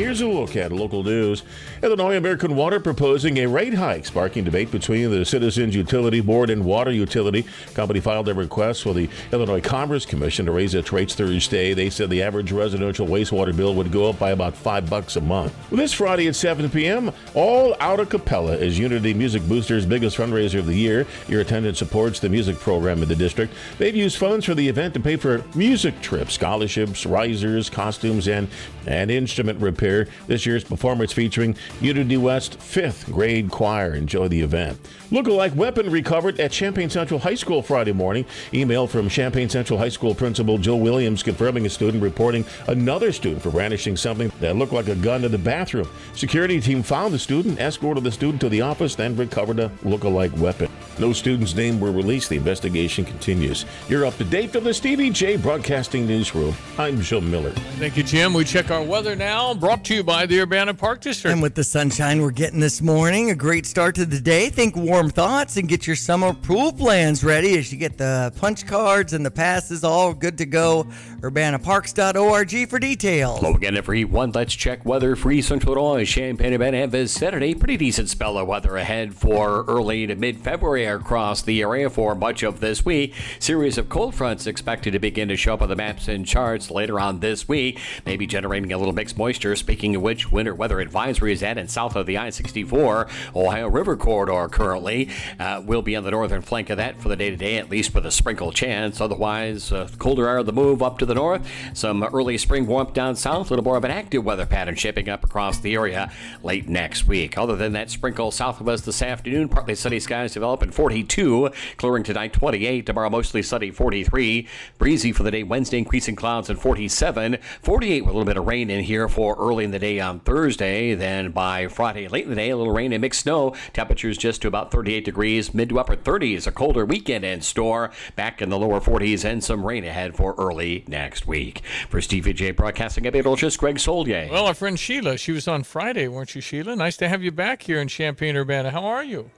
Here's 0.00 0.22
a 0.22 0.26
look 0.26 0.56
at 0.56 0.72
local 0.72 1.02
news. 1.02 1.42
Illinois 1.82 2.18
American 2.18 2.56
Water 2.56 2.78
proposing 2.78 3.38
a 3.38 3.46
rate 3.46 3.72
hike, 3.72 4.04
sparking 4.04 4.44
debate 4.44 4.70
between 4.70 5.10
the 5.10 5.24
Citizens 5.24 5.74
Utility 5.74 6.20
Board 6.20 6.50
and 6.50 6.62
Water 6.62 6.90
Utility. 6.90 7.46
Company 7.72 8.00
filed 8.00 8.28
a 8.28 8.34
request 8.34 8.82
for 8.82 8.92
the 8.92 9.08
Illinois 9.32 9.62
Commerce 9.62 10.04
Commission 10.04 10.44
to 10.44 10.52
raise 10.52 10.74
its 10.74 10.92
rates 10.92 11.14
Thursday. 11.14 11.72
They 11.72 11.88
said 11.88 12.10
the 12.10 12.22
average 12.22 12.52
residential 12.52 13.06
wastewater 13.06 13.56
bill 13.56 13.74
would 13.76 13.90
go 13.90 14.10
up 14.10 14.18
by 14.18 14.32
about 14.32 14.54
five 14.54 14.90
bucks 14.90 15.16
a 15.16 15.22
month. 15.22 15.54
This 15.70 15.94
Friday 15.94 16.28
at 16.28 16.36
7 16.36 16.68
p.m., 16.68 17.12
all 17.32 17.74
out 17.80 17.98
a 17.98 18.04
cappella 18.04 18.56
is 18.56 18.78
Unity 18.78 19.14
Music 19.14 19.42
Booster's 19.48 19.86
biggest 19.86 20.18
fundraiser 20.18 20.58
of 20.58 20.66
the 20.66 20.76
year. 20.76 21.06
Your 21.28 21.40
attendance 21.40 21.78
supports 21.78 22.20
the 22.20 22.28
music 22.28 22.58
program 22.58 23.02
in 23.02 23.08
the 23.08 23.16
district. 23.16 23.54
They've 23.78 23.96
used 23.96 24.18
funds 24.18 24.44
for 24.44 24.54
the 24.54 24.68
event 24.68 24.92
to 24.94 25.00
pay 25.00 25.16
for 25.16 25.42
music 25.54 25.98
trips, 26.02 26.34
scholarships, 26.34 27.06
risers, 27.06 27.70
costumes, 27.70 28.28
and 28.28 28.48
an 28.86 29.08
instrument 29.08 29.58
repair. 29.62 30.08
This 30.26 30.44
year's 30.44 30.64
performance 30.64 31.12
featuring 31.14 31.56
Unity 31.80 32.16
West 32.16 32.58
5th 32.58 33.10
grade 33.12 33.50
choir. 33.50 33.94
Enjoy 33.94 34.28
the 34.28 34.40
event. 34.40 34.78
Look-alike 35.10 35.56
weapon 35.56 35.90
recovered 35.90 36.38
at 36.38 36.52
Champaign 36.52 36.90
Central 36.90 37.18
High 37.18 37.34
School 37.34 37.62
Friday 37.62 37.92
morning. 37.92 38.24
Email 38.54 38.86
from 38.86 39.08
Champaign 39.08 39.48
Central 39.48 39.78
High 39.78 39.88
School 39.88 40.14
Principal 40.14 40.58
Joe 40.58 40.76
Williams 40.76 41.22
confirming 41.22 41.66
a 41.66 41.70
student 41.70 42.02
reporting 42.02 42.44
another 42.68 43.12
student 43.12 43.42
for 43.42 43.50
brandishing 43.50 43.96
something 43.96 44.30
that 44.40 44.56
looked 44.56 44.72
like 44.72 44.88
a 44.88 44.94
gun 44.94 45.24
in 45.24 45.32
the 45.32 45.38
bathroom. 45.38 45.88
Security 46.14 46.60
team 46.60 46.82
found 46.82 47.14
the 47.14 47.18
student, 47.18 47.58
escorted 47.58 48.04
the 48.04 48.12
student 48.12 48.40
to 48.40 48.48
the 48.48 48.60
office, 48.60 48.94
then 48.94 49.16
recovered 49.16 49.58
a 49.58 49.70
look-alike 49.82 50.32
weapon. 50.36 50.70
No 51.00 51.14
student's 51.14 51.54
name 51.54 51.80
were 51.80 51.92
released. 51.92 52.28
The 52.28 52.36
investigation 52.36 53.06
continues. 53.06 53.64
You're 53.88 54.04
up 54.04 54.18
to 54.18 54.24
date 54.24 54.50
from 54.50 54.64
the 54.64 54.74
Stevie 54.74 55.08
Jay 55.08 55.36
Broadcasting 55.36 56.06
Newsroom. 56.06 56.54
I'm 56.76 57.00
Joe 57.00 57.22
Miller. 57.22 57.52
Thank 57.78 57.96
you, 57.96 58.02
Jim. 58.02 58.34
We 58.34 58.44
check 58.44 58.70
our 58.70 58.82
weather 58.82 59.16
now. 59.16 59.54
Brought 59.54 59.82
to 59.86 59.94
you 59.94 60.04
by 60.04 60.26
the 60.26 60.38
Urbana 60.40 60.74
Park 60.74 61.00
District. 61.00 61.32
And 61.32 61.40
with 61.40 61.54
the 61.54 61.64
sunshine 61.64 62.20
we're 62.20 62.30
getting 62.32 62.60
this 62.60 62.82
morning, 62.82 63.30
a 63.30 63.34
great 63.34 63.64
start 63.64 63.94
to 63.94 64.04
the 64.04 64.20
day. 64.20 64.50
Think 64.50 64.76
warm 64.76 65.08
thoughts 65.08 65.56
and 65.56 65.66
get 65.66 65.86
your 65.86 65.96
summer 65.96 66.34
pool 66.34 66.70
plans 66.70 67.24
ready 67.24 67.56
as 67.56 67.72
you 67.72 67.78
get 67.78 67.96
the 67.96 68.30
punch 68.36 68.66
cards 68.66 69.14
and 69.14 69.24
the 69.24 69.30
passes 69.30 69.82
all 69.82 70.12
good 70.12 70.36
to 70.36 70.44
go. 70.44 70.86
UrbanaParks.org 71.20 72.68
for 72.68 72.78
details. 72.78 73.40
Low 73.40 73.54
again 73.54 73.80
for 73.80 73.94
Heat 73.94 74.04
1. 74.04 74.32
Let's 74.32 74.52
check 74.52 74.84
weather 74.84 75.16
for 75.16 75.32
East 75.32 75.48
Central 75.48 75.76
Illinois. 75.76 76.04
Champaign 76.04 76.52
and 76.52 76.58
Van 76.58 76.90
this 76.90 77.10
Saturday. 77.12 77.54
Pretty 77.54 77.78
decent 77.78 78.10
spell 78.10 78.36
of 78.36 78.46
weather 78.46 78.76
ahead 78.76 79.14
for 79.14 79.64
early 79.66 80.06
to 80.06 80.14
mid 80.14 80.36
February 80.36 80.89
across 80.96 81.42
the 81.42 81.62
area 81.62 81.90
for 81.90 82.14
much 82.14 82.42
of 82.42 82.60
this 82.60 82.84
week. 82.84 83.14
Series 83.38 83.78
of 83.78 83.88
cold 83.88 84.14
fronts 84.14 84.46
expected 84.46 84.92
to 84.92 84.98
begin 84.98 85.28
to 85.28 85.36
show 85.36 85.54
up 85.54 85.62
on 85.62 85.68
the 85.68 85.76
maps 85.76 86.08
and 86.08 86.26
charts 86.26 86.70
later 86.70 86.98
on 86.98 87.20
this 87.20 87.48
week, 87.48 87.78
maybe 88.06 88.26
generating 88.26 88.72
a 88.72 88.78
little 88.78 88.94
mixed 88.94 89.16
moisture. 89.16 89.54
Speaking 89.56 89.96
of 89.96 90.02
which, 90.02 90.30
winter 90.30 90.54
weather 90.54 90.80
advisory 90.80 91.32
is 91.32 91.42
at 91.42 91.58
and 91.58 91.70
south 91.70 91.96
of 91.96 92.06
the 92.06 92.18
I 92.18 92.30
64 92.30 93.06
Ohio 93.34 93.68
River 93.68 93.96
corridor 93.96 94.48
currently. 94.48 95.08
Uh, 95.38 95.62
will 95.64 95.82
be 95.82 95.96
on 95.96 96.04
the 96.04 96.10
northern 96.10 96.42
flank 96.42 96.70
of 96.70 96.76
that 96.76 97.00
for 97.00 97.08
the 97.08 97.16
day 97.16 97.30
to 97.30 97.36
day, 97.36 97.56
at 97.56 97.70
least 97.70 97.94
with 97.94 98.06
a 98.06 98.10
sprinkle 98.10 98.52
chance. 98.52 99.00
Otherwise, 99.00 99.72
uh, 99.72 99.88
colder 99.98 100.28
air 100.28 100.42
the 100.42 100.52
move 100.52 100.82
up 100.82 100.98
to 100.98 101.06
the 101.06 101.14
north. 101.14 101.46
Some 101.74 102.02
early 102.02 102.38
spring 102.38 102.66
warmth 102.66 102.92
down 102.92 103.16
south. 103.16 103.48
A 103.48 103.50
little 103.50 103.64
more 103.64 103.76
of 103.76 103.84
an 103.84 103.90
active 103.90 104.24
weather 104.24 104.46
pattern 104.46 104.74
shaping 104.74 105.08
up 105.08 105.24
across 105.24 105.58
the 105.58 105.74
area 105.74 106.10
late 106.42 106.68
next 106.68 107.06
week. 107.06 107.36
Other 107.38 107.56
than 107.56 107.72
that, 107.72 107.90
sprinkle 107.90 108.30
south 108.30 108.60
of 108.60 108.68
us 108.68 108.82
this 108.82 109.02
afternoon. 109.02 109.48
Partly 109.48 109.74
sunny 109.74 110.00
skies 110.00 110.32
develop 110.32 110.62
at 110.62 110.74
42. 110.80 111.50
Clearing 111.76 112.02
tonight 112.02 112.32
28. 112.32 112.86
Tomorrow 112.86 113.10
mostly 113.10 113.42
sunny 113.42 113.70
43. 113.70 114.48
Breezy 114.78 115.12
for 115.12 115.22
the 115.22 115.30
day 115.30 115.42
Wednesday, 115.42 115.76
increasing 115.76 116.16
clouds 116.16 116.48
at 116.48 116.56
47. 116.56 117.36
48 117.62 118.00
with 118.00 118.14
a 118.14 118.16
little 118.16 118.24
bit 118.24 118.38
of 118.38 118.46
rain 118.46 118.70
in 118.70 118.82
here 118.82 119.06
for 119.06 119.36
early 119.38 119.64
in 119.64 119.72
the 119.72 119.78
day 119.78 120.00
on 120.00 120.20
Thursday. 120.20 120.94
Then 120.94 121.32
by 121.32 121.68
Friday 121.68 122.08
late 122.08 122.24
in 122.24 122.30
the 122.30 122.36
day, 122.36 122.48
a 122.48 122.56
little 122.56 122.72
rain 122.72 122.94
and 122.94 123.02
mixed 123.02 123.20
snow. 123.20 123.54
Temperatures 123.74 124.16
just 124.16 124.40
to 124.40 124.48
about 124.48 124.70
38 124.70 125.04
degrees. 125.04 125.52
Mid 125.52 125.68
to 125.68 125.78
upper 125.78 125.96
30s. 125.96 126.46
A 126.46 126.50
colder 126.50 126.86
weekend 126.86 127.26
in 127.26 127.42
store. 127.42 127.90
Back 128.16 128.40
in 128.40 128.48
the 128.48 128.58
lower 128.58 128.80
40s 128.80 129.22
and 129.22 129.44
some 129.44 129.66
rain 129.66 129.84
ahead 129.84 130.16
for 130.16 130.34
early 130.38 130.84
next 130.88 131.26
week. 131.26 131.60
For 131.90 132.00
Stevie 132.00 132.32
Jay 132.32 132.52
Broadcasting 132.52 133.04
Meteorologist 133.04 133.58
Greg 133.58 133.76
Solier. 133.76 134.30
Well, 134.30 134.46
our 134.46 134.54
friend 134.54 134.80
Sheila, 134.80 135.18
she 135.18 135.32
was 135.32 135.46
on 135.46 135.62
Friday, 135.62 136.08
weren't 136.08 136.34
you, 136.34 136.40
Sheila? 136.40 136.74
Nice 136.74 136.96
to 136.96 137.08
have 137.10 137.22
you 137.22 137.32
back 137.32 137.64
here 137.64 137.78
in 137.78 137.88
Champaign 137.88 138.34
Urbana. 138.34 138.70
How 138.70 138.84
are 138.84 139.04
you? 139.04 139.30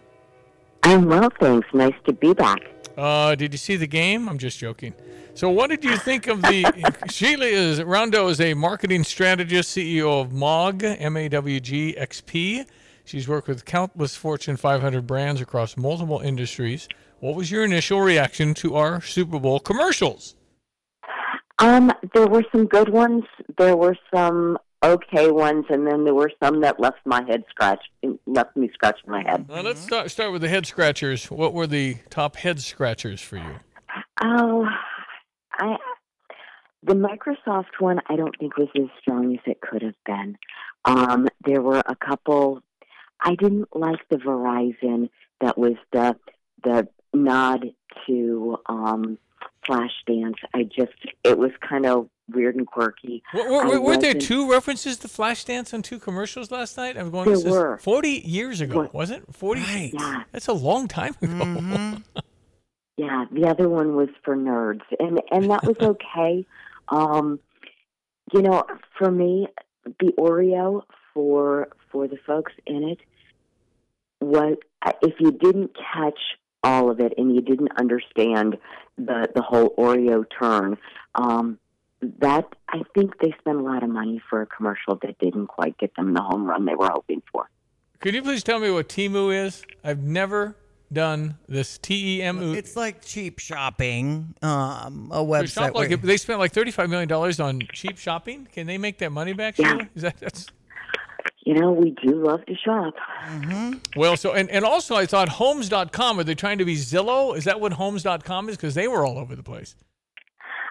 I'm 0.83 1.07
well, 1.07 1.31
thanks. 1.41 1.69
Nice 1.73 1.95
to 2.07 2.13
be 2.13 2.35
back. 2.35 2.61
Uh, 2.97 3.35
did 3.35 3.53
you 3.53 3.59
see 3.59 3.77
the 3.77 3.87
game? 3.87 4.29
I'm 4.29 4.39
just 4.39 4.59
joking. 4.59 4.95
So, 5.35 5.49
what 5.49 5.71
did 5.71 5.83
you 5.83 5.97
think 5.97 6.27
of 6.27 6.43
the? 6.43 6.65
Sheila 7.11 7.47
is 7.47 7.83
Rondo 7.83 8.29
is 8.29 8.41
a 8.41 8.55
marketing 8.55 9.05
strategist, 9.05 9.77
CEO 9.77 10.21
of 10.21 10.33
MOG 10.33 10.85
M 10.85 11.17
A 11.17 11.29
W 11.29 11.61
G 11.61 11.97
X 11.97 12.21
P. 12.21 12.65
She's 13.05 13.27
worked 13.27 13.49
with 13.49 13.65
countless 13.65 14.15
Fortune 14.15 14.57
500 14.57 15.07
brands 15.07 15.41
across 15.41 15.77
multiple 15.77 16.21
industries. 16.21 16.89
What 17.21 17.35
was 17.35 17.51
your 17.51 17.65
initial 17.65 18.01
reaction 18.01 18.55
to 18.55 18.77
our 18.77 19.01
Super 19.01 19.39
Bowl 19.39 19.59
commercials? 19.61 20.35
Um, 21.59 21.93
there 22.15 22.27
were 22.27 22.45
some 22.53 22.67
good 22.67 22.89
ones. 22.89 23.25
There 23.57 23.77
were 23.77 23.97
some 24.15 24.59
okay 24.83 25.31
ones, 25.31 25.67
and 25.69 25.87
then 25.87 26.05
there 26.05 26.15
were 26.15 26.31
some 26.43 26.61
that 26.63 26.81
left 26.81 26.99
my 27.05 27.23
head 27.29 27.45
scratched, 27.51 27.89
left 28.27 28.57
me 28.57 28.71
scratching 28.75 29.11
my 29.11 29.23
head. 29.23 29.47
Let's 29.49 29.81
start, 29.81 30.11
start 30.11 30.33
with 30.33 30.43
the 30.43 30.49
head 30.49 30.67
scratchers. 30.67 31.31
What 31.31 31.55
were 31.55 31.67
the 31.67 31.97
top 32.11 32.37
head 32.37 32.61
scratchers 32.61 33.21
for 33.21 33.37
you? 33.37 33.57
Oh, 34.23 34.67
I 35.59 35.77
the 36.83 36.95
Microsoft 36.95 37.79
one 37.79 38.01
I 38.09 38.17
don't 38.17 38.35
think 38.39 38.57
was 38.57 38.69
as 38.77 38.89
strong 39.01 39.33
as 39.35 39.41
it 39.47 39.61
could 39.61 39.83
have 39.83 39.95
been. 40.05 40.37
Um, 40.85 41.29
there 41.45 41.63
were 41.63 41.83
a 41.87 41.95
couple. 41.95 42.63
I 43.21 43.37
didn't 43.37 43.69
like 43.75 44.01
the 44.11 44.17
Verizon 44.17 45.09
that 45.41 45.57
was 45.57 45.75
the 45.93 46.17
the 46.65 46.89
nod 47.13 47.67
to 48.07 48.57
um, 48.67 49.19
Flashdance. 49.69 50.37
I 50.55 50.65
just 50.65 50.93
it 51.25 51.39
was 51.39 51.51
kind 51.67 51.87
of 51.87 52.09
weird 52.29 52.57
and 52.57 52.67
quirky. 52.67 53.23
Were, 53.35 53.51
were, 53.51 53.69
were, 53.69 53.81
were 53.81 53.97
there 53.97 54.15
two 54.15 54.51
references 54.51 54.97
to 54.99 55.09
Flashdance 55.09 55.73
on 55.75 55.83
two 55.83 55.99
commercials 55.99 56.51
last 56.51 56.77
night? 56.77 56.97
I'm 56.97 57.11
going. 57.11 57.27
There 57.27 57.37
this 57.37 57.45
were. 57.45 57.79
Forty 57.79 58.23
years 58.25 58.61
ago, 58.61 58.89
was 58.93 59.11
it? 59.11 59.23
Forty. 59.33 59.93
Yeah. 59.93 60.25
That's 60.33 60.49
a 60.49 60.53
long 60.53 60.89
time 60.89 61.15
ago. 61.23 61.33
Mm-hmm. 61.33 61.95
Yeah, 62.99 63.25
the 63.33 63.49
other 63.49 63.71
one 63.71 63.97
was 63.97 64.11
for 64.23 64.37
nerds, 64.37 64.83
and 65.01 65.21
and 65.31 65.51
that 65.51 65.65
was 65.65 65.77
okay. 65.81 66.47
um, 66.89 67.41
you 68.33 68.43
know, 68.43 68.65
for 68.99 69.11
me, 69.11 69.49
the 69.85 70.13
Oreo 70.19 70.83
for 71.15 71.69
for 71.91 72.07
the 72.07 72.19
folks 72.27 72.53
in 72.67 72.85
it 72.85 72.99
What 74.19 74.59
if 75.03 75.15
you 75.21 75.33
didn't 75.33 75.73
catch 75.75 76.19
all 76.63 76.91
of 76.91 77.01
it 77.01 77.13
and 77.19 77.35
you 77.35 77.41
didn't 77.41 77.73
understand 77.79 78.57
the 78.99 79.29
the 79.35 79.43
whole 79.43 79.75
Oreo 79.77 80.25
turn, 80.39 80.77
um, 81.15 81.59
that 82.19 82.47
I 82.69 82.83
think 82.95 83.19
they 83.21 83.35
spent 83.41 83.59
a 83.59 83.63
lot 83.63 83.83
of 83.83 83.89
money 83.91 84.21
for 84.29 84.43
a 84.43 84.47
commercial 84.47 84.97
that 85.03 85.19
didn't 85.19 85.47
quite 85.49 85.77
get 85.79 85.95
them 85.97 86.15
the 86.15 86.21
home 86.23 86.45
run 86.47 86.65
they 86.65 86.75
were 86.75 86.91
hoping 86.93 87.23
for. 87.33 87.49
Could 88.01 88.15
you 88.15 88.23
please 88.23 88.43
tell 88.43 88.59
me 88.59 88.71
what 88.71 88.89
Temu 88.89 89.33
is? 89.47 89.63
I've 89.85 90.03
never 90.03 90.57
done 90.93 91.39
this 91.49 91.79
T 91.79 92.19
E 92.19 92.23
M 92.23 92.43
U. 92.43 92.53
It's 92.53 92.77
like 92.77 93.03
cheap 93.05 93.39
shopping, 93.39 94.35
um, 94.43 95.11
a 95.13 95.19
They 95.25 95.31
website. 95.31 95.49
shop 95.55 95.75
like 95.75 95.89
where- 95.89 95.97
they 95.97 96.17
spent 96.17 96.39
like 96.39 96.53
thirty-five 96.53 96.91
million 96.91 97.09
dollars 97.09 97.41
on 97.41 97.61
cheap 97.73 97.97
shopping. 97.99 98.47
Can 98.53 98.67
they 98.67 98.79
make 98.79 98.99
that 98.99 99.11
money 99.11 99.33
back? 99.33 99.59
Yeah. 99.59 99.79
Is 99.95 100.03
that 100.03 100.19
that's 100.19 100.47
You 101.45 101.55
know, 101.55 101.73
we 101.73 101.91
do 101.91 102.25
love 102.25 102.45
to 102.47 102.55
shop. 102.55 102.95
well? 103.97 104.17
So 104.17 104.33
and, 104.33 104.49
and 104.51 104.65
also 104.65 104.95
I 104.95 105.07
thought 105.07 105.29
Homes.com. 105.29 106.21
Are 106.21 106.25
they 106.25 106.35
trying 106.35 106.59
to 106.59 106.65
be 106.65 106.77
Zillow? 106.77 107.37
Is 107.37 107.45
that 107.45 107.61
what 107.61 107.75
Homes.com 107.75 108.49
is? 108.49 108.57
Because 108.57 108.75
they 108.75 108.87
were 108.89 109.05
all 109.05 109.19
over 109.19 109.35
the 109.35 109.43
place. 109.43 109.75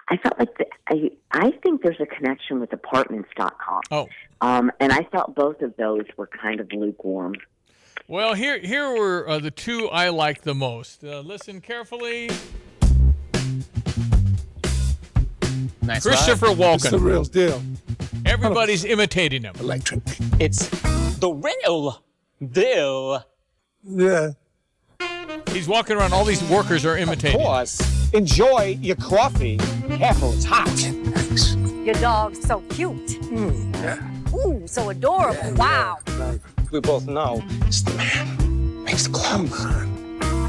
I 0.08 0.16
felt 0.16 0.38
like 0.38 0.56
the, 0.58 0.66
I 0.88 1.10
I 1.30 1.50
think 1.62 1.82
there's 1.82 2.00
a 2.00 2.06
connection 2.06 2.60
with 2.60 2.72
apartments.com. 2.72 3.82
Oh. 3.90 4.08
Um, 4.40 4.72
and 4.80 4.92
I 4.92 5.04
felt 5.04 5.34
both 5.34 5.62
of 5.62 5.76
those 5.76 6.04
were 6.16 6.26
kind 6.26 6.60
of 6.60 6.72
lukewarm. 6.72 7.34
Well, 8.08 8.34
here 8.34 8.58
here 8.58 8.90
were 8.90 9.28
uh, 9.28 9.38
the 9.38 9.50
two 9.50 9.88
I 9.88 10.08
liked 10.08 10.42
the 10.42 10.54
most. 10.54 11.04
Uh, 11.04 11.20
listen 11.20 11.60
carefully. 11.60 12.30
Nice 15.82 16.02
Christopher 16.02 16.46
rhyme. 16.46 16.56
Walken. 16.58 16.74
It's 16.76 16.90
the 16.90 16.98
real 16.98 17.24
deal. 17.24 17.62
Everybody's 18.24 18.84
imitating 18.84 19.42
him. 19.42 19.54
Electric. 19.58 20.00
It's 20.38 20.68
the 21.18 21.30
real 21.32 22.02
deal. 22.52 23.24
Yeah. 23.84 24.30
He's 25.50 25.66
walking 25.68 25.96
around. 25.96 26.12
All 26.12 26.24
these 26.24 26.42
workers 26.44 26.84
are 26.86 26.96
imitating. 26.96 27.40
Of 27.40 27.46
course. 27.46 28.12
Enjoy 28.12 28.78
your 28.80 28.96
coffee. 28.96 29.58
Careful, 29.88 30.32
it's 30.32 30.44
hot. 30.44 30.68
Thanks. 30.68 31.54
Your 31.84 31.94
dog's 31.94 32.40
so 32.46 32.60
cute. 32.70 33.12
Hmm, 33.24 34.34
Ooh, 34.34 34.66
so 34.66 34.90
adorable. 34.90 35.54
Wow. 35.54 35.98
We 36.70 36.80
both 36.80 37.06
know 37.06 37.42
it's 37.66 37.82
the 37.82 37.92
man 37.94 38.84
makes 38.84 39.06
the 39.06 39.12
clothes. 39.12 39.91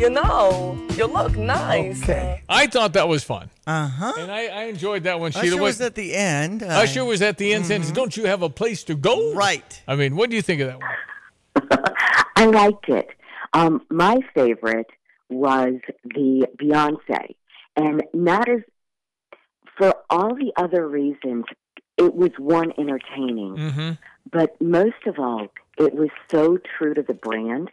You 0.03 0.09
know, 0.09 0.77
you 0.97 1.05
look 1.05 1.37
nice. 1.37 2.03
Okay. 2.03 2.41
I 2.49 2.67
thought 2.67 2.91
that 2.91 3.07
was 3.07 3.23
fun. 3.23 3.49
Uh 3.65 3.87
huh. 3.87 4.11
And 4.19 4.29
I, 4.29 4.47
I 4.47 4.63
enjoyed 4.63 5.03
that 5.03 5.17
one. 5.17 5.29
Usher 5.29 5.39
Sheila 5.45 5.61
was 5.61 5.79
at 5.79 5.95
the 5.95 6.13
end. 6.13 6.61
I- 6.61 6.83
Usher 6.83 7.05
was 7.05 7.21
at 7.21 7.37
the 7.37 7.53
end 7.53 7.65
saying, 7.67 7.83
"Don't 7.93 8.17
you 8.17 8.25
have 8.25 8.41
a 8.41 8.49
place 8.49 8.83
to 8.85 8.95
go?" 8.95 9.33
Right. 9.33 9.81
I 9.87 9.95
mean, 9.95 10.17
what 10.17 10.29
do 10.29 10.35
you 10.35 10.41
think 10.41 10.59
of 10.59 10.67
that 10.67 10.79
one? 10.81 11.79
I 12.35 12.45
liked 12.47 12.89
it. 12.89 13.07
Um, 13.53 13.81
my 13.89 14.17
favorite 14.35 14.87
was 15.29 15.75
the 16.03 16.47
Beyonce, 16.61 17.35
and 17.77 18.03
not 18.13 18.49
as 18.49 18.59
for 19.77 19.93
all 20.09 20.35
the 20.35 20.51
other 20.57 20.85
reasons. 20.85 21.45
It 21.95 22.13
was 22.13 22.31
one 22.37 22.73
entertaining, 22.77 23.55
Mm-hmm. 23.55 23.91
but 24.29 24.59
most 24.59 25.05
of 25.05 25.17
all, 25.17 25.47
it 25.77 25.93
was 25.93 26.09
so 26.29 26.57
true 26.77 26.93
to 26.93 27.03
the 27.03 27.13
brand 27.13 27.69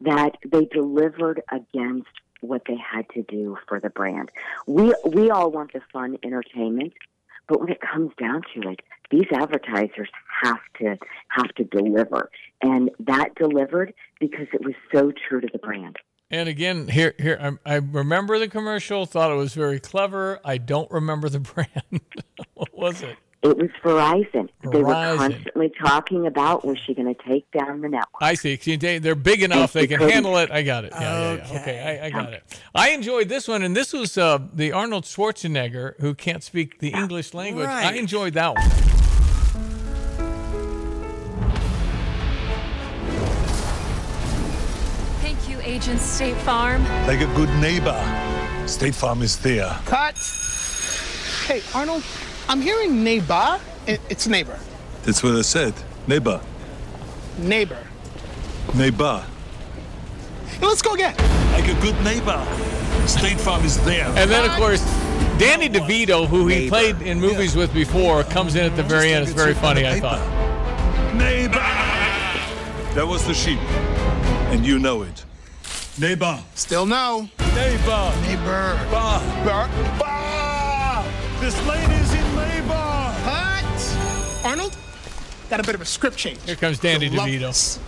that 0.00 0.36
they 0.46 0.64
delivered 0.66 1.42
against 1.50 2.08
what 2.40 2.62
they 2.66 2.76
had 2.76 3.08
to 3.10 3.22
do 3.22 3.58
for 3.68 3.80
the 3.80 3.90
brand. 3.90 4.30
We 4.66 4.94
we 5.04 5.30
all 5.30 5.50
want 5.50 5.72
the 5.72 5.82
fun 5.92 6.18
entertainment, 6.22 6.94
but 7.48 7.60
when 7.60 7.68
it 7.68 7.80
comes 7.80 8.12
down 8.18 8.42
to 8.54 8.70
it, 8.70 8.80
these 9.10 9.26
advertisers 9.32 10.08
have 10.42 10.60
to 10.78 10.96
have 11.28 11.48
to 11.56 11.64
deliver, 11.64 12.30
and 12.62 12.90
that 13.00 13.34
delivered 13.34 13.92
because 14.18 14.46
it 14.52 14.64
was 14.64 14.74
so 14.92 15.12
true 15.12 15.40
to 15.40 15.48
the 15.52 15.58
brand. 15.58 15.98
And 16.32 16.48
again, 16.48 16.86
here, 16.86 17.14
here, 17.18 17.58
I, 17.66 17.74
I 17.74 17.76
remember 17.76 18.38
the 18.38 18.46
commercial. 18.46 19.04
Thought 19.04 19.32
it 19.32 19.34
was 19.34 19.52
very 19.52 19.80
clever. 19.80 20.38
I 20.44 20.58
don't 20.58 20.90
remember 20.90 21.28
the 21.28 21.40
brand. 21.54 22.00
what 22.54 22.72
was 22.72 23.02
it? 23.02 23.16
It 23.42 23.56
was 23.56 23.70
Verizon. 23.82 24.50
They 24.70 24.82
were 24.82 24.92
constantly 24.92 25.72
talking 25.82 26.26
about 26.26 26.62
was 26.62 26.76
she 26.86 26.92
going 26.92 27.14
to 27.14 27.22
take 27.26 27.50
down 27.52 27.80
the 27.80 27.88
network. 27.88 28.20
I 28.20 28.34
see. 28.34 28.58
See, 28.58 28.76
they, 28.76 28.98
they're 28.98 29.14
big 29.14 29.42
enough; 29.42 29.72
they 29.72 29.82
she 29.82 29.88
can 29.88 29.98
couldn't. 29.98 30.12
handle 30.12 30.36
it. 30.36 30.50
I 30.50 30.60
got 30.62 30.84
it. 30.84 30.92
Yeah, 30.92 31.00
yeah, 31.00 31.34
yeah. 31.50 31.60
Okay, 31.60 32.00
I, 32.02 32.06
I 32.06 32.10
got 32.10 32.34
it. 32.34 32.42
I 32.74 32.90
enjoyed 32.90 33.30
this 33.30 33.48
one, 33.48 33.62
and 33.62 33.74
this 33.74 33.94
was 33.94 34.18
uh, 34.18 34.40
the 34.52 34.72
Arnold 34.72 35.04
Schwarzenegger 35.04 35.98
who 36.00 36.14
can't 36.14 36.42
speak 36.42 36.80
the 36.80 36.92
English 36.92 37.32
language. 37.32 37.66
I 37.66 37.92
enjoyed 37.94 38.34
that 38.34 38.54
one. 38.54 38.70
Thank 45.22 45.48
you, 45.48 45.58
Agent 45.62 46.00
State 46.00 46.36
Farm. 46.38 46.82
Like 47.06 47.20
a 47.20 47.34
good 47.34 47.48
neighbor, 47.60 47.98
State 48.66 48.94
Farm 48.94 49.22
is 49.22 49.38
there. 49.38 49.78
Cut. 49.86 50.16
Hey, 51.46 51.62
Arnold, 51.74 52.02
I'm 52.50 52.60
hearing 52.60 53.04
neighbor. 53.04 53.60
It's 53.86 54.26
neighbor. 54.26 54.58
That's 55.04 55.22
what 55.22 55.36
I 55.36 55.42
said. 55.42 55.72
Neighbor. 56.08 56.40
Neighbor. 57.38 57.78
Neighbor. 58.74 59.24
Hey, 60.46 60.66
let's 60.66 60.82
go 60.82 60.94
again. 60.94 61.14
Like 61.52 61.68
a 61.68 61.80
good 61.80 61.94
neighbor, 62.02 62.44
State 63.06 63.38
Farm 63.38 63.64
is 63.64 63.80
there. 63.84 64.06
And 64.16 64.28
then, 64.28 64.50
of 64.50 64.56
course, 64.56 64.82
Danny 65.38 65.68
DeVito, 65.68 66.26
who 66.26 66.48
he 66.48 66.68
played 66.68 67.00
in 67.02 67.20
movies 67.20 67.54
with 67.54 67.72
before, 67.72 68.24
comes 68.24 68.56
in 68.56 68.64
at 68.64 68.74
the 68.74 68.82
very 68.82 69.12
end. 69.12 69.28
It's 69.28 69.32
very 69.32 69.54
funny, 69.54 69.86
I 69.86 70.00
thought. 70.00 70.18
Neighbor! 71.14 71.54
That 72.96 73.06
was 73.06 73.24
the 73.28 73.34
sheep. 73.34 73.60
And 74.50 74.66
you 74.66 74.80
know 74.80 75.02
it. 75.02 75.24
Neighbor. 76.00 76.36
Still 76.56 76.84
no. 76.84 77.28
Neighbor. 77.54 78.12
Neighbor. 78.22 78.76
Bah. 78.90 79.44
Bar. 79.44 79.68
Bah! 80.00 80.20
This 81.40 81.56
lady's 81.66 81.99
got 85.50 85.60
a 85.60 85.64
bit 85.64 85.74
of 85.74 85.80
a 85.80 85.84
script 85.84 86.16
change. 86.16 86.40
Here 86.46 86.54
comes 86.56 86.78
Danny 86.78 87.06
You'll 87.06 87.16
love 87.16 87.28
DeVito. 87.28 87.40
this. 87.40 87.78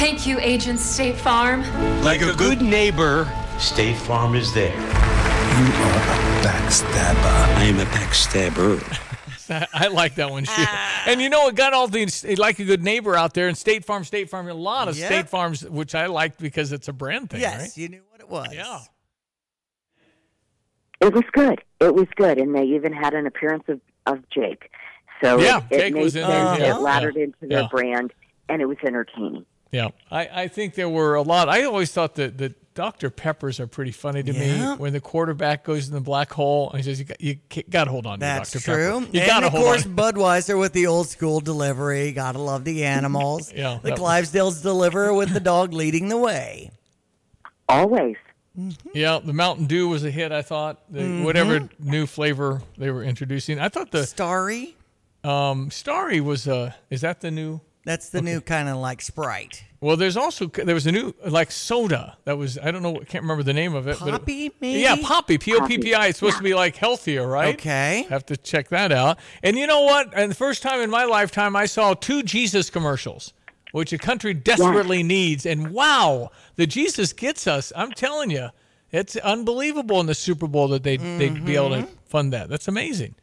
Thank 0.00 0.26
you, 0.26 0.38
Agent 0.40 0.80
State 0.80 1.16
Farm. 1.16 1.60
Like 2.02 2.22
a 2.22 2.32
good 2.34 2.60
neighbor, 2.62 3.30
State 3.58 3.96
Farm 3.96 4.34
is 4.34 4.52
there. 4.54 4.74
You 4.74 4.80
are 4.80 5.96
a 5.96 6.42
backstabber. 6.42 7.56
I 7.56 7.64
am 7.64 7.78
a 7.78 7.84
backstabber. 7.84 9.00
I 9.74 9.88
like 9.88 10.14
that 10.16 10.30
one, 10.30 10.44
Sheila. 10.44 10.66
And 11.06 11.20
you 11.20 11.28
know, 11.28 11.48
it 11.48 11.54
got 11.54 11.74
all 11.74 11.86
these 11.86 12.24
like 12.38 12.58
a 12.58 12.64
good 12.64 12.82
neighbor 12.82 13.14
out 13.14 13.34
there, 13.34 13.46
and 13.46 13.56
State 13.56 13.84
Farm, 13.84 14.02
State 14.02 14.30
Farm, 14.30 14.48
a 14.48 14.54
lot 14.54 14.88
of 14.88 14.96
Yep. 14.98 15.06
State 15.06 15.28
Farms, 15.28 15.62
which 15.68 15.94
I 15.94 16.06
liked 16.06 16.40
because 16.40 16.72
it's 16.72 16.88
a 16.88 16.92
brand 16.94 17.30
thing, 17.30 17.40
Yes, 17.42 17.60
right? 17.60 17.76
you 17.76 17.88
knew 17.90 18.02
what 18.10 18.20
it 18.20 18.28
was. 18.28 18.48
Yeah. 18.52 18.80
It 21.00 21.12
was 21.12 21.24
good. 21.32 21.60
It 21.80 21.94
was 21.94 22.06
good, 22.16 22.38
and 22.38 22.54
they 22.54 22.62
even 22.64 22.92
had 22.94 23.12
an 23.14 23.26
appearance 23.26 23.64
of, 23.68 23.80
of 24.06 24.28
Jake. 24.30 24.70
So 25.20 25.38
Yeah, 25.40 25.58
it, 25.58 25.64
it 25.70 25.78
Jake 25.78 25.94
made 25.94 26.02
was 26.02 26.16
in 26.16 26.24
sense. 26.24 26.58
there, 26.58 26.68
yeah. 26.68 26.74
It 26.76 26.80
laddered 26.80 27.14
Yeah. 27.16 27.22
into 27.24 27.36
their 27.46 27.60
Yeah. 27.62 27.68
brand, 27.70 28.12
and 28.48 28.60
it 28.62 28.66
was 28.66 28.76
entertaining. 28.86 29.44
Yeah, 29.72 29.88
I, 30.10 30.28
I 30.42 30.48
think 30.48 30.74
there 30.74 30.88
were 30.88 31.14
a 31.16 31.22
lot. 31.22 31.48
I 31.48 31.64
always 31.64 31.90
thought 31.90 32.14
that 32.16 32.38
the 32.38 32.54
Dr. 32.74 33.08
Peppers 33.10 33.60
are 33.60 33.66
pretty 33.68 33.92
funny 33.92 34.22
to 34.24 34.32
Yeah. 34.32 34.72
me. 34.72 34.76
When 34.78 34.92
the 34.92 35.00
quarterback 35.00 35.62
goes 35.64 35.86
in 35.88 35.94
the 35.94 36.00
black 36.00 36.32
hole, 36.32 36.70
and 36.70 36.78
he 36.78 36.82
says, 36.84 36.98
"You 36.98 37.04
got, 37.04 37.20
you 37.20 37.36
got 37.70 37.84
to 37.84 37.90
hold 37.90 38.04
on 38.06 38.18
to 38.18 38.20
That's 38.20 38.52
Dr. 38.52 38.64
true. 38.64 39.00
Pepper. 39.00 39.10
You 39.16 39.20
and 39.20 39.28
got 39.30 39.40
to 39.40 39.46
of 39.46 39.52
hold 39.52 39.64
course, 39.64 39.86
on." 39.86 39.94
Budweiser 39.96 40.58
with 40.58 40.72
the 40.72 40.86
old 40.88 41.08
school 41.08 41.38
delivery. 41.40 42.10
Gotta 42.12 42.40
love 42.40 42.64
the 42.64 42.84
animals. 42.84 43.52
Yeah, 43.56 43.78
The 43.82 43.90
that- 43.90 43.98
Clydesdales 43.98 44.60
deliver 44.62 45.12
with 45.14 45.32
the 45.32 45.40
dog 45.40 45.72
leading 45.72 46.08
the 46.08 46.18
way. 46.18 46.70
Always. 47.68 48.16
Yeah, 48.92 49.18
the 49.24 49.32
Mountain 49.32 49.66
Dew 49.66 49.88
was 49.88 50.04
a 50.04 50.10
hit. 50.10 50.30
I 50.30 50.42
thought 50.42 50.80
the, 50.88 51.00
Mhm. 51.00 51.24
whatever 51.24 51.68
new 51.80 52.06
flavor 52.06 52.62
they 52.78 52.90
were 52.90 53.02
introducing. 53.02 53.58
I 53.58 53.68
thought 53.68 53.90
the 53.90 54.06
Starry. 54.06 54.76
Um, 55.24 55.70
Starry 55.70 56.20
was 56.20 56.46
uh, 56.46 56.72
is 56.90 57.00
that 57.00 57.20
the 57.20 57.30
new? 57.30 57.60
That's 57.86 58.08
the 58.08 58.22
new 58.22 58.40
kind 58.40 58.68
of 58.68 58.76
like 58.78 59.02
Sprite. 59.02 59.62
Well, 59.80 59.96
there's 59.98 60.16
also 60.16 60.46
there 60.46 60.74
was 60.74 60.86
a 60.86 60.92
new 60.92 61.14
like 61.26 61.50
soda 61.50 62.16
that 62.24 62.38
was 62.38 62.58
I 62.58 62.70
don't 62.70 62.82
know 62.82 62.96
I 63.00 63.04
can't 63.04 63.22
remember 63.22 63.42
the 63.42 63.52
name 63.52 63.74
of 63.74 63.86
it. 63.86 63.98
but 64.00 64.08
it- 64.08 64.10
Poppi, 64.12 64.50
maybe? 64.60 64.80
Yeah, 64.80 64.96
Poppi. 65.02 65.36
P 65.38 65.54
O 65.54 65.66
P 65.66 65.78
P 65.78 65.94
I. 65.94 66.06
It's 66.08 66.18
supposed 66.18 66.38
to 66.38 66.42
be 66.42 66.54
like 66.54 66.76
healthier, 66.76 67.26
right? 67.26 67.54
Okay. 67.54 68.06
Have 68.08 68.24
to 68.26 68.36
check 68.36 68.68
that 68.68 68.92
out. 68.92 69.18
And 69.42 69.58
you 69.58 69.66
know 69.66 69.82
what? 69.82 70.12
And 70.14 70.30
the 70.30 70.34
first 70.34 70.62
time 70.62 70.80
in 70.80 70.88
my 70.90 71.04
lifetime, 71.04 71.54
I 71.56 71.66
saw 71.66 71.92
two 71.94 72.22
Jesus 72.22 72.70
commercials, 72.70 73.34
which 73.72 73.92
a 73.92 73.98
country 73.98 74.32
desperately 74.32 75.02
needs. 75.02 75.44
And 75.44 75.70
wow, 75.70 76.30
the 76.56 76.66
Jesus 76.66 77.12
gets 77.12 77.46
us. 77.46 77.70
I'm 77.76 77.92
telling 77.92 78.30
you, 78.30 78.48
It's 78.92 79.16
unbelievable 79.16 80.00
in 80.00 80.06
the 80.06 80.14
Super 80.14 80.46
Bowl 80.46 80.68
that 80.68 80.84
they 80.84 80.96
would 80.96 81.18
they'd 81.18 81.44
be 81.44 81.56
able 81.56 81.70
to 81.70 81.86
fund 82.06 82.32
that. 82.32 82.48
That's 82.48 82.68
amazing. 82.68 83.14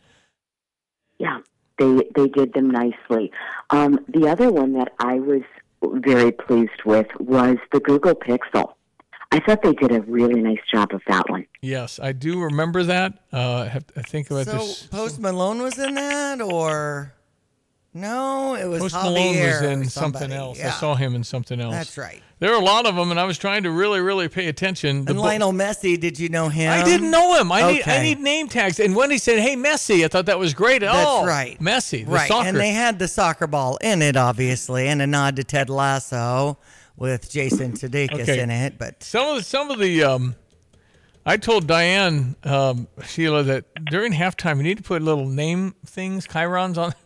Yeah, 1.17 1.39
they 1.81 2.09
they 2.15 2.27
did 2.27 2.53
them 2.53 2.69
nicely. 2.69 3.31
Um, 3.69 3.99
the 4.07 4.27
other 4.29 4.51
one 4.51 4.73
that 4.73 4.93
I 4.99 5.15
was 5.19 5.41
very 5.81 6.31
pleased 6.31 6.83
with 6.85 7.07
was 7.19 7.57
the 7.71 7.79
Google 7.79 8.15
Pixel. 8.15 8.73
I 9.33 9.39
thought 9.39 9.61
they 9.63 9.73
did 9.73 9.91
a 9.93 10.01
really 10.01 10.41
nice 10.41 10.59
job 10.71 10.93
of 10.93 11.01
that 11.07 11.29
one. 11.29 11.45
Yes, 11.61 11.99
I 12.03 12.11
do 12.11 12.41
remember 12.41 12.83
that. 12.83 13.13
Uh, 13.31 13.63
I, 13.65 13.67
have, 13.69 13.85
I 13.95 14.01
think 14.01 14.29
about 14.29 14.45
So 14.45 14.57
this. 14.57 14.87
Post 14.87 15.19
Malone 15.21 15.61
was 15.61 15.79
in 15.79 15.95
that, 15.95 16.41
or 16.41 17.13
no? 17.93 18.55
It 18.55 18.65
was 18.65 18.81
Post 18.81 18.95
Malone 18.95 19.39
was 19.39 19.61
in 19.61 19.89
something 19.89 20.31
else. 20.31 20.61
I 20.61 20.69
saw 20.71 20.95
him 20.95 21.15
in 21.15 21.23
something 21.23 21.59
else. 21.59 21.73
That's 21.73 21.97
right. 21.97 22.21
There 22.39 22.51
are 22.51 22.59
a 22.59 22.63
lot 22.63 22.87
of 22.87 22.95
them, 22.95 23.11
and 23.11 23.19
I 23.19 23.25
was 23.25 23.37
trying 23.37 23.63
to 23.63 23.71
really, 23.71 23.99
really 24.01 24.27
pay 24.27 24.47
attention. 24.47 25.05
The 25.05 25.11
And 25.11 25.17
bo- 25.17 25.25
Lionel 25.25 25.53
Messi, 25.53 25.99
did 25.99 26.19
you 26.19 26.27
know 26.29 26.49
him? 26.49 26.71
I 26.71 26.83
didn't 26.83 27.11
know 27.11 27.39
him. 27.39 27.51
I 27.51 27.71
need 27.71 27.87
I 27.87 28.01
need 28.01 28.19
name 28.19 28.47
tags. 28.47 28.79
And 28.79 28.95
when 28.95 29.11
he 29.11 29.19
said, 29.19 29.39
"Hey, 29.39 29.55
Messi," 29.55 30.03
I 30.03 30.07
thought 30.07 30.25
that 30.25 30.39
was 30.39 30.55
great. 30.55 30.81
At 30.81 30.89
all. 30.89 30.95
That's 30.95 31.23
oh, 31.23 31.25
right. 31.27 31.59
Messi, 31.59 32.07
right. 32.07 32.27
soccer. 32.27 32.47
And 32.49 32.57
they 32.57 32.71
had 32.71 32.97
the 32.97 33.07
soccer 33.07 33.45
ball 33.45 33.77
in 33.77 34.01
it, 34.01 34.15
obviously, 34.17 34.87
and 34.87 35.01
a 35.03 35.07
nod 35.07 35.35
to 35.35 35.43
Ted 35.43 35.69
Lasso 35.69 36.57
with 36.97 37.29
Jason 37.29 37.73
Sudeikis 37.73 38.21
Okay. 38.21 38.39
in 38.39 38.49
it. 38.49 38.79
But 38.79 39.03
Some 39.03 39.27
of 39.27 39.35
the, 39.37 39.43
some 39.43 39.69
of 39.69 39.77
the 39.79 40.03
um, 40.03 40.35
I 41.25 41.37
told 41.37 41.67
Diane 41.67 42.35
um, 42.43 42.87
Sheila 43.05 43.43
that 43.43 43.65
during 43.85 44.11
halftime 44.11 44.57
you 44.57 44.63
need 44.63 44.77
to 44.77 44.83
put 44.83 45.01
little 45.03 45.27
name 45.27 45.75
things, 45.85 46.27
chyrons 46.27 46.77
on. 46.77 46.93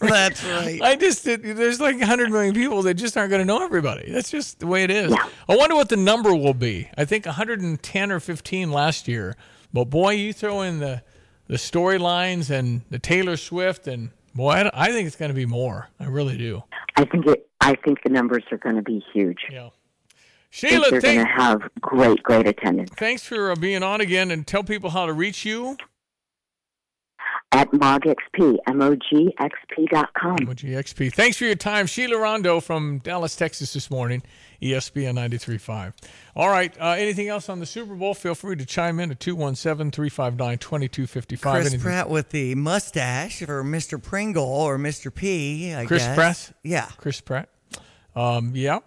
right. 0.00 0.80
I 0.80 0.94
just 0.94 1.26
it, 1.26 1.42
there's 1.42 1.80
like 1.80 1.98
100 1.98 2.30
million 2.30 2.54
people 2.54 2.82
that 2.82 2.94
just 2.94 3.16
aren't 3.16 3.30
going 3.30 3.40
to 3.40 3.46
know 3.46 3.64
everybody. 3.64 4.12
That's 4.12 4.30
just 4.30 4.60
the 4.60 4.66
way 4.68 4.84
it 4.84 4.90
is. 4.90 5.12
I 5.48 5.56
wonder 5.56 5.74
what 5.74 5.88
the 5.88 5.96
number 5.96 6.32
will 6.34 6.54
be. 6.54 6.88
I 6.96 7.04
think 7.04 7.26
110 7.26 8.12
or 8.12 8.20
15 8.20 8.70
last 8.70 9.08
year, 9.08 9.36
but 9.72 9.86
boy, 9.86 10.12
you 10.12 10.32
throw 10.32 10.62
in 10.62 10.78
the 10.78 11.02
the 11.48 11.56
storylines 11.56 12.50
and 12.50 12.82
the 12.90 12.98
Taylor 12.98 13.36
Swift 13.36 13.88
and 13.88 14.10
boy, 14.34 14.52
I, 14.52 14.70
I 14.72 14.92
think 14.92 15.06
it's 15.06 15.16
going 15.16 15.30
to 15.30 15.34
be 15.34 15.46
more. 15.46 15.88
I 15.98 16.06
really 16.06 16.36
do. 16.36 16.62
I 16.96 17.04
think 17.04 17.26
it. 17.26 17.48
I 17.60 17.74
think 17.84 18.02
the 18.04 18.10
numbers 18.10 18.44
are 18.52 18.58
going 18.58 18.76
to 18.76 18.82
be 18.82 19.04
huge. 19.12 19.40
Yeah. 19.50 19.70
I 20.50 20.56
Sheila, 20.56 20.88
think 20.90 21.02
they're 21.02 21.14
going 21.14 21.26
to 21.26 21.32
have 21.32 21.62
great, 21.80 22.22
great 22.22 22.46
attendance 22.48 22.90
Thanks 22.96 23.22
for 23.22 23.50
uh, 23.52 23.54
being 23.56 23.82
on 23.82 24.00
again 24.00 24.30
and 24.30 24.46
tell 24.46 24.64
people 24.64 24.90
how 24.90 25.06
to 25.06 25.12
reach 25.12 25.44
you. 25.44 25.76
at 27.52 27.70
MogXP, 27.70 28.56
M-O-G-X-P 28.66 29.88
dot 29.92 30.12
com. 30.14 30.36
GXP. 30.38 31.12
Thanks 31.12 31.36
for 31.36 31.44
your 31.44 31.54
time. 31.54 31.86
Sheila 31.86 32.18
Rondo 32.18 32.60
from 32.60 32.98
Dallas, 32.98 33.36
Texas 33.36 33.72
this 33.74 33.90
morning, 33.90 34.22
ESPN 34.62 35.14
93.5. 35.14 35.92
All 36.36 36.48
right. 36.48 36.74
Uh, 36.80 36.90
anything 36.90 37.28
else 37.28 37.48
on 37.48 37.60
the 37.60 37.66
Super 37.66 37.94
Bowl? 37.94 38.14
Feel 38.14 38.34
free 38.34 38.56
to 38.56 38.64
chime 38.66 39.00
in 39.00 39.10
at 39.10 39.20
217 39.20 39.90
359 39.90 40.58
2255. 40.58 41.62
Chris 41.62 41.82
Pratt 41.82 42.08
with 42.10 42.30
the 42.30 42.54
mustache 42.54 43.40
for 43.40 43.62
Mr. 43.62 44.02
Pringle 44.02 44.44
or 44.44 44.78
Mr. 44.78 45.14
P, 45.14 45.74
I 45.74 45.84
Chris 45.86 46.02
guess. 46.04 46.14
Pratt? 46.16 46.52
Yeah. 46.62 46.86
Chris 46.96 47.20
Pratt. 47.20 47.48
Um, 48.16 48.52
yeah, 48.54 48.78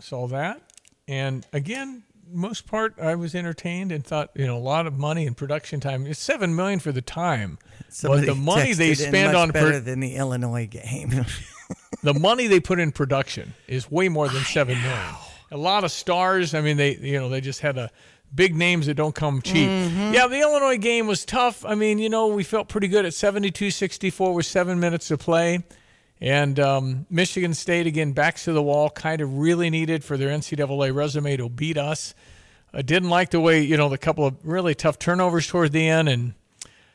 saw 0.00 0.26
that. 0.28 0.62
And 1.10 1.44
again, 1.52 2.04
most 2.32 2.68
part, 2.68 2.94
I 3.00 3.16
was 3.16 3.34
entertained 3.34 3.90
and 3.90 4.04
thought, 4.04 4.30
you 4.36 4.46
know, 4.46 4.56
a 4.56 4.58
lot 4.58 4.86
of 4.86 4.96
money 4.96 5.26
and 5.26 5.36
production 5.36 5.80
time. 5.80 6.06
It's 6.06 6.20
seven 6.20 6.54
million 6.54 6.78
for 6.78 6.92
the 6.92 7.02
time, 7.02 7.58
Somebody 7.88 8.28
but 8.28 8.34
the 8.34 8.40
money 8.40 8.72
they 8.74 8.94
spend 8.94 9.36
on 9.36 9.50
better 9.50 9.70
pro- 9.70 9.80
than 9.80 9.98
the 9.98 10.14
Illinois 10.14 10.68
game. 10.68 11.26
the 12.04 12.14
money 12.14 12.46
they 12.46 12.60
put 12.60 12.78
in 12.78 12.92
production 12.92 13.54
is 13.66 13.90
way 13.90 14.08
more 14.08 14.28
than 14.28 14.44
seven 14.44 14.80
million. 14.80 15.14
A 15.50 15.56
lot 15.56 15.82
of 15.82 15.90
stars. 15.90 16.54
I 16.54 16.60
mean, 16.60 16.76
they 16.76 16.94
you 16.94 17.18
know 17.18 17.28
they 17.28 17.40
just 17.40 17.60
had 17.60 17.76
a 17.76 17.90
big 18.32 18.54
names 18.54 18.86
that 18.86 18.94
don't 18.94 19.14
come 19.14 19.42
cheap. 19.42 19.68
Mhm. 19.68 20.14
Yeah, 20.14 20.28
the 20.28 20.38
Illinois 20.38 20.78
game 20.78 21.08
was 21.08 21.24
tough. 21.24 21.64
I 21.64 21.74
mean, 21.74 21.98
you 21.98 22.08
know, 22.08 22.28
we 22.28 22.44
felt 22.44 22.68
pretty 22.68 22.86
good 22.86 23.04
at 23.04 23.12
72-64 23.14 24.32
with 24.32 24.46
seven 24.46 24.78
minutes 24.78 25.08
to 25.08 25.18
play. 25.18 25.64
And 26.20 26.60
um, 26.60 27.06
Michigan 27.08 27.54
State 27.54 27.86
again 27.86 28.12
backs 28.12 28.44
to 28.44 28.52
the 28.52 28.62
wall, 28.62 28.90
kind 28.90 29.20
of 29.22 29.38
really 29.38 29.70
needed 29.70 30.04
for 30.04 30.16
their 30.16 30.28
NCAA 30.28 30.94
resume 30.94 31.36
to 31.38 31.48
beat 31.48 31.78
us. 31.78 32.14
I 32.72 32.82
didn't 32.82 33.08
like 33.08 33.30
the 33.30 33.40
way 33.40 33.62
you 33.62 33.76
know 33.76 33.88
the 33.88 33.98
couple 33.98 34.26
of 34.26 34.36
really 34.44 34.74
tough 34.74 34.98
turnovers 34.98 35.46
toward 35.46 35.72
the 35.72 35.88
end, 35.88 36.08
and 36.08 36.34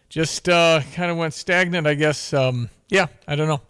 just 0.09 0.47
uh, 0.47 0.81
kind 0.93 1.09
of 1.11 1.17
went 1.17 1.33
stagnant. 1.33 1.87
I 1.87 1.95
guess. 1.95 2.33
Um, 2.33 2.69
yeah, 2.89 3.07
I 3.27 3.35
don't 3.35 3.47
know. 3.47 3.61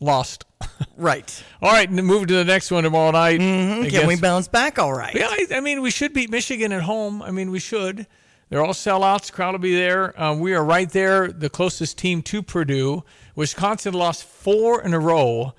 Lost. 0.00 0.44
right. 0.96 1.44
All 1.62 1.70
right, 1.72 1.90
move 1.90 2.26
to 2.26 2.34
the 2.34 2.44
next 2.44 2.70
one 2.70 2.84
tomorrow 2.84 3.12
night. 3.12 3.40
Mhm. 3.40 3.84
I 3.86 3.90
Can 3.90 4.06
we 4.06 4.16
bounce 4.16 4.48
back 4.48 4.78
all 4.78 4.92
right? 4.92 5.14
Yeah, 5.14 5.28
I, 5.30 5.46
I 5.52 5.60
mean, 5.60 5.80
we 5.80 5.90
should 5.90 6.12
beat 6.12 6.30
Michigan 6.30 6.72
at 6.72 6.82
home. 6.82 7.22
I 7.22 7.30
mean, 7.30 7.50
we 7.50 7.60
should. 7.60 8.06
They're 8.48 8.64
all 8.64 8.72
sellouts. 8.72 9.30
Crowd 9.32 9.52
will 9.52 9.58
be 9.58 9.76
there. 9.76 10.20
Um, 10.20 10.40
we 10.40 10.54
are 10.54 10.64
right 10.64 10.88
there, 10.90 11.28
the 11.28 11.50
closest 11.50 11.98
team 11.98 12.22
to 12.22 12.42
Purdue. 12.42 13.04
Wisconsin 13.38 13.94
lost 13.94 14.24
four 14.24 14.82
in 14.82 14.92
a 14.92 14.98
row. 14.98 15.54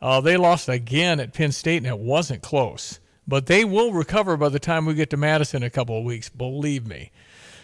Uh, 0.00 0.20
they 0.20 0.36
lost 0.36 0.68
again 0.68 1.18
at 1.18 1.32
Penn 1.32 1.50
State, 1.50 1.78
and 1.78 1.86
it 1.86 1.98
wasn't 1.98 2.42
close. 2.42 3.00
But 3.26 3.46
they 3.46 3.64
will 3.64 3.92
recover 3.92 4.36
by 4.36 4.50
the 4.50 4.60
time 4.60 4.86
we 4.86 4.94
get 4.94 5.10
to 5.10 5.16
Madison 5.16 5.64
in 5.64 5.66
a 5.66 5.70
couple 5.70 5.98
of 5.98 6.04
weeks. 6.04 6.28
Believe 6.28 6.86
me. 6.86 7.10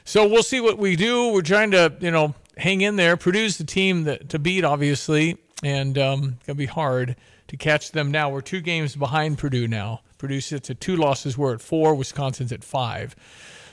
So 0.05 0.27
we'll 0.27 0.43
see 0.43 0.59
what 0.59 0.77
we 0.77 0.97
do. 0.97 1.29
We're 1.29 1.43
trying 1.43 1.71
to, 1.71 1.95
you 2.01 2.11
know, 2.11 2.35
hang 2.57 2.81
in 2.81 2.97
there. 2.97 3.17
Purdue's 3.17 3.59
the 3.59 3.65
team 3.65 4.03
that, 4.05 4.29
to 4.31 4.41
beat, 4.41 4.65
obviously, 4.65 5.39
and 5.63 5.97
um, 5.97 6.35
it's 6.39 6.47
gonna 6.49 6.57
be 6.57 6.67
hard 6.67 7.15
to 7.47 7.57
catch 7.57 7.93
them 7.93 8.11
now. 8.11 8.29
We're 8.29 8.41
two 8.41 8.61
games 8.61 8.97
behind 8.97 9.39
Purdue 9.39 9.69
now. 9.69 10.01
Purdue 10.19 10.41
sits 10.41 10.69
at 10.69 10.81
two 10.81 10.97
losses. 10.97 11.39
We're 11.39 11.55
at 11.55 11.61
four. 11.61 11.95
Wisconsin's 11.95 12.51
at 12.51 12.65
five. 12.65 13.15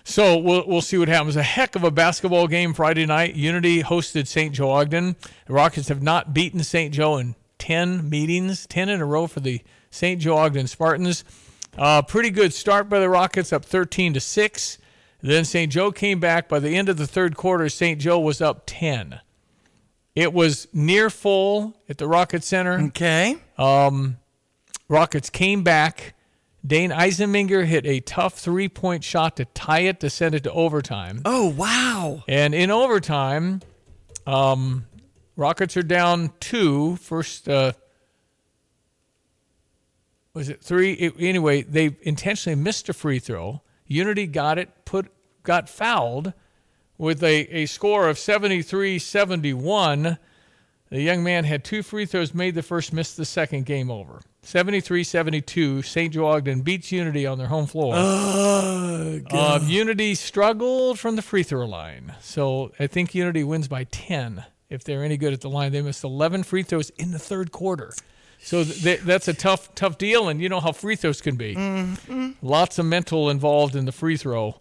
So 0.07 0.37
we'll 0.37 0.65
we'll 0.65 0.81
see 0.81 0.97
what 0.97 1.09
happens. 1.09 1.35
A 1.35 1.43
heck 1.43 1.75
of 1.75 1.83
a 1.83 1.91
basketball 1.91 2.47
game 2.47 2.73
Friday 2.73 3.05
night. 3.05 3.35
Unity 3.35 3.83
hosted 3.83 4.25
St. 4.25 4.55
Joe 4.55 4.71
Ogden. 4.71 5.17
The 5.47 5.53
Rockets 5.53 5.89
have 5.89 6.01
not 6.01 6.33
beaten 6.33 6.63
St. 6.63 6.93
Joe 6.93 7.17
in 7.17 7.35
ten 7.59 8.09
meetings, 8.09 8.65
ten 8.67 8.87
in 8.87 9.01
a 9.01 9.05
row 9.05 9.27
for 9.27 9.41
the 9.41 9.61
St. 9.91 10.21
Joe 10.21 10.37
Ogden 10.37 10.67
Spartans. 10.67 11.25
Uh, 11.77 12.01
pretty 12.01 12.29
good 12.29 12.53
start 12.53 12.87
by 12.87 13.01
the 13.01 13.09
Rockets, 13.09 13.51
up 13.51 13.65
13 13.65 14.13
to 14.13 14.21
six. 14.21 14.77
Then 15.21 15.43
St. 15.43 15.69
Joe 15.69 15.91
came 15.91 16.21
back. 16.21 16.47
By 16.47 16.59
the 16.59 16.77
end 16.77 16.87
of 16.87 16.95
the 16.95 17.05
third 17.05 17.35
quarter, 17.35 17.67
St. 17.67 17.99
Joe 17.99 18.17
was 18.17 18.39
up 18.39 18.63
10. 18.65 19.19
It 20.15 20.31
was 20.31 20.69
near 20.71 21.09
full 21.09 21.75
at 21.89 21.97
the 21.97 22.07
Rocket 22.07 22.45
Center. 22.45 22.79
Okay. 22.79 23.35
Um, 23.57 24.17
Rockets 24.87 25.29
came 25.29 25.63
back. 25.63 26.13
Dane 26.67 26.91
Eisenminger 26.91 27.65
hit 27.65 27.85
a 27.85 28.01
tough 28.01 28.33
three 28.33 28.67
point 28.67 29.03
shot 29.03 29.37
to 29.37 29.45
tie 29.45 29.81
it 29.81 30.01
to 30.01 30.09
send 30.09 30.35
it 30.35 30.43
to 30.43 30.51
overtime. 30.51 31.21
Oh, 31.23 31.47
wow. 31.47 32.23
And 32.27 32.53
in 32.53 32.69
overtime, 32.69 33.61
um, 34.25 34.85
Rockets 35.37 35.77
are 35.77 35.83
down 35.83 36.33
two. 36.39 36.97
First, 36.97 37.47
uh, 37.47 37.71
was 40.33 40.49
it 40.49 40.61
three? 40.61 40.93
It- 40.93 41.13
anyway, 41.19 41.61
they 41.61 41.95
intentionally 42.01 42.59
missed 42.59 42.89
a 42.89 42.93
free 42.93 43.19
throw. 43.19 43.61
Unity 43.85 44.27
got 44.27 44.57
it, 44.57 44.69
put 44.83 45.11
got 45.43 45.69
fouled 45.69 46.33
with 46.97 47.23
a, 47.23 47.47
a 47.55 47.65
score 47.67 48.09
of 48.09 48.17
73 48.17 48.99
71. 48.99 50.17
The 50.89 51.01
young 51.01 51.23
man 51.23 51.43
had 51.43 51.63
two 51.65 51.83
free 51.83 52.05
throws 52.05 52.33
made 52.33 52.55
the 52.55 52.63
first, 52.63 52.93
missed 52.93 53.17
the 53.17 53.25
second, 53.25 53.65
game 53.65 53.91
over. 53.91 54.21
73 54.43 55.03
72. 55.03 55.81
St. 55.81 56.13
Joe 56.13 56.27
Ogden 56.27 56.61
beats 56.61 56.91
Unity 56.91 57.25
on 57.25 57.37
their 57.37 57.47
home 57.47 57.65
floor. 57.65 57.93
Uh, 57.95 59.59
Unity 59.63 60.15
struggled 60.15 60.99
from 60.99 61.15
the 61.17 61.21
free 61.21 61.43
throw 61.43 61.65
line. 61.65 62.13
So 62.21 62.71
I 62.79 62.87
think 62.87 63.13
Unity 63.13 63.43
wins 63.43 63.67
by 63.67 63.83
10 63.85 64.45
if 64.69 64.83
they're 64.83 65.03
any 65.03 65.17
good 65.17 65.33
at 65.33 65.41
the 65.41 65.49
line. 65.49 65.71
They 65.71 65.81
missed 65.81 66.03
11 66.03 66.43
free 66.43 66.63
throws 66.63 66.89
in 66.91 67.11
the 67.11 67.19
third 67.19 67.51
quarter. 67.51 67.93
So 68.39 68.63
th- 68.63 68.81
th- 68.83 68.99
that's 69.01 69.27
a 69.27 69.33
tough, 69.33 69.73
tough 69.75 69.97
deal. 69.97 70.29
And 70.29 70.41
you 70.41 70.47
know 70.47 70.59
how 70.59 70.71
free 70.71 70.95
throws 70.95 71.19
can 71.21 71.35
be. 71.35 71.55
Mhm. 71.55 72.35
Lots 72.41 72.79
of 72.79 72.85
mental 72.85 73.29
involved 73.29 73.75
in 73.75 73.85
the 73.85 73.91
free 73.91 74.15
throw. 74.15 74.59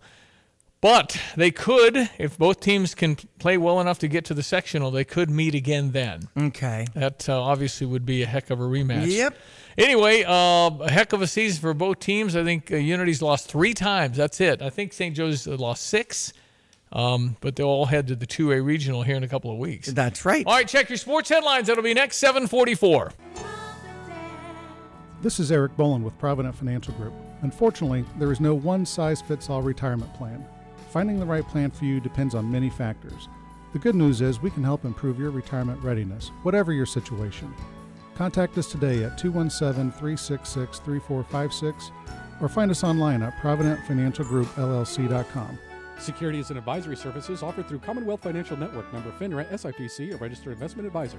But 0.82 1.18
they 1.36 1.50
could, 1.50 2.10
if 2.18 2.36
both 2.36 2.60
teams 2.60 2.94
can 2.94 3.16
play 3.38 3.56
well 3.56 3.80
enough 3.80 3.98
to 4.00 4.08
get 4.08 4.26
to 4.26 4.34
the 4.34 4.42
sectional, 4.42 4.90
they 4.90 5.04
could 5.04 5.30
meet 5.30 5.54
again 5.54 5.92
then. 5.92 6.28
Okay. 6.36 6.86
That 6.94 7.28
uh, 7.28 7.42
obviously 7.42 7.86
would 7.86 8.04
be 8.04 8.22
a 8.22 8.26
heck 8.26 8.50
of 8.50 8.60
a 8.60 8.64
rematch. 8.64 9.10
Yep. 9.10 9.36
Anyway, 9.78 10.24
uh, 10.24 10.30
a 10.30 10.90
heck 10.90 11.12
of 11.12 11.22
a 11.22 11.26
season 11.26 11.60
for 11.60 11.74
both 11.74 11.98
teams. 12.00 12.36
I 12.36 12.44
think 12.44 12.70
uh, 12.70 12.76
Unity's 12.76 13.22
lost 13.22 13.48
three 13.48 13.74
times. 13.74 14.16
That's 14.16 14.40
it. 14.40 14.60
I 14.62 14.70
think 14.70 14.92
St. 14.92 15.16
Joe's 15.16 15.46
lost 15.46 15.86
six, 15.86 16.32
um, 16.92 17.36
but 17.40 17.56
they'll 17.56 17.66
all 17.66 17.86
head 17.86 18.06
to 18.08 18.16
the 18.16 18.26
2A 18.26 18.64
regional 18.64 19.02
here 19.02 19.16
in 19.16 19.24
a 19.24 19.28
couple 19.28 19.50
of 19.50 19.58
weeks. 19.58 19.88
That's 19.88 20.24
right. 20.26 20.46
All 20.46 20.54
right, 20.54 20.68
check 20.68 20.90
your 20.90 20.98
sports 20.98 21.30
headlines. 21.30 21.68
That'll 21.68 21.82
be 21.82 21.94
next 21.94 22.18
744. 22.18 23.12
This 25.22 25.40
is 25.40 25.50
Eric 25.50 25.76
Boland 25.76 26.04
with 26.04 26.16
Provident 26.18 26.54
Financial 26.54 26.92
Group. 26.94 27.14
Unfortunately, 27.42 28.04
there 28.18 28.30
is 28.30 28.40
no 28.40 28.54
one 28.54 28.84
size 28.84 29.22
fits 29.22 29.48
all 29.50 29.62
retirement 29.62 30.12
plan. 30.14 30.46
Finding 30.88 31.18
the 31.18 31.26
right 31.26 31.46
plan 31.46 31.70
for 31.70 31.84
you 31.84 32.00
depends 32.00 32.34
on 32.34 32.50
many 32.50 32.70
factors. 32.70 33.28
The 33.72 33.78
good 33.78 33.94
news 33.94 34.20
is 34.20 34.40
we 34.40 34.50
can 34.50 34.64
help 34.64 34.84
improve 34.84 35.18
your 35.18 35.30
retirement 35.30 35.82
readiness, 35.82 36.30
whatever 36.42 36.72
your 36.72 36.86
situation. 36.86 37.54
Contact 38.14 38.56
us 38.56 38.70
today 38.70 39.04
at 39.04 39.18
217 39.18 39.92
366 39.92 40.78
3456 40.78 41.90
or 42.40 42.48
find 42.48 42.70
us 42.70 42.84
online 42.84 43.22
at 43.22 43.34
providentfinancialgroupllc.com. 43.34 45.58
Securities 45.98 46.50
and 46.50 46.58
advisory 46.58 46.96
services 46.96 47.42
offered 47.42 47.66
through 47.68 47.80
Commonwealth 47.80 48.22
Financial 48.22 48.56
Network 48.56 48.90
member 48.92 49.10
FINRA 49.12 49.48
SIPC, 49.50 50.14
a 50.14 50.16
registered 50.16 50.52
investment 50.52 50.86
advisor. 50.86 51.18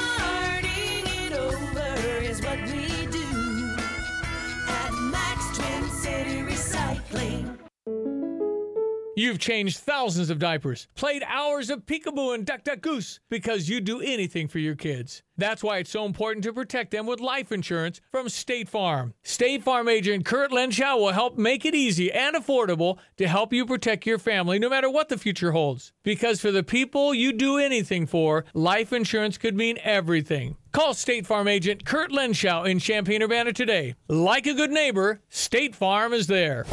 You've 9.31 9.39
changed 9.39 9.77
thousands 9.77 10.29
of 10.29 10.39
diapers, 10.39 10.89
played 10.93 11.23
hours 11.25 11.69
of 11.69 11.85
peekaboo 11.85 12.35
and 12.35 12.45
duck 12.45 12.65
duck 12.65 12.81
goose 12.81 13.21
because 13.29 13.69
you 13.69 13.79
do 13.79 14.01
anything 14.01 14.49
for 14.49 14.59
your 14.59 14.75
kids. 14.75 15.23
That's 15.37 15.63
why 15.63 15.77
it's 15.77 15.89
so 15.89 16.03
important 16.03 16.43
to 16.43 16.51
protect 16.51 16.91
them 16.91 17.05
with 17.05 17.21
life 17.21 17.53
insurance 17.53 18.01
from 18.11 18.27
State 18.27 18.67
Farm. 18.67 19.13
State 19.23 19.63
Farm 19.63 19.87
agent 19.87 20.25
Kurt 20.25 20.51
Lenschow 20.51 20.99
will 20.99 21.13
help 21.13 21.37
make 21.37 21.63
it 21.63 21.73
easy 21.73 22.11
and 22.11 22.35
affordable 22.35 22.97
to 23.15 23.25
help 23.25 23.53
you 23.53 23.65
protect 23.65 24.05
your 24.05 24.19
family 24.19 24.59
no 24.59 24.67
matter 24.67 24.89
what 24.89 25.07
the 25.07 25.17
future 25.17 25.53
holds. 25.53 25.93
Because 26.03 26.41
for 26.41 26.51
the 26.51 26.61
people 26.61 27.13
you 27.13 27.31
do 27.31 27.57
anything 27.57 28.07
for, 28.07 28.43
life 28.53 28.91
insurance 28.91 29.37
could 29.37 29.55
mean 29.55 29.77
everything. 29.81 30.57
Call 30.73 30.93
State 30.93 31.25
Farm 31.25 31.47
agent 31.47 31.85
Kurt 31.85 32.11
Lenschow 32.11 32.69
in 32.69 32.79
Champaign 32.79 33.23
Urbana 33.23 33.53
today. 33.53 33.95
Like 34.09 34.45
a 34.45 34.53
good 34.53 34.71
neighbor, 34.71 35.21
State 35.29 35.73
Farm 35.73 36.11
is 36.11 36.27
there. 36.27 36.65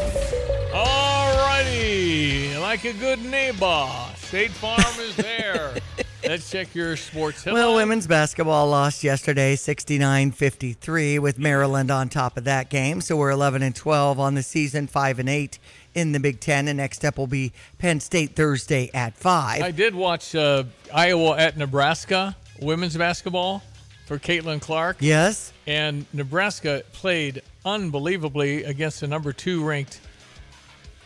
Alrighty, 1.58 2.60
like 2.60 2.84
a 2.84 2.92
good 2.92 3.20
neighbor, 3.24 3.88
State 4.14 4.52
Farm 4.52 5.00
is 5.00 5.16
there. 5.16 5.74
Let's 6.24 6.48
check 6.48 6.72
your 6.72 6.96
sports 6.96 7.42
headlines. 7.42 7.64
Well, 7.64 7.74
women's 7.74 8.06
basketball 8.06 8.68
lost 8.68 9.02
yesterday 9.02 9.56
69-53 9.56 11.18
with 11.18 11.36
Maryland 11.36 11.90
on 11.90 12.10
top 12.10 12.36
of 12.36 12.44
that 12.44 12.70
game. 12.70 13.00
So 13.00 13.16
we're 13.16 13.32
11 13.32 13.62
and 13.64 13.74
12 13.74 14.20
on 14.20 14.36
the 14.36 14.44
season, 14.44 14.86
5 14.86 15.18
and 15.18 15.28
8 15.28 15.58
in 15.96 16.12
the 16.12 16.20
Big 16.20 16.38
10 16.38 16.68
and 16.68 16.76
next 16.76 17.04
up 17.04 17.18
will 17.18 17.26
be 17.26 17.52
Penn 17.78 17.98
State 17.98 18.36
Thursday 18.36 18.88
at 18.94 19.16
5. 19.16 19.60
I 19.60 19.72
did 19.72 19.96
watch 19.96 20.36
uh, 20.36 20.62
Iowa 20.94 21.36
at 21.38 21.56
Nebraska 21.56 22.36
women's 22.60 22.96
basketball 22.96 23.64
for 24.06 24.20
Caitlin 24.20 24.60
Clark. 24.60 24.98
Yes. 25.00 25.52
And 25.66 26.06
Nebraska 26.12 26.84
played 26.92 27.42
unbelievably 27.64 28.62
against 28.62 29.00
the 29.00 29.08
number 29.08 29.32
two 29.32 29.64
ranked 29.64 30.00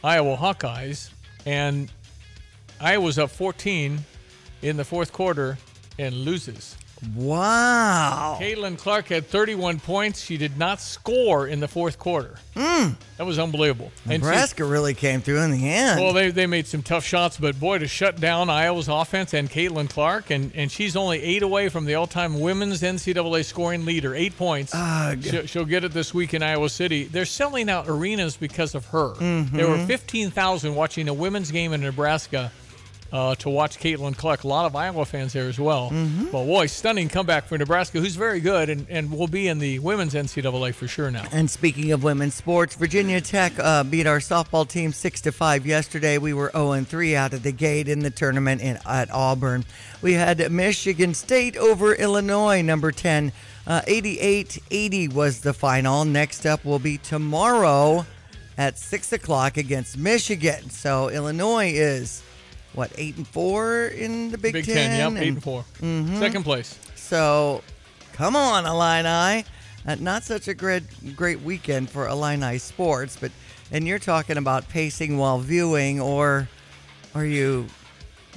Iowa 0.05 0.37
Hawkeyes. 0.37 1.11
And 1.47 1.91
Iowa's 2.81 3.19
up 3.19 3.31
14 3.31 4.01
in 4.63 4.77
the 4.77 4.85
fourth 4.85 5.13
quarter 5.13 5.59
and 5.99 6.15
loses. 6.15 6.77
Wow. 7.15 8.39
Caitlin 8.41 8.79
Clark 8.79 9.09
had 9.09 9.27
31 9.27 9.81
points. 9.81 10.21
She 10.23 10.37
did 10.37 10.57
not 10.57 10.81
score 10.81 11.47
in 11.47 11.61
the 11.61 11.69
fourth 11.69 11.99
quarter. 11.99 12.37
Mm. 12.55 12.97
That 13.17 13.25
was 13.27 13.39
unbelievable. 13.39 13.91
And 14.05 14.13
she- 14.13 14.19
Nebraska 14.19 14.65
really 14.65 14.95
came 14.95 15.21
through 15.21 15.41
in 15.43 15.51
the 15.51 15.69
end. 15.69 16.01
well, 16.01 16.13
they, 16.13 16.31
they 16.31 16.47
made 16.47 16.67
some 16.67 16.83
tough 16.83 17.05
shots, 17.05 17.39
but 17.39 17.59
boy, 17.59 17.79
to 17.79 17.89
shut 17.89 18.21
down 18.21 18.51
Iowa's 18.51 18.89
offense 18.89 19.33
and 19.35 19.51
Caitlin 19.51 19.89
Clark, 19.89 20.31
and, 20.31 20.53
and 20.55 20.71
she's 20.71 20.97
only 20.97 21.21
eight 21.23 21.43
away 21.43 21.69
from 21.69 21.85
the 21.87 21.95
all 21.95 22.07
time 22.07 22.41
women's 22.41 22.83
NCAA 22.83 23.45
scoring 23.45 23.85
leader, 23.85 24.15
eight 24.15 24.37
points. 24.37 24.73
Ugh. 24.75 25.23
She'll, 25.23 25.47
she'll 25.47 25.65
get 25.65 25.85
it 25.85 25.93
this 25.93 26.13
week 26.13 26.35
in 26.35 26.43
Iowa 26.43 26.69
City. 26.69 27.05
They're 27.05 27.25
selling 27.25 27.69
out 27.71 27.89
arenas 27.89 28.37
because 28.37 28.75
of 28.75 28.87
her. 28.87 29.15
Mhm. 29.15 29.51
There 29.53 29.69
were 29.69 29.79
15,000 29.87 30.75
watching 30.75 31.09
a 31.09 31.15
women's 31.15 31.51
game 31.51 31.73
in 31.73 31.81
Nebraska. 31.81 32.53
Uh, 33.13 33.35
to 33.35 33.51
watch 33.51 33.79
Caitlin 33.79 34.17
Clark. 34.17 34.43
A 34.43 34.49
lot 34.49 34.65
of 34.65 34.75
Iowa 34.75 35.05
fans 35.05 35.35
there 35.35 35.47
as 35.47 35.61
well. 35.61 35.91
Mhm. 35.91 36.33
But 36.33 36.45
boy, 36.47 36.65
stunning 36.65 37.11
comeback 37.11 37.47
for 37.47 37.59
Nebraska, 37.59 38.01
who's 38.01 38.17
very 38.17 38.41
good 38.41 38.71
and, 38.71 38.87
and 38.89 39.13
will 39.13 39.29
be 39.29 39.49
in 39.49 39.59
the 39.59 39.81
women's 39.81 40.15
NCAA 40.15 40.73
for 40.73 40.89
sure 40.89 41.11
now. 41.11 41.27
And 41.31 41.51
speaking 41.51 41.93
of 41.93 42.03
women's 42.03 42.33
sports, 42.33 42.75
Virginia 42.75 43.21
Tech 43.21 43.53
uh, 43.59 43.85
beat 43.85 44.07
our 44.07 44.19
softball 44.19 44.67
team 44.67 44.95
six 44.95 45.21
to 45.21 45.31
five 45.31 45.67
yesterday. 45.67 46.17
We 46.17 46.33
were 46.33 46.51
zero 46.53 46.73
and 46.73 46.89
three 46.89 47.15
out 47.15 47.35
of 47.35 47.43
the 47.43 47.53
gate 47.53 47.87
in 47.87 47.99
the 48.01 48.09
tournament 48.11 48.63
in, 48.63 48.79
at 48.87 49.11
Auburn. 49.13 49.67
We 50.01 50.15
had 50.15 50.51
Michigan 50.51 51.13
State 51.13 51.55
over 51.59 51.95
Illinois, 51.95 52.63
number 52.63 52.93
ten. 52.93 53.33
Uh, 53.67 53.83
88-80 53.83 55.13
was 55.13 55.41
the 55.41 55.53
final. 55.53 56.07
Next 56.07 56.47
up 56.47 56.65
will 56.65 56.79
be 56.79 56.97
tomorrow 56.97 58.07
at 58.57 58.79
six 58.79 59.13
o'clock 59.13 59.57
against 59.59 59.99
Michigan. 59.99 60.71
So 60.71 61.11
Illinois 61.11 61.73
is 61.75 62.23
what 62.75 62.91
eight 62.97 63.17
and 63.17 63.27
four 63.29 63.87
in 63.87 64.31
the 64.31 64.39
Big, 64.39 64.53
Big 64.55 64.65
Ten, 64.65 64.97
yep, 64.99 65.23
eight 65.23 65.29
and- 65.29 65.37
and 65.37 65.43
4 65.43 65.65
Mhm. 65.81 66.19
Second 66.19 66.43
place. 66.45 66.79
So, 66.97 67.63
come 68.13 68.35
on, 68.37 68.65
Illini. 68.67 69.45
Uh, 69.87 69.97
not 69.99 70.23
such 70.25 70.49
a 70.49 70.55
great 70.55 71.17
great 71.17 71.43
weekend 71.43 71.91
for 71.91 72.07
Illini 72.09 72.59
sports, 72.59 73.17
but 73.21 73.31
and 73.71 73.87
you're 73.87 73.99
talking 73.99 74.37
about 74.37 74.69
pacing 74.69 75.19
while 75.19 75.39
viewing, 75.39 76.01
or 76.01 76.49
are 77.15 77.25
you 77.25 77.67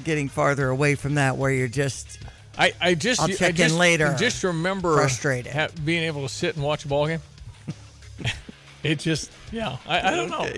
getting 0.03 0.27
farther 0.27 0.69
away 0.69 0.95
from 0.95 1.15
that 1.15 1.37
where 1.37 1.51
you're 1.51 1.67
just 1.67 2.17
I, 2.57 2.73
I 2.81 2.95
just 2.95 3.21
I'll 3.21 3.29
I 3.29 3.33
check 3.33 3.55
just, 3.55 3.73
in 3.73 3.77
later. 3.79 4.15
Just 4.17 4.43
remember 4.43 4.95
Frustrated. 4.95 5.51
ha- 5.53 5.67
being 5.83 6.03
able 6.03 6.23
to 6.27 6.33
sit 6.33 6.55
and 6.55 6.63
watch 6.63 6.83
a 6.85 6.87
ball 6.87 7.07
game. 7.07 7.21
it 8.83 8.99
just 8.99 9.31
yeah. 9.51 9.77
I, 9.87 10.07
I 10.07 10.15
don't 10.15 10.29
know. 10.29 10.39
I 10.41 10.49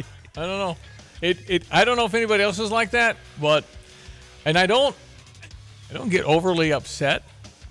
don't 0.46 0.60
know. 0.60 0.78
It 1.22 1.38
it 1.50 1.64
I 1.72 1.84
don't 1.86 1.98
know 1.98 2.06
if 2.06 2.14
anybody 2.14 2.44
else 2.44 2.60
is 2.60 2.72
like 2.72 2.92
that, 2.92 3.18
but 3.42 3.64
and 4.46 4.58
I 4.58 4.66
don't 4.66 4.96
I 5.90 5.94
don't 5.94 6.10
get 6.10 6.26
overly 6.26 6.72
upset 6.74 7.24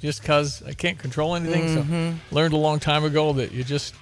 just 0.03 0.21
because 0.21 0.63
I 0.65 0.73
can't 0.75 0.99
control 0.99 1.37
anything. 1.37 1.65
Mhm. 1.77 2.15
So 2.31 2.35
learned 2.35 2.55
a 2.55 2.59
long 2.59 2.81
time 2.81 3.05
ago 3.05 3.33
that 3.35 3.53
you 3.53 3.63
just 3.65 3.95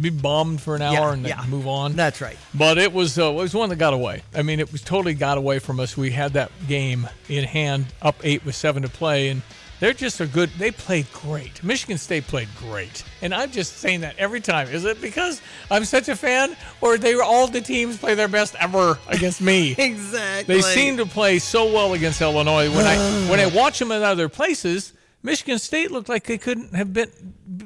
be 0.00 0.10
bummed 0.10 0.60
for 0.60 0.74
an 0.74 0.82
hour 0.82 0.92
Yeah, 0.94 1.12
and 1.12 1.24
then 1.24 1.38
yeah. 1.38 1.44
move 1.46 1.68
on. 1.68 1.92
That's 1.94 2.20
right. 2.20 2.36
But 2.52 2.76
it 2.78 2.92
was 2.92 3.18
uh, 3.18 3.30
it 3.30 3.34
was 3.34 3.54
one 3.54 3.68
that 3.68 3.76
got 3.76 3.94
away. 3.94 4.22
I 4.34 4.42
mean, 4.42 4.58
it 4.58 4.72
was 4.72 4.82
totally 4.82 5.14
got 5.14 5.38
away 5.38 5.60
from 5.60 5.78
us. 5.78 5.96
We 5.96 6.10
had 6.10 6.32
that 6.32 6.50
game 6.66 7.08
in 7.28 7.44
hand, 7.44 7.86
up 8.02 8.16
eight 8.24 8.44
with 8.44 8.56
seven 8.56 8.82
to 8.82 8.88
play, 8.88 9.28
and 9.28 9.42
they're 9.80 9.92
just 9.92 10.20
a 10.20 10.26
good. 10.26 10.50
They 10.58 10.70
played 10.70 11.06
great. 11.12 11.62
Michigan 11.62 11.98
State 11.98 12.26
played 12.26 12.48
great, 12.58 13.04
and 13.22 13.34
I'm 13.34 13.50
just 13.50 13.76
saying 13.78 14.00
that 14.00 14.16
every 14.18 14.40
time. 14.40 14.68
Is 14.68 14.84
it 14.84 15.00
because 15.00 15.40
I'm 15.70 15.84
such 15.84 16.08
a 16.08 16.16
fan, 16.16 16.56
or 16.80 16.96
they 16.98 17.14
were 17.14 17.22
all 17.22 17.46
the 17.46 17.60
teams 17.60 17.96
play 17.98 18.14
their 18.14 18.28
best 18.28 18.54
ever 18.58 18.98
against 19.08 19.40
me? 19.40 19.72
exactly. 19.78 20.54
They 20.56 20.62
seem 20.62 20.96
to 20.96 21.06
play 21.06 21.38
so 21.38 21.72
well 21.72 21.92
against 21.94 22.20
Illinois. 22.20 22.70
When 22.74 22.86
I 22.86 22.96
when 23.30 23.40
I 23.40 23.46
watch 23.46 23.78
them 23.78 23.92
in 23.92 24.02
other 24.02 24.28
places, 24.28 24.92
Michigan 25.22 25.58
State 25.58 25.90
looked 25.90 26.08
like 26.08 26.24
they 26.24 26.38
couldn't 26.38 26.74
have 26.74 26.92
been 26.92 27.10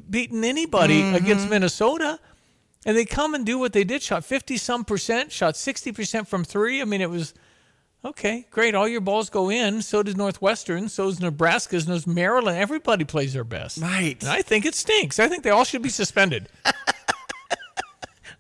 beaten 0.09 0.45
anybody 0.45 1.03
Mhm. 1.03 1.15
against 1.15 1.49
Minnesota. 1.49 2.19
And 2.87 2.97
they 2.97 3.05
come 3.05 3.35
and 3.35 3.45
do 3.45 3.59
what 3.59 3.75
they 3.75 3.85
did, 3.85 4.01
shot 4.03 4.25
50 4.25 4.57
some 4.57 4.87
percent, 4.87 5.31
shot 5.33 5.55
60% 5.55 6.27
from 6.27 6.45
three. 6.45 6.81
I 6.81 6.87
mean, 6.87 7.03
it 7.03 7.11
was 7.11 7.35
okay, 8.05 8.47
great. 8.51 8.75
All 8.75 8.89
your 8.89 9.01
balls 9.01 9.31
go 9.31 9.51
in. 9.51 9.83
So 9.83 10.03
does 10.03 10.17
Northwestern. 10.17 10.89
So 10.89 11.07
does 11.07 11.21
Nebraska. 11.21 11.81
So 11.81 11.93
does 11.93 12.07
Maryland. 12.07 12.59
Everybody 12.59 13.05
plays 13.05 13.33
their 13.33 13.45
best. 13.45 13.79
Right. 13.79 14.21
And 14.23 14.31
I 14.31 14.43
think 14.43 14.65
it 14.67 14.75
stinks. 14.75 15.19
I 15.19 15.29
think 15.29 15.43
they 15.43 15.51
all 15.51 15.65
should 15.65 15.83
be 15.83 15.89
suspended. 15.89 16.49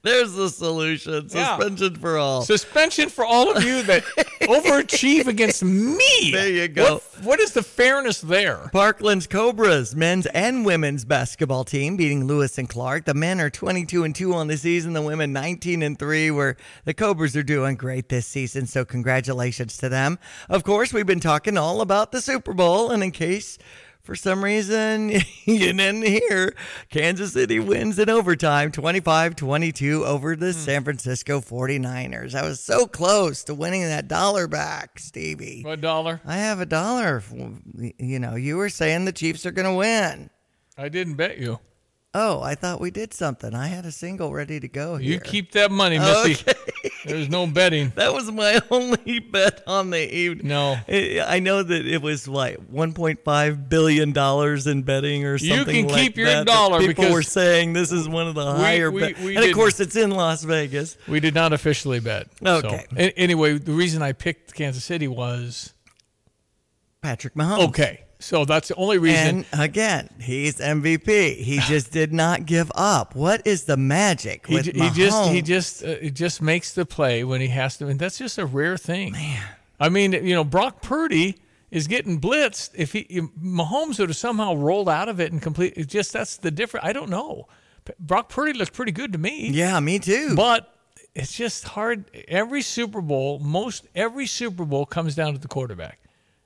There's 0.03 0.32
the 0.32 0.48
solution. 0.48 1.28
Yeah. 1.28 1.57
Suspension 1.59 1.96
for 1.96 2.16
all. 2.16 2.42
Suspension 2.42 3.09
for 3.11 3.24
all 3.24 3.55
of 3.55 3.62
you 3.62 3.82
that 3.82 4.03
overachieve 4.42 5.26
against 5.26 5.62
me. 5.62 6.30
There 6.32 6.48
you 6.48 6.68
go. 6.68 6.94
What, 6.94 7.03
what 7.22 7.40
is 7.40 7.53
the 7.53 7.62
fairness 7.62 8.20
there? 8.22 8.70
Parkland's 8.72 9.26
Cobras 9.26 9.94
men's 9.94 10.24
and 10.26 10.64
women's 10.64 11.05
basketball 11.05 11.64
team 11.64 11.98
beating 11.98 12.24
Lewis 12.24 12.57
and 12.57 12.68
Clark. 12.68 13.05
The 13.05 13.12
men 13.14 13.40
are 13.40 13.51
22 13.51 14.05
and 14.05 14.14
2 14.14 14.32
on 14.32 14.46
the 14.46 14.57
season, 14.57 14.94
the 14.94 15.03
women 15.03 15.34
19 15.34 15.82
and 15.82 15.98
3 15.98 16.30
where 16.30 16.57
the 16.86 16.94
Cobras 16.94 17.36
are 17.36 17.42
doing 17.42 17.76
great 17.76 18.09
this 18.09 18.26
season. 18.26 18.66
So 18.66 18.86
congratulations 18.86 19.76
to 19.78 19.90
them. 19.90 20.18
Of 20.48 20.64
course, 20.64 20.94
we've 20.94 21.07
been 21.07 21.20
talking 21.20 21.59
all 21.59 21.82
about 21.82 22.11
the 22.11 22.22
Super 22.22 22.55
Bowl 22.55 22.90
and 22.90 23.03
in 23.03 23.11
case 23.11 23.59
for 24.03 24.14
some 24.14 24.42
reason 24.42 25.11
you 25.44 25.72
didn't 25.72 26.03
hear, 26.03 26.55
Kansas 26.90 27.32
City 27.32 27.59
wins 27.59 27.98
in 27.98 28.11
overtime 28.11 28.72
25-22 28.72 30.05
over 30.05 30.36
the 30.36 30.53
hmm. 30.53 30.59
San 30.59 30.84
Francisco 30.84 31.40
49ers. 31.40 32.34
I 32.34 32.44
was 32.44 32.61
so 32.61 32.86
close 32.86 33.44
to 33.44 33.55
winning 33.55 33.82
that 33.82 34.09
dollar 34.09 34.46
back, 34.46 34.98
Stevie. 34.98 35.62
What 35.62 35.80
dollar? 35.80 36.20
I 36.24 36.36
have 36.36 36.61
a 36.61 36.66
dollar. 36.66 37.22
You 37.98 38.18
know, 38.18 38.34
you 38.34 38.57
were 38.57 38.68
saying 38.68 39.05
the 39.05 39.12
Chiefs 39.12 39.46
are 39.46 39.53
going 39.53 39.68
to 39.68 39.74
win. 39.74 40.30
I 40.76 40.88
didn't 40.88 41.14
bet 41.14 41.38
you. 41.38 41.61
Oh, 42.12 42.42
I 42.42 42.56
thought 42.56 42.80
we 42.80 42.90
did 42.90 43.14
something. 43.14 43.54
I 43.54 43.68
had 43.68 43.86
a 43.86 43.92
single 43.92 44.32
ready 44.32 44.58
to 44.58 44.66
go 44.66 44.96
here. 44.96 45.12
You 45.12 45.20
keep 45.20 45.52
that 45.52 45.70
money, 45.70 45.96
Missy. 45.96 46.32
Okay. 46.32 46.90
There's 47.04 47.28
no 47.28 47.46
betting. 47.46 47.92
That 48.00 48.12
was 48.12 48.30
my 48.32 48.61
only 48.70 49.20
bet 49.20 49.62
on 49.66 49.90
the 49.90 50.12
evening. 50.12 50.48
No. 50.48 50.76
I 50.88 51.38
know 51.38 51.62
that 51.62 51.86
it 51.86 52.02
was 52.02 52.26
like 52.26 52.58
1.5 52.72 53.68
billion 53.68 54.12
dollars 54.12 54.66
in 54.66 54.82
betting 54.82 55.24
or 55.24 55.38
something. 55.38 55.76
You 55.76 55.82
can 55.84 55.92
like 55.92 56.02
keep 56.02 56.16
your 56.16 56.26
that, 56.26 56.46
that 56.46 56.52
dollar 56.52 56.80
People 56.80 56.94
because 57.04 57.12
were 57.12 57.22
saying 57.22 57.74
this 57.74 57.92
is 57.92 58.08
one 58.08 58.26
of 58.26 58.34
the 58.34 58.44
higher, 58.44 58.90
we- 58.90 59.00
bet- 59.12 59.18
we 59.20 59.36
and 59.36 59.44
of 59.44 59.52
course 59.54 59.78
it's 59.78 59.94
in 59.94 60.11
Las 60.11 60.42
Vegas. 60.42 60.96
We 61.06 61.20
did 61.20 61.34
not 61.34 61.52
officially 61.52 62.00
bet. 62.00 62.26
Okay. 62.44 62.86
So, 62.90 62.96
anyway, 63.16 63.58
the 63.58 63.72
reason 63.72 64.02
I 64.02 64.12
picked 64.14 64.54
Kansas 64.54 64.82
City 64.82 65.06
was 65.06 65.74
Patrick 67.02 67.34
Mahomes. 67.34 67.68
Okay. 67.68 68.00
So 68.20 68.44
that's 68.44 68.68
the 68.68 68.74
only 68.76 68.98
reason. 68.98 69.44
And 69.50 69.60
again, 69.60 70.10
he's 70.20 70.58
MVP. 70.58 71.36
He 71.36 71.58
just 71.66 71.90
did 71.90 72.12
not 72.12 72.46
give 72.46 72.70
up. 72.74 73.14
What 73.14 73.46
is 73.46 73.64
the 73.64 73.76
magic 73.76 74.46
He, 74.46 74.54
with 74.54 74.64
j- 74.66 74.72
he 74.72 74.90
just 74.90 75.30
he 75.30 75.42
just 75.42 75.84
uh, 75.84 75.96
he 75.96 76.10
just 76.10 76.40
makes 76.42 76.72
the 76.72 76.86
play 76.86 77.24
when 77.24 77.40
he 77.40 77.48
has 77.48 77.76
to, 77.78 77.86
and 77.88 77.98
that's 77.98 78.18
just 78.18 78.38
a 78.38 78.46
rare 78.46 78.76
thing. 78.76 79.12
Man, 79.12 79.42
I 79.80 79.88
mean, 79.88 80.12
you 80.12 80.34
know, 80.34 80.44
Brock 80.44 80.82
Purdy 80.82 81.38
is 81.70 81.86
getting 81.86 82.20
blitzed. 82.20 82.70
If 82.74 82.92
he 82.92 83.00
if 83.00 83.24
Mahomes 83.42 83.98
would 83.98 84.10
have 84.10 84.16
somehow 84.16 84.54
rolled 84.54 84.88
out 84.88 85.08
of 85.08 85.20
it 85.20 85.32
and 85.32 85.40
complete, 85.40 85.74
it 85.76 85.88
just 85.88 86.12
that's 86.12 86.36
the 86.36 86.50
difference. 86.50 86.86
I 86.86 86.92
don't 86.92 87.10
know. 87.10 87.48
Brock 87.98 88.28
Purdy 88.28 88.52
looks 88.52 88.70
pretty 88.70 88.92
good 88.92 89.12
to 89.12 89.18
me. 89.18 89.48
Yeah, 89.48 89.80
me 89.80 89.98
too. 89.98 90.34
But 90.36 90.72
it's 91.14 91.32
just 91.32 91.64
hard. 91.64 92.04
Every 92.28 92.62
Super 92.62 93.00
Bowl, 93.00 93.38
most 93.38 93.86
every 93.94 94.26
Super 94.26 94.64
Bowl 94.64 94.86
comes 94.86 95.14
down 95.14 95.32
to 95.32 95.38
the 95.38 95.48
quarterback. 95.48 95.98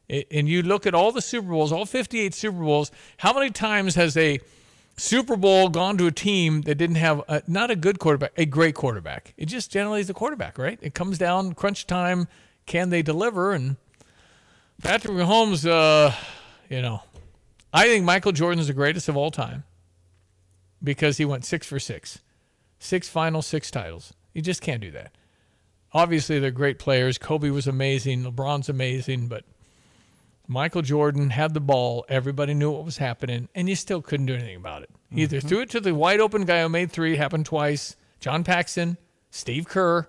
And 0.09 0.49
you 0.49 0.63
look 0.63 0.87
at 0.87 0.95
all 0.95 1.13
the 1.13 1.23
Super 1.23 1.49
Bowls, 1.49 1.73
all 1.73 1.87
58 1.87 2.35
Super 2.35 2.59
Bowls, 2.59 2.91
how 3.19 3.33
many 3.33 3.51
times 3.51 3.95
has 3.95 4.17
a 4.17 4.39
Super 4.97 5.37
Bowl 5.37 5.69
gone 5.69 5.97
to 5.99 6.07
a 6.07 6.13
team 6.13 6.63
that 6.63 6.77
didn't 6.77 6.97
have 6.97 7.23
a, 7.27 7.43
not 7.47 7.71
a 7.71 7.77
good 7.77 7.99
quarterback, 7.99 8.33
a 8.37 8.45
great 8.45 8.75
quarterback? 8.75 9.33
It 9.37 9.47
just 9.47 9.73
generally 9.73 10.01
is 10.01 10.09
the 10.09 10.15
quarterback, 10.15 10.59
right? 10.59 10.79
It 10.83 10.95
comes 10.95 11.17
down 11.17 11.55
crunch 11.55 11.87
time. 11.87 12.29
Can 12.67 12.91
they 12.91 13.03
deliver? 13.03 13.53
And 13.53 13.77
Patrick 14.83 15.15
Mahomes, 15.15 15.69
uh, 15.69 16.15
you 16.69 16.83
know, 16.83 17.03
I 17.73 17.85
think 17.87 18.05
Michael 18.05 18.33
Jordan's 18.33 18.67
the 18.67 18.73
greatest 18.75 19.09
of 19.09 19.17
all 19.17 19.31
time 19.31 19.65
because 20.83 21.17
he 21.17 21.25
went 21.25 21.45
six 21.45 21.67
for 21.67 21.79
six, 21.79 22.21
six 22.79 23.09
finals, 23.09 23.47
six 23.47 23.71
titles. 23.71 24.13
You 24.35 24.43
just 24.43 24.61
can't 24.61 24.81
do 24.81 24.91
that. 24.91 25.13
Obviously, 25.93 26.39
they're 26.39 26.51
great 26.51 26.79
players. 26.79 27.19
Kobe 27.19 27.51
was 27.51 27.67
amazing. 27.67 28.25
LeBron's 28.25 28.69
amazing, 28.69 29.29
but 29.29 29.45
Michael 30.47 30.83
Jordan 30.83 31.31
had 31.31 31.55
the 31.55 31.61
ball. 31.61 32.05
Everybody 32.09 32.55
knew 32.55 32.71
what 32.71 32.85
was 32.85 32.99
happening, 32.99 33.49
and 33.55 33.69
you 33.69 33.77
still 33.77 34.03
couldn't 34.03 34.27
do 34.27 34.35
anything 34.35 34.57
about 34.57 34.83
it. 34.83 34.91
He 35.11 35.23
Either 35.23 35.39
Mm-hmm. 35.39 35.49
threw 35.49 35.61
it 35.61 35.71
to 35.71 35.81
the 35.81 35.95
wide 35.95 36.21
open 36.21 36.45
guy 36.45 36.63
who 36.63 36.69
made 36.69 36.91
three, 36.93 37.17
happened 37.17 37.47
twice. 37.47 37.97
John 38.21 38.45
Paxson, 38.45 38.99
Steve 39.31 39.67
Kerr, 39.67 40.09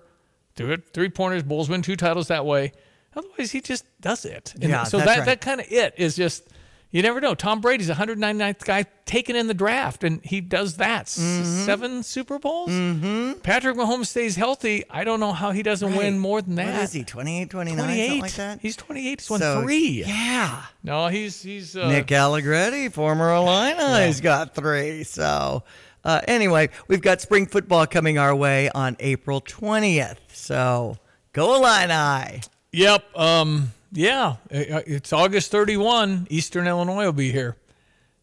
threw 0.54 0.72
it 0.72 0.92
three 0.92 1.08
pointers. 1.08 1.42
Bulls 1.42 1.68
win 1.68 1.82
two 1.82 1.96
titles 1.96 2.28
that 2.28 2.44
way. 2.44 2.72
Otherwise, 3.14 3.50
he 3.52 3.60
just 3.60 3.84
does 4.00 4.24
it. 4.26 4.52
And 4.60 4.70
Yeah, 4.70 4.84
so 4.84 4.98
that 4.98 5.06
right. 5.06 5.24
that 5.24 5.40
kind 5.40 5.60
of 5.60 5.66
it 5.72 5.94
is 5.96 6.16
just 6.16 6.48
you 6.90 7.02
never 7.02 7.20
know. 7.20 7.34
Tom 7.34 7.60
Brady's 7.60 7.90
199th 7.90 8.64
guy 8.64 8.84
taken 9.04 9.36
in 9.36 9.46
the 9.48 9.54
draft, 9.54 10.02
and 10.04 10.24
he 10.24 10.40
does 10.40 10.76
that. 10.78 11.06
Mhm. 11.06 11.64
Seven 11.66 12.02
Super 12.02 12.38
Bowls. 12.38 12.70
Mm-hmm. 12.70 13.40
Patrick 13.40 13.76
Mahomes 13.76 14.06
stays 14.06 14.36
healthy. 14.36 14.84
I 14.90 15.04
don't 15.04 15.20
know 15.20 15.32
how 15.32 15.50
he 15.50 15.62
doesn't 15.62 15.94
win 15.94 16.18
more 16.18 16.40
than 16.42 16.54
that. 16.56 16.74
What 16.74 16.82
is 16.84 16.92
he, 16.92 17.04
28, 17.04 17.50
29, 17.50 17.84
28. 17.84 18.06
something 18.06 18.22
like 18.22 18.32
that? 18.34 18.58
He's 18.60 18.76
28. 18.76 19.20
He's 19.20 19.30
won 19.30 19.40
So, 19.40 19.62
three. 19.62 20.04
Yeah. 20.06 20.62
No, 20.82 21.08
he's 21.08 21.42
he's 21.42 21.76
uh, 21.76 21.88
Nick 21.88 22.10
Allegretti, 22.12 22.88
former 22.88 23.32
Illini, 23.34 23.74
has 23.80 24.20
got 24.20 24.54
three. 24.54 25.02
So, 25.04 25.62
uh, 26.04 26.20
anyway, 26.28 26.70
we've 26.88 27.02
got 27.02 27.20
spring 27.20 27.46
football 27.46 27.86
coming 27.86 28.16
our 28.18 28.34
way 28.34 28.70
on 28.70 28.96
April 29.00 29.40
20th. 29.40 30.16
So, 30.32 30.96
go 31.32 31.54
Illini. 31.56 32.40
Yep. 32.72 33.16
Um. 33.18 33.72
Yeah. 33.92 34.36
Uh, 34.52 34.82
It's 34.86 35.12
August 35.12 35.50
31. 35.50 36.26
Eastern 36.30 36.66
Illinois 36.66 37.04
will 37.06 37.12
be 37.12 37.32
here, 37.32 37.56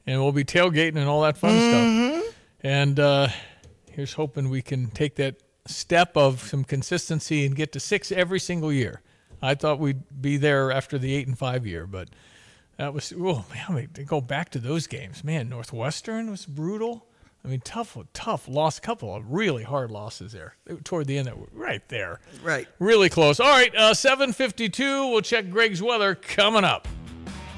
and 0.05 0.22
we'll 0.22 0.32
be 0.32 0.43
tailgating 0.43 0.97
and 0.97 1.07
all 1.07 1.22
that 1.22 1.38
fun 1.38 1.57
stuff. 2.22 2.34
And 2.61 2.99
uh, 2.99 3.28
here's 3.91 4.14
hoping 4.14 4.49
we 4.49 4.61
can 4.61 4.89
take 4.91 5.16
that 5.16 5.36
step 5.66 6.16
of 6.18 6.41
some 6.41 6.64
consistency 6.64 7.45
and 7.45 7.55
get 7.55 7.72
to 7.74 7.80
six 7.80 8.11
every 8.11 8.39
single 8.39 8.72
year. 8.72 9.01
I 9.41 9.55
thought 9.55 9.80
we'd 9.80 10.22
be 10.22 10.38
there 10.38 10.72
after 10.72 10.97
the 10.97 11.14
eight 11.14 11.28
and 11.28 11.38
five 11.38 11.66
year, 11.68 11.86
but 11.86 12.09
that 12.78 12.93
was 12.93 13.14
oh 13.18 13.45
man, 13.53 13.89
to 13.93 14.03
go 14.03 14.22
back 14.22 14.49
to 14.51 14.59
those 14.59 14.88
games, 14.88 15.24
man. 15.24 15.49
Northwestern 15.49 16.32
was 16.32 16.45
brutal. 16.45 17.05
I 17.45 17.49
mean, 17.49 17.59
tough, 17.61 17.97
tough 18.13 18.47
loss. 18.47 18.79
Couple 18.79 19.13
of 19.13 19.31
really 19.33 19.63
hard 19.63 19.91
losses 19.91 20.31
there 20.31 20.55
toward 20.85 21.07
the 21.07 21.17
end. 21.17 21.27
That 21.27 21.37
were 21.37 21.49
right 21.51 21.85
there, 21.89 22.21
Right. 22.41 22.67
really 22.79 23.09
close. 23.09 23.39
All 23.41 23.49
right, 23.49 23.75
uh, 23.75 23.93
seven 23.93 24.31
fifty-two. 24.31 25.09
We'll 25.09 25.21
check 25.21 25.49
Greg's 25.49 25.81
weather 25.81 26.15
coming 26.15 26.63
up. 26.63 26.87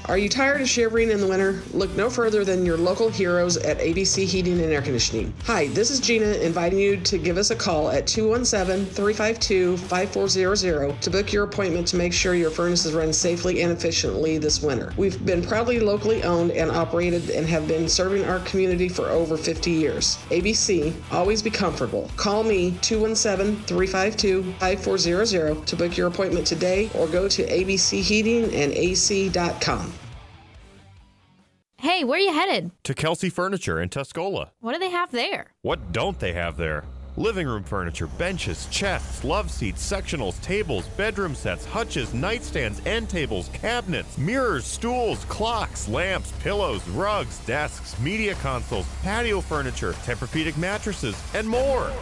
Are 0.08 0.16
you 0.16 0.28
tired 0.28 0.60
of 0.60 0.68
shivering 0.68 1.10
in 1.10 1.20
the 1.20 1.26
winter? 1.26 1.60
Look 1.72 1.96
no 1.96 2.08
further 2.08 2.44
than 2.44 2.64
your 2.64 2.76
local 2.76 3.08
heroes 3.08 3.56
at 3.56 3.80
ABC 3.80 4.24
Heating 4.24 4.60
and 4.60 4.72
Air 4.72 4.80
Conditioning. 4.80 5.34
Hi, 5.46 5.66
this 5.68 5.90
is 5.90 5.98
Gina 5.98 6.26
inviting 6.26 6.78
you 6.78 6.98
to 6.98 7.18
give 7.18 7.36
us 7.36 7.50
a 7.50 7.56
call 7.56 7.90
at 7.90 8.06
217 8.06 8.86
352 8.86 9.76
5400 9.76 11.02
to 11.02 11.10
book 11.10 11.32
your 11.32 11.42
appointment 11.42 11.88
to 11.88 11.96
make 11.96 12.12
sure 12.12 12.36
your 12.36 12.52
furnaces 12.52 12.92
run 12.92 13.12
safely 13.12 13.62
and 13.62 13.72
efficiently 13.72 14.38
this 14.38 14.62
winter. 14.62 14.92
We've 14.96 15.26
been 15.26 15.42
proudly 15.42 15.80
locally 15.80 16.22
owned 16.22 16.52
and 16.52 16.70
operated 16.70 17.30
and 17.30 17.44
have 17.48 17.66
been 17.66 17.88
serving 17.88 18.24
our 18.26 18.38
community 18.40 18.88
for 18.88 19.08
over 19.08 19.36
50 19.36 19.72
years. 19.72 20.18
ABC, 20.30 20.94
always 21.10 21.42
be 21.42 21.50
comfortable. 21.50 22.08
Call 22.14 22.44
me 22.44 22.78
217 22.80 23.56
352 23.64 24.52
5400 24.60 25.66
to 25.66 25.74
book 25.74 25.96
your 25.96 26.06
appointment 26.06 26.46
today 26.46 26.88
or 26.94 27.08
go 27.08 27.26
to 27.26 27.44
abcheatingandac.com. 27.44 29.95
Hey, 31.86 32.02
where 32.02 32.18
are 32.18 32.20
you 32.20 32.32
headed? 32.32 32.72
To 32.82 32.94
Kelsey 32.94 33.30
Furniture 33.30 33.80
in 33.80 33.90
Tuscola. 33.90 34.50
What 34.58 34.72
do 34.72 34.80
they 34.80 34.90
have 34.90 35.12
there? 35.12 35.52
What 35.62 35.92
don't 35.92 36.18
they 36.18 36.32
have 36.32 36.56
there? 36.56 36.82
Living 37.16 37.46
room 37.46 37.62
furniture, 37.62 38.08
benches, 38.08 38.66
chests, 38.72 39.22
love 39.22 39.52
seats, 39.52 39.88
sectionals, 39.88 40.42
tables, 40.42 40.88
bedroom 40.96 41.36
sets, 41.36 41.64
hutches, 41.64 42.10
nightstands, 42.10 42.84
end 42.88 43.08
tables, 43.08 43.50
cabinets, 43.52 44.18
mirrors, 44.18 44.64
stools, 44.64 45.24
clocks, 45.26 45.86
lamps, 45.86 46.32
pillows, 46.40 46.84
rugs, 46.88 47.38
desks, 47.46 47.96
media 48.00 48.34
consoles, 48.42 48.88
patio 49.04 49.40
furniture, 49.40 49.92
Tempur-Pedic 49.92 50.56
mattresses, 50.56 51.16
and 51.34 51.48
more. 51.48 51.92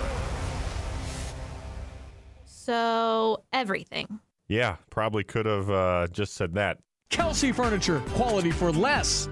So, 2.47 3.43
everything. 3.53 4.18
Yeah, 4.49 4.76
probably 4.89 5.24
could 5.24 5.45
have 5.45 5.68
uh, 5.68 6.07
just 6.07 6.32
said 6.32 6.55
that. 6.55 6.78
Kelsey 7.11 7.53
Furniture, 7.53 8.01
quality 8.14 8.51
for 8.51 8.72
less. 8.72 9.28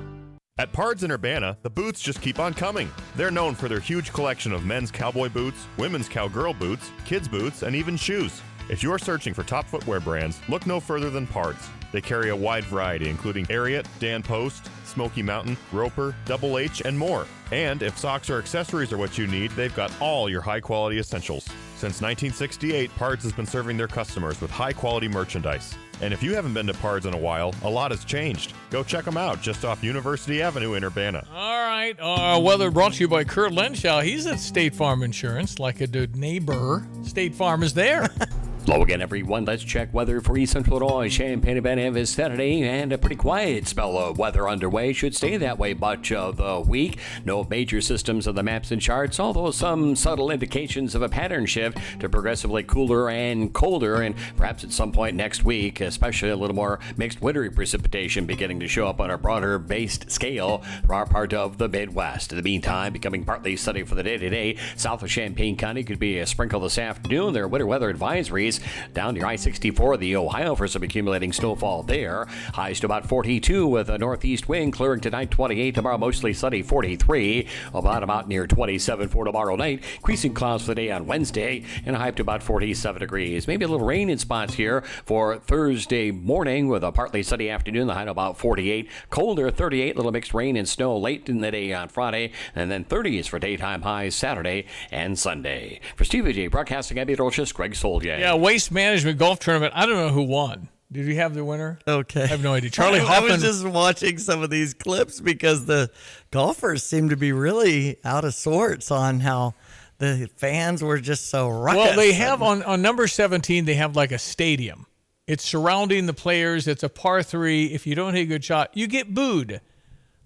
At 0.59 0.71
Pards 0.71 1.03
in 1.03 1.11
Urbana, 1.11 1.57
the 1.63 1.71
boots 1.71 2.03
just 2.03 2.21
keep 2.21 2.39
on 2.39 2.53
coming. 2.53 2.91
They're 3.17 3.31
known 3.31 3.55
for 3.55 3.69
their 3.69 3.81
huge 3.81 4.13
collection 4.13 4.53
of 4.53 4.67
men's 4.67 4.91
cowboy 4.91 5.31
boots, 5.31 5.67
women's 5.79 6.11
cowgirl 6.11 6.53
boots, 6.53 6.91
kids' 7.07 7.27
boots, 7.27 7.63
and 7.63 7.75
even 7.75 7.97
shoes. 7.97 8.43
If 8.69 8.83
you're 8.83 8.99
searching 8.99 9.33
for 9.33 9.45
top 9.45 9.65
footwear 9.65 9.99
brands, 9.99 10.41
look 10.51 10.67
no 10.67 10.79
further 10.79 11.09
than 11.09 11.27
Pards. 11.27 11.67
They 11.91 12.03
carry 12.03 12.29
a 12.29 12.37
wide 12.37 12.65
variety, 12.65 13.09
including 13.09 13.47
Ariat, 13.47 13.87
Dan 13.99 14.23
Post, 14.23 14.69
Smoky 14.85 15.23
Mountain, 15.23 15.57
Roper, 15.73 16.15
Double 16.27 16.59
H, 16.59 16.83
and 16.85 16.99
more. 16.99 17.27
And 17.51 17.83
if 17.83 17.97
socks 17.97 18.29
or 18.29 18.39
accessories 18.39 18.93
are 18.93 18.99
what 18.99 19.17
you 19.17 19.27
need, 19.27 19.53
they've 19.53 19.75
got 19.75 19.91
all 20.01 20.29
your 20.29 20.43
high 20.43 20.61
quality 20.61 20.99
essentials. 20.99 21.49
Since 21.83 22.01
1968, 22.01 22.95
Pards 22.95 23.25
has 23.25 23.33
been 23.33 23.45
serving 23.45 23.77
their 23.77 23.89
customers 23.89 24.41
with 24.41 24.53
high 24.53 24.73
quality 24.73 25.09
merchandise. 25.09 25.75
And 26.01 26.15
if 26.15 26.23
you 26.23 26.33
haven't 26.33 26.55
been 26.55 26.69
to 26.69 26.75
Pards 26.75 27.07
in 27.07 27.13
a 27.13 27.19
while, 27.19 27.53
a 27.65 27.69
lot 27.69 27.91
has 27.91 28.05
changed. 28.05 28.53
Go 28.71 28.85
check 28.85 29.05
them 29.05 29.17
out 29.17 29.43
just 29.43 29.65
off 29.65 29.83
University 29.83 30.43
Avenue 30.43 30.75
in 30.75 30.85
Urbana. 30.85 31.27
All 31.35 31.67
right. 31.67 31.97
Uh, 31.99 32.39
weather 32.41 32.71
brought 32.71 32.93
to 32.93 33.01
you 33.01 33.09
by 33.09 33.25
Kurt 33.25 33.51
Lenshaw. 33.51 34.01
He's 34.01 34.29
at 34.29 34.39
State 34.39 34.77
Farm 34.77 35.03
Insurance, 35.03 35.59
like 35.59 35.81
a 35.81 35.89
good 35.89 36.15
neighbor. 36.15 36.87
State 37.03 37.35
Farm 37.35 37.65
is 37.65 37.75
there. 37.75 38.09
Hello 38.65 38.81
again, 38.81 39.03
everyone. 39.03 39.45
Let's 39.45 39.65
check 39.65 39.93
weather 39.93 40.21
for 40.21 40.39
East 40.39 40.53
Central 40.53 40.79
Illinois, 40.79 41.09
Champaign, 41.09 41.67
and 41.67 41.95
Vicinity, 41.95 42.63
and 42.63 42.93
a 42.93 42.97
pretty 42.97 43.17
quiet 43.17 43.67
spell 43.67 43.99
of 43.99 44.19
weather 44.19 44.49
underway. 44.49 44.93
Should 44.93 45.17
stay 45.17 45.37
that 45.37 45.59
way 45.59 45.75
much 45.75 46.13
of 46.13 46.37
the 46.37 46.61
week. 46.61 46.99
No 47.25 47.43
major 47.43 47.81
systems 47.81 48.29
of 48.29 48.37
the 48.37 48.45
maps 48.45 48.71
and 48.71 48.81
charts, 48.81 49.19
although 49.19 49.51
some 49.51 49.97
subtle 49.97 50.31
indications 50.31 50.95
of 50.95 51.03
a 51.03 51.09
pattern 51.09 51.45
shift 51.45 51.77
to 51.99 52.09
progressively 52.09 52.63
cooler 52.63 53.11
and 53.11 53.53
colder, 53.53 54.01
and 54.01 54.15
perhaps 54.37 54.63
at 54.63 54.71
some 54.71 54.93
point 54.93 55.17
next 55.17 55.43
week, 55.43 55.81
especially 55.81 56.31
a 56.31 56.37
little 56.37 56.55
more 56.55 56.79
mixed 56.97 57.21
wintry 57.21 57.51
precipitation 57.51 58.27
beginning 58.27 58.61
to 58.61 58.69
show 58.69 58.87
up 58.87 59.01
on 59.01 59.11
a 59.11 59.19
broader 59.19 59.59
based 59.59 60.09
scale 60.09 60.63
for 60.87 60.95
our 60.95 61.05
part 61.05 61.35
of 61.35 61.59
the 61.59 61.69
Midwest. 61.69 62.31
In 62.31 62.37
the 62.37 62.45
meantime, 62.45 62.93
becoming 62.93 63.25
partly 63.25 63.57
sunny 63.57 63.83
for 63.83 63.97
the 63.97 64.05
day 64.05 64.19
today, 64.19 64.57
south 64.77 65.03
of 65.03 65.11
Champaign 65.11 65.57
County 65.57 65.83
could 65.83 65.99
be 65.99 66.21
a 66.21 66.27
sprinkle 66.27 66.61
this 66.61 66.79
afternoon. 66.79 67.33
There 67.33 67.43
are 67.43 67.49
winter 67.49 67.67
weather 67.67 67.93
advisories 67.93 68.52
Down 68.95 69.15
near 69.15 69.27
I 69.27 69.37
64, 69.37 69.97
the 69.97 70.17
Ohio, 70.17 70.55
for 70.55 70.69
some 70.69 70.83
accumulating 70.83 71.33
snowfall 71.33 71.83
there. 71.83 72.27
Highs 72.55 72.81
to 72.81 72.87
about 72.87 73.07
42 73.07 73.67
with 73.67 73.89
a 73.89 73.99
northeast 73.99 74.49
wind 74.49 74.73
clearing 74.73 75.01
tonight 75.01 75.31
28. 75.31 75.75
Tomorrow, 75.75 75.99
mostly 75.99 76.33
sunny 76.33 76.63
43. 76.63 77.49
About 77.75 78.09
out 78.09 78.29
near 78.29 78.47
27 78.47 79.09
for 79.09 79.25
tomorrow 79.25 79.57
night. 79.57 79.83
Increasing 79.97 80.35
clouds 80.35 80.65
for 80.65 80.75
the 80.75 80.75
day 80.77 80.91
on 80.91 81.07
Wednesday 81.07 81.65
and 81.87 81.97
a 81.97 81.99
high 81.99 82.09
up 82.09 82.17
to 82.17 82.23
about 82.23 82.43
47 82.43 83.01
degrees. 83.01 83.47
Maybe 83.47 83.65
a 83.65 83.69
little 83.69 83.87
rain 83.87 84.11
in 84.11 84.19
spots 84.19 84.55
here 84.55 84.83
for 85.05 85.39
Thursday 85.39 86.11
morning 86.11 86.69
with 86.69 86.85
a 86.85 86.93
partly 86.93 87.23
sunny 87.23 87.49
afternoon. 87.49 87.87
The 87.87 87.95
high 87.95 88.03
about 88.03 88.39
48. 88.39 88.89
Colder 89.11 89.51
38. 89.51 89.97
Little 89.97 90.13
mixed 90.13 90.35
rain 90.35 90.57
and 90.57 90.69
snow 90.69 90.97
late 90.97 91.29
in 91.29 91.41
the 91.41 91.51
day 91.51 91.73
on 91.73 91.89
Friday. 91.89 92.33
And 92.55 92.71
then 92.71 92.85
30s 92.85 93.27
for 93.27 93.39
daytime 93.39 93.83
highs 93.83 94.15
Saturday 94.15 94.67
and 94.91 95.19
Sunday. 95.19 95.81
For 95.97 96.05
Steve 96.05 96.33
J. 96.33 96.47
Broadcasting, 96.49 96.97
Dolchus, 96.97 97.53
Greg 97.53 97.75
Soldier. 97.75 98.19
Yeah, 98.19 98.35
Waste 98.43 98.73
Management 98.73 99.19
Golf 99.19 99.39
Tournament. 99.39 99.73
I 99.77 99.87
don't 99.87 99.95
know 99.95 100.09
who 100.09 100.23
won. 100.23 100.69
Did 100.91 101.07
you 101.07 101.15
have 101.15 101.33
the 101.33 101.45
winner? 101.45 101.79
Okay. 101.87 102.25
I 102.25 102.27
have 102.27 102.43
no 102.43 102.53
idea. 102.55 102.71
Charley 102.71 102.99
I 103.01 103.05
Hoffman. 103.05 103.33
was 103.35 103.43
just 103.43 103.65
watching 103.65 104.19
some 104.19 104.43
of 104.43 104.51
these 104.51 104.75
clips 104.75 105.21
because 105.21 105.65
the 105.65 105.91
golfers 106.33 106.83
seem 106.83 107.09
to 107.11 107.17
be 107.17 107.31
really 107.31 107.99
out 108.05 108.25
of 108.25 108.35
sorts 108.35 108.91
on 108.91 109.21
how 109.21 109.55
the 109.99 110.29
fans 110.37 110.83
were 110.83 110.99
just 110.99 111.31
so 111.31 111.49
ruckus. 111.49 111.79
Well, 111.79 111.97
they 111.97 112.13
have 112.15 112.43
on, 112.43 112.65
on 112.65 112.83
number 112.83 113.07
17, 113.07 113.65
they 113.65 113.75
have 113.75 113.95
like 113.95 114.11
a 114.11 114.19
stadium. 114.19 114.87
It's 115.29 115.45
surrounding 115.45 116.07
the 116.07 116.13
players. 116.13 116.67
It's 116.67 116.83
a 116.83 116.89
par 116.89 117.23
three. 117.23 117.67
If 117.67 117.87
you 117.87 117.95
don't 117.95 118.13
hit 118.13 118.23
a 118.23 118.27
good 118.27 118.45
shot, 118.45 118.71
you 118.75 118.89
get 118.89 119.15
booed. 119.15 119.61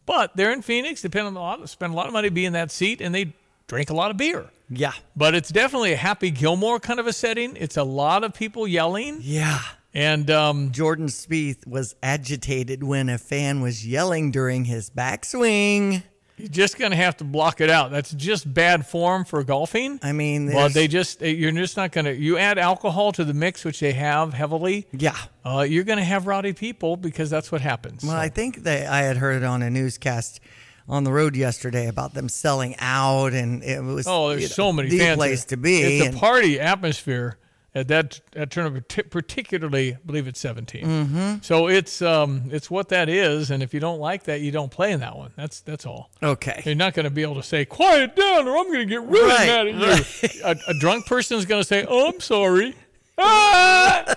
But 0.06 0.34
they're 0.34 0.52
in 0.52 0.62
Phoenix, 0.62 1.02
depend 1.02 1.26
on 1.26 1.36
a 1.36 1.40
lot, 1.40 1.68
spend 1.68 1.92
a 1.92 1.96
lot 1.96 2.06
of 2.06 2.14
money 2.14 2.30
being 2.30 2.46
in 2.46 2.52
that 2.54 2.70
seat, 2.70 3.02
and 3.02 3.14
they 3.14 3.34
drink 3.66 3.90
a 3.90 3.94
lot 3.94 4.10
of 4.10 4.16
beer. 4.16 4.46
Yeah. 4.68 4.92
But 5.14 5.34
it's 5.34 5.50
definitely 5.50 5.92
a 5.92 5.96
Happy 5.96 6.30
Gilmore 6.30 6.80
kind 6.80 7.00
of 7.00 7.06
a 7.06 7.12
setting. 7.12 7.56
It's 7.56 7.76
a 7.76 7.84
lot 7.84 8.24
of 8.24 8.34
people 8.34 8.66
yelling. 8.66 9.18
Yeah. 9.20 9.60
And 9.94 10.30
um, 10.30 10.72
Jordan 10.72 11.06
Spieth 11.06 11.66
was 11.66 11.94
agitated 12.02 12.84
when 12.84 13.08
a 13.08 13.16
fan 13.16 13.62
was 13.62 13.86
yelling 13.86 14.30
during 14.30 14.66
his 14.66 14.90
backswing. 14.90 16.02
You're 16.36 16.48
just 16.48 16.78
going 16.78 16.90
to 16.90 16.98
have 16.98 17.16
to 17.18 17.24
block 17.24 17.62
it 17.62 17.70
out. 17.70 17.90
That's 17.90 18.12
just 18.12 18.52
bad 18.52 18.86
form 18.86 19.24
for 19.24 19.42
golfing. 19.42 19.98
I 20.02 20.12
mean, 20.12 20.52
well, 20.52 20.68
they 20.68 20.86
just 20.86 21.22
you're 21.22 21.50
just 21.52 21.78
not 21.78 21.92
going 21.92 22.04
to. 22.04 22.14
You 22.14 22.36
add 22.36 22.58
alcohol 22.58 23.12
to 23.12 23.24
the 23.24 23.32
mix, 23.32 23.64
which 23.64 23.80
they 23.80 23.92
have 23.92 24.34
heavily. 24.34 24.86
Yeah. 24.92 25.16
Uh, 25.46 25.60
you're 25.66 25.84
going 25.84 25.96
to 25.96 26.04
have 26.04 26.26
rowdy 26.26 26.52
people 26.52 26.98
because 26.98 27.30
that's 27.30 27.50
what 27.50 27.62
happens. 27.62 28.04
Well, 28.04 28.16
I 28.16 28.28
think 28.28 28.64
they 28.64 28.84
I 28.84 29.00
had 29.02 29.16
heard 29.16 29.36
it 29.36 29.44
on 29.44 29.62
a 29.62 29.70
newscast 29.70 30.40
on 30.88 31.04
the 31.04 31.12
road 31.12 31.34
yesterday 31.36 31.88
about 31.88 32.14
them 32.14 32.28
selling 32.28 32.74
out, 32.78 33.32
and 33.32 33.62
it 33.64 33.82
was 33.82 34.06
Oh, 34.08 34.28
there's 34.30 34.42
you 34.42 34.48
know, 34.48 34.52
so 34.52 34.72
many 34.72 34.88
the 34.88 34.98
fans. 34.98 35.16
place 35.16 35.44
to 35.46 35.56
be. 35.56 35.82
It's 35.82 36.04
a 36.04 36.08
and- 36.10 36.16
party 36.16 36.60
atmosphere 36.60 37.38
at 37.74 37.88
that 37.88 38.20
that 38.32 38.50
tournament, 38.50 38.88
particularly, 39.10 39.94
I 39.94 39.98
believe 40.06 40.26
it's 40.26 40.40
17. 40.40 40.84
Mhm. 40.86 41.44
So 41.44 41.66
it's 41.68 42.00
um 42.00 42.44
it's 42.50 42.70
what 42.70 42.88
that 42.88 43.08
is, 43.10 43.50
and 43.50 43.62
if 43.62 43.74
you 43.74 43.80
don't 43.80 43.98
like 44.00 44.22
that, 44.24 44.40
you 44.40 44.50
don't 44.50 44.70
play 44.70 44.92
in 44.92 45.00
that 45.00 45.14
one. 45.16 45.32
That's 45.36 45.60
that's 45.60 45.84
all. 45.84 46.10
Okay. 46.22 46.62
You're 46.64 46.74
not 46.74 46.94
going 46.94 47.04
to 47.04 47.10
be 47.10 47.20
able 47.22 47.34
to 47.34 47.42
say 47.42 47.64
quiet 47.66 48.16
down, 48.16 48.48
or 48.48 48.56
I'm 48.56 48.66
going 48.72 48.78
to 48.78 48.86
get 48.86 49.02
really 49.02 49.28
Right, 49.28 49.46
mad 49.46 49.66
at 49.90 50.22
you. 50.22 50.40
A, 50.44 50.56
a 50.68 50.74
drunk 50.78 51.04
person 51.06 51.36
is 51.36 51.44
going 51.44 51.60
to 51.60 51.68
say, 51.68 51.84
"Oh, 51.88 52.08
I'm 52.08 52.20
sorry." 52.20 52.74
Ah! 53.18 54.04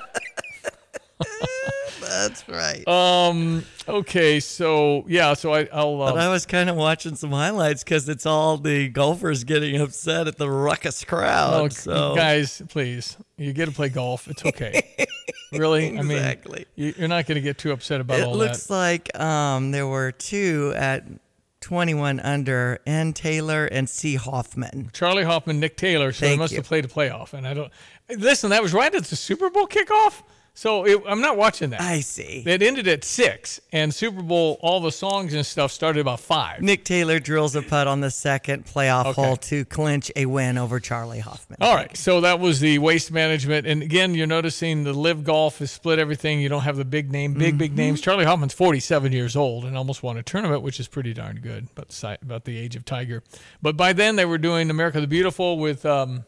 That's 2.28 2.48
right. 2.50 2.88
Um. 2.88 3.64
Okay. 3.88 4.40
So 4.40 5.06
yeah. 5.08 5.34
So 5.34 5.54
I, 5.54 5.68
I'll. 5.72 6.02
Um, 6.02 6.14
But 6.16 6.20
I 6.20 6.30
was 6.30 6.46
kind 6.46 6.70
of 6.70 6.76
watching 6.76 7.16
some 7.16 7.32
highlights 7.32 7.84
because 7.84 8.08
it's 8.10 8.26
all 8.26 8.58
the 8.58 8.90
golfers 8.90 9.44
getting 9.44 9.80
upset 9.80 10.28
at 10.28 10.38
the 10.38 10.50
ruckus 10.50 11.04
crowd. 11.04 11.54
Oh, 11.54 11.70
so 11.70 12.16
guys, 12.16 12.62
please, 12.70 13.18
you 13.38 13.54
get 13.54 13.66
to 13.66 13.72
play 13.72 13.90
golf. 13.90 14.28
It's 14.28 14.46
okay. 14.46 14.96
really, 15.52 15.88
Exactly. 15.98 16.60
I 16.60 16.82
mean, 16.82 16.88
you, 16.88 16.94
you're 16.98 17.08
not 17.08 17.26
going 17.26 17.36
to 17.36 17.42
get 17.42 17.58
too 17.58 17.72
upset 17.72 18.02
about 18.02 18.20
it 18.20 18.26
all 18.26 18.36
looks 18.36 18.70
like 18.70 19.18
um, 19.20 19.72
there 19.72 19.88
were 19.88 20.12
two 20.12 20.74
at 20.76 21.06
21 21.62 22.20
under, 22.20 22.80
N. 22.86 23.14
Taylor 23.14 23.66
and 23.66 23.90
C. 23.90 24.16
Hoffman. 24.16 24.90
Charley 24.94 25.24
Hoffman, 25.24 25.60
Nick 25.60 25.78
Taylor. 25.78 26.12
So 26.12 26.26
they 26.26 26.38
must 26.38 26.52
you. 26.52 26.60
have 26.60 26.66
played 26.66 26.86
a 26.86 26.88
playoff, 26.88 27.34
and 27.34 27.48
I 27.48 27.54
don't. 27.54 27.72
Listen, 28.10 28.50
that 28.52 28.62
was 28.62 28.74
right 28.74 28.94
at 28.94 29.06
the 29.06 29.16
Super 29.16 29.50
Bowl 29.50 29.68
kickoff. 29.68 30.24
So 30.60 30.84
it, 30.84 31.02
I'm 31.08 31.22
not 31.22 31.38
watching 31.38 31.70
that. 31.70 31.80
I 31.80 32.02
see. 32.02 32.44
It 32.46 32.62
ended 32.62 32.86
at 32.90 33.06
six, 33.06 33.62
and 33.72 33.94
Super 33.96 34.22
Bowl, 34.22 34.60
all 34.62 34.82
the 34.82 34.92
songs 34.92 35.34
and 35.34 35.46
stuff 35.46 35.72
started 35.72 36.02
about 36.02 36.20
five. 36.20 36.62
Nick 36.62 36.84
Taylor 36.84 37.18
drills 37.18 37.56
a 37.56 37.62
putt 37.62 37.88
on 37.88 38.02
the 38.02 38.12
second 38.12 38.66
playoff 38.66 39.06
Okay. 39.06 39.22
hole 39.22 39.38
to 39.38 39.64
clinch 39.64 40.12
a 40.18 40.26
win 40.26 40.58
over 40.58 40.82
Charley 40.82 41.20
Hoffman. 41.20 41.60
All 41.62 41.74
right, 41.74 41.96
so 41.96 42.20
that 42.20 42.42
was 42.42 42.60
the 42.60 42.78
waste 42.80 43.10
management, 43.10 43.68
and 43.68 43.82
again, 43.82 44.14
you're 44.14 44.28
noticing 44.28 44.84
the 44.84 44.92
live 44.92 45.24
golf 45.24 45.60
has 45.60 45.72
split 45.72 45.98
everything. 45.98 46.42
You 46.42 46.50
don't 46.50 46.64
have 46.64 46.76
the 46.76 46.84
big 46.84 47.10
name, 47.10 47.36
big 47.36 47.58
big 47.58 47.72
Mhm. 47.72 47.78
names. 47.78 48.02
Charley 48.02 48.26
Hoffman's 48.26 48.54
47 48.54 49.14
years 49.14 49.38
old 49.38 49.64
and 49.64 49.78
almost 49.78 50.04
won 50.04 50.18
a 50.18 50.24
tournament, 50.24 50.62
which 50.62 50.78
is 50.82 50.90
pretty 50.90 51.14
darn 51.14 51.40
good. 51.42 51.70
About 51.72 51.88
the 51.88 52.18
about 52.22 52.44
the 52.44 52.58
age 52.58 52.76
of 52.76 52.84
Tiger, 52.84 53.24
but 53.62 53.78
by 53.78 53.94
then 53.94 54.18
they 54.18 54.26
were 54.26 54.38
doing 54.38 54.70
America 54.70 55.00
the 55.00 55.08
Beautiful 55.08 55.58
with 55.58 55.86
um, 55.86 56.26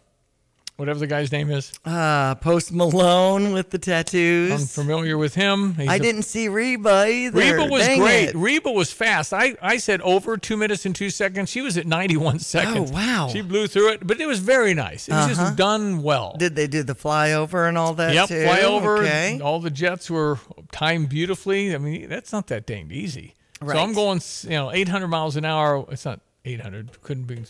whatever 0.81 0.99
the 0.99 1.07
guy's 1.07 1.31
name 1.31 1.49
is. 1.51 1.71
Uh, 1.85 2.33
Post 2.35 2.71
Malone 2.73 3.53
with 3.53 3.69
the 3.69 3.77
tattoos. 3.77 4.51
I'm 4.51 4.67
familiar 4.67 5.17
with 5.17 5.35
him. 5.35 5.75
He's 5.75 5.87
I 5.87 5.95
a- 5.95 5.99
didn't 5.99 6.23
see 6.23 6.47
Reba 6.49 7.05
either. 7.07 7.37
Reba 7.39 7.65
was 7.67 7.85
Dang 7.85 7.99
great. 7.99 8.29
it. 8.29 8.35
Reba 8.35 8.71
was 8.71 8.91
fast. 8.91 9.31
I, 9.33 9.55
I 9.61 9.77
said 9.77 10.01
over 10.01 10.37
two 10.37 10.57
minutes 10.57 10.85
and 10.85 10.95
two 10.95 11.09
seconds. 11.11 11.49
She 11.51 11.61
was 11.61 11.77
at 11.77 11.85
91 11.85 12.39
seconds. 12.39 12.89
Oh, 12.91 12.93
wow. 12.95 13.29
She 13.31 13.41
blew 13.41 13.67
through 13.67 13.91
it, 13.91 14.05
but 14.07 14.19
it 14.19 14.25
was 14.25 14.39
very 14.39 14.73
nice. 14.73 15.07
It 15.07 15.11
was 15.13 15.25
Uh-huh. 15.25 15.43
just 15.45 15.55
done 15.55 16.01
well. 16.01 16.35
Did 16.37 16.55
they 16.55 16.67
do 16.67 16.83
the 16.83 16.95
flyover 16.95 17.69
and 17.69 17.77
all 17.77 17.93
that 17.93 18.13
Yep, 18.13 18.27
too? 18.29 18.33
flyover. 18.43 18.99
Okay. 18.99 19.39
All 19.41 19.59
the 19.59 19.69
jets 19.69 20.09
were 20.09 20.39
timed 20.71 21.09
beautifully. 21.09 21.75
I 21.75 21.77
mean, 21.77 22.09
that's 22.09 22.33
not 22.33 22.47
that 22.47 22.65
danged 22.65 22.91
easy. 22.91 23.35
So 23.63 23.77
I'm 23.77 23.93
going, 23.93 24.19
you 24.45 24.49
know, 24.49 24.71
800 24.71 25.07
miles 25.07 25.35
an 25.35 25.45
hour. 25.45 25.85
It's 25.91 26.03
not 26.05 26.19
800. 26.45 27.01
Couldn't 27.03 27.25
be 27.25 27.43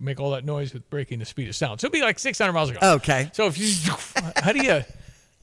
make 0.00 0.20
all 0.20 0.30
that 0.32 0.44
noise 0.44 0.72
with 0.72 0.88
breaking 0.90 1.18
the 1.18 1.24
speed 1.24 1.48
of 1.48 1.56
sound. 1.56 1.80
So 1.80 1.86
it'd 1.86 1.92
be 1.92 2.02
like 2.02 2.18
600 2.18 2.52
miles 2.52 2.70
an 2.70 2.78
hour. 2.80 2.94
Okay. 2.96 3.30
So 3.32 3.46
if 3.46 3.58
you, 3.58 3.92
how 4.36 4.52
do 4.52 4.64
you? 4.64 4.84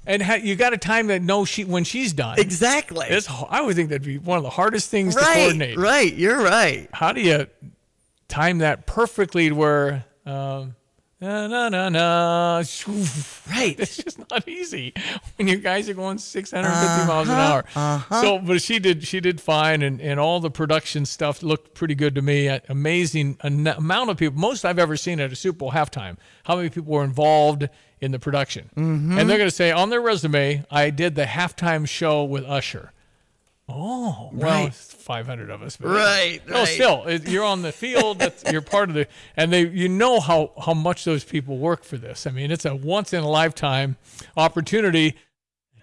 And 0.08 0.22
how, 0.22 0.36
you 0.36 0.56
got 0.56 0.70
to 0.70 0.78
time 0.78 1.08
that 1.08 1.22
no 1.22 1.46
she 1.46 1.64
when 1.66 1.84
she's 1.84 2.14
done. 2.14 2.40
Exactly. 2.40 3.08
It's, 3.10 3.28
I 3.50 3.62
would 3.62 3.76
think 3.76 3.90
that'd 3.90 4.04
be 4.06 4.20
one 4.20 4.38
of 4.38 4.44
the 4.44 4.52
hardest 4.52 4.90
things 4.90 5.16
to 5.16 5.22
coordinate. 5.22 5.78
right. 5.78 6.14
You're 6.14 6.42
right. 6.42 6.88
How 6.92 7.12
do 7.12 7.22
you 7.22 7.48
time 8.28 8.60
that 8.60 8.86
perfectly 8.86 9.50
to 9.50 9.56
where 9.56 10.06
um, 10.26 10.76
na 11.26 11.48
na 11.48 11.70
na 11.70 11.90
na? 11.90 12.64
Right. 13.50 13.80
It's 13.80 13.98
just 13.98 14.20
not 14.30 14.48
easy 14.48 14.94
when 15.38 15.48
you 15.48 15.58
guys 15.58 15.90
are 15.90 15.94
going 15.94 16.18
650 16.18 17.08
miles 17.08 17.28
an 17.30 17.34
Uh-huh, 17.36 17.54
hour. 17.54 17.66
uh-huh. 17.76 18.22
So, 18.22 18.40
but 18.40 18.62
she 18.62 18.80
did 18.80 19.04
she 19.06 19.20
did 19.20 19.42
fine, 19.42 19.82
and, 19.82 20.02
and 20.02 20.20
all 20.20 20.40
the 20.40 20.52
production 20.52 21.06
stuff 21.06 21.44
looked 21.44 21.74
pretty 21.74 21.96
good 21.96 22.16
to 22.16 22.22
me. 22.22 22.48
Amazing 22.70 23.38
amount 23.42 24.10
of 24.10 24.18
people, 24.18 24.40
most 24.40 24.66
I've 24.66 24.80
ever 24.80 24.98
seen 24.98 25.20
at 25.20 25.32
a 25.32 25.36
Super 25.36 25.58
Bowl 25.60 25.72
halftime. 25.72 26.18
How 26.44 26.56
many 26.56 26.70
people 26.70 26.92
were 26.94 27.04
involved 27.04 27.68
in 28.02 28.12
the 28.12 28.20
production? 28.20 28.70
Mhm. 28.76 29.20
And 29.20 29.30
they're 29.30 29.38
going 29.38 29.50
to 29.50 29.56
say 29.56 29.72
on 29.72 29.90
their 29.90 30.02
resume, 30.02 30.64
I 30.70 30.90
did 30.90 31.16
the 31.16 31.26
halftime 31.26 31.88
show 31.88 32.24
with 32.24 32.44
Usher. 32.46 32.92
Oh, 33.68 34.30
well, 34.32 34.62
Right. 34.62 34.68
it's 34.68 34.94
500 34.94 35.50
of 35.50 35.64
us. 35.64 35.80
Right, 35.82 36.40
No, 36.48 36.54
right. 36.60 36.68
still, 36.68 37.04
it, 37.06 37.28
you're 37.28 37.44
on 37.44 37.64
the 37.64 37.72
field. 37.72 38.20
That's, 38.20 38.44
you're 38.52 38.62
part 38.62 38.90
of 38.90 38.96
the, 38.96 39.08
and 39.36 39.52
they, 39.52 39.66
you 39.68 39.90
know 39.90 40.20
how 40.20 40.52
how 40.64 40.76
much 40.76 41.04
those 41.04 41.24
people 41.24 41.58
work 41.58 41.84
for 41.84 41.98
this. 41.98 42.28
I 42.28 42.32
mean, 42.32 42.52
it's 42.52 42.66
a 42.66 42.76
once 42.76 43.12
in 43.12 43.24
a 43.24 43.28
lifetime 43.30 43.98
opportunity 44.38 45.16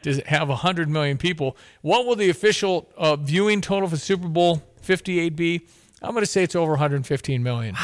to 0.04 0.20
have 0.26 0.48
100 0.48 0.88
million 0.88 1.18
people. 1.18 1.56
What 1.80 2.06
will 2.06 2.14
the 2.16 2.30
official 2.30 2.88
uh, 2.96 3.16
viewing 3.16 3.60
total 3.60 3.88
for 3.88 3.96
Super 3.96 4.28
Bowl 4.28 4.62
58 4.82 5.34
be? 5.34 5.66
I'm 6.00 6.12
going 6.12 6.22
to 6.22 6.26
say 6.30 6.42
it's 6.44 6.54
over 6.56 6.72
115 6.72 7.42
million. 7.42 7.74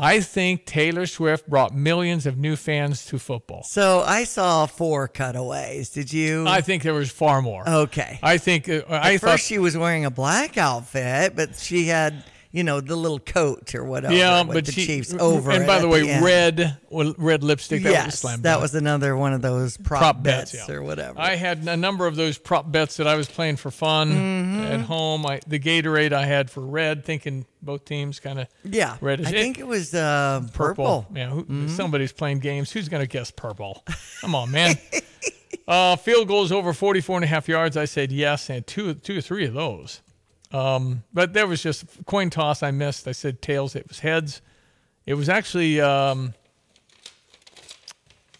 I 0.00 0.20
think 0.20 0.64
Taylor 0.64 1.06
Swift 1.06 1.48
brought 1.48 1.74
millions 1.74 2.26
of 2.26 2.38
new 2.38 2.56
fans 2.56 3.04
to 3.06 3.18
football. 3.18 3.62
So 3.64 4.02
I 4.06 4.24
saw 4.24 4.66
four 4.66 5.08
cutaways. 5.08 5.90
Did 5.90 6.12
you? 6.12 6.46
I 6.48 6.60
think 6.62 6.82
there 6.82 6.94
was 6.94 7.10
far 7.10 7.42
more. 7.42 7.68
Okay. 7.68 8.18
I 8.22 8.38
think 8.38 8.68
uh, 8.68 8.82
I 8.88 9.14
At 9.14 9.20
thought 9.20 9.30
first 9.32 9.46
she 9.46 9.58
was 9.58 9.76
wearing 9.76 10.04
a 10.06 10.10
black 10.10 10.56
outfit, 10.56 11.36
but 11.36 11.56
she 11.56 11.86
had, 11.86 12.24
you 12.52 12.64
know, 12.64 12.80
the 12.80 12.96
little 12.96 13.18
coat 13.20 13.74
or 13.76 13.84
whatever. 13.84 14.12
yeah, 14.14 14.42
with 14.42 14.54
but 14.54 14.66
the 14.66 14.72
she 14.72 14.84
Chiefs 14.86 15.14
over. 15.14 15.50
And 15.52 15.66
by 15.66 15.78
the 15.78 15.86
way, 15.88 16.08
end. 16.08 16.24
red 16.24 16.78
well, 16.90 17.14
red 17.16 17.44
lipstick. 17.44 17.82
That 17.84 17.88
was 17.90 17.98
a 17.98 18.04
yes, 18.06 18.18
slam 18.18 18.42
that 18.42 18.60
was 18.60 18.74
another 18.74 19.16
one 19.16 19.32
of 19.32 19.40
those 19.42 19.76
prop, 19.76 20.00
prop 20.00 20.22
bets, 20.22 20.52
bets, 20.52 20.68
yeah. 20.68 20.74
or 20.74 20.82
whatever. 20.82 21.20
I 21.20 21.36
had 21.36 21.66
a 21.68 21.76
number 21.76 22.06
of 22.06 22.16
those 22.16 22.38
prop 22.38 22.70
bets 22.72 22.96
that 22.96 23.06
I 23.06 23.14
was 23.14 23.28
playing 23.28 23.56
for 23.56 23.70
fun 23.70 24.10
Mhm. 24.12 24.70
at 24.70 24.80
home. 24.80 25.24
I, 25.26 25.40
the 25.46 25.60
Gatorade 25.60 26.12
I 26.12 26.24
had 26.26 26.50
for 26.50 26.60
red, 26.62 27.04
thinking 27.04 27.46
both 27.62 27.84
teams 27.84 28.18
kind 28.20 28.40
of 28.40 28.48
yeah, 28.64 28.96
red. 29.00 29.20
I 29.24 29.30
think 29.30 29.58
it 29.58 29.66
was 29.66 29.94
uh, 29.94 30.42
purple. 30.52 31.06
Yeah, 31.14 31.28
who, 31.30 31.44
Mhm. 31.44 31.70
somebody's 31.70 32.12
playing 32.12 32.40
games. 32.40 32.72
Who's 32.72 32.88
going 32.88 33.02
to 33.02 33.06
guess 33.08 33.30
purple? 33.30 33.84
Come 34.22 34.34
on, 34.34 34.50
man. 34.50 34.76
uh, 35.68 35.96
field 35.96 36.26
goals 36.28 36.50
over 36.52 36.72
44 36.72 37.18
and 37.18 37.24
a 37.24 37.28
half 37.28 37.48
yards. 37.48 37.76
I 37.76 37.84
said 37.84 38.10
yes, 38.12 38.50
and 38.50 38.66
two, 38.66 38.94
two 38.94 39.18
or 39.18 39.20
three 39.20 39.46
of 39.46 39.54
those. 39.54 40.00
Um, 40.52 41.04
but 41.12 41.32
there 41.32 41.46
was 41.46 41.62
just 41.62 41.84
coin 42.06 42.30
toss 42.30 42.62
I 42.62 42.70
missed. 42.70 43.06
I 43.06 43.12
said 43.12 43.40
tails. 43.40 43.76
It 43.76 43.88
was 43.88 44.00
heads. 44.00 44.42
It 45.06 45.14
was 45.14 45.28
actually 45.28 45.80
um, 45.80 46.34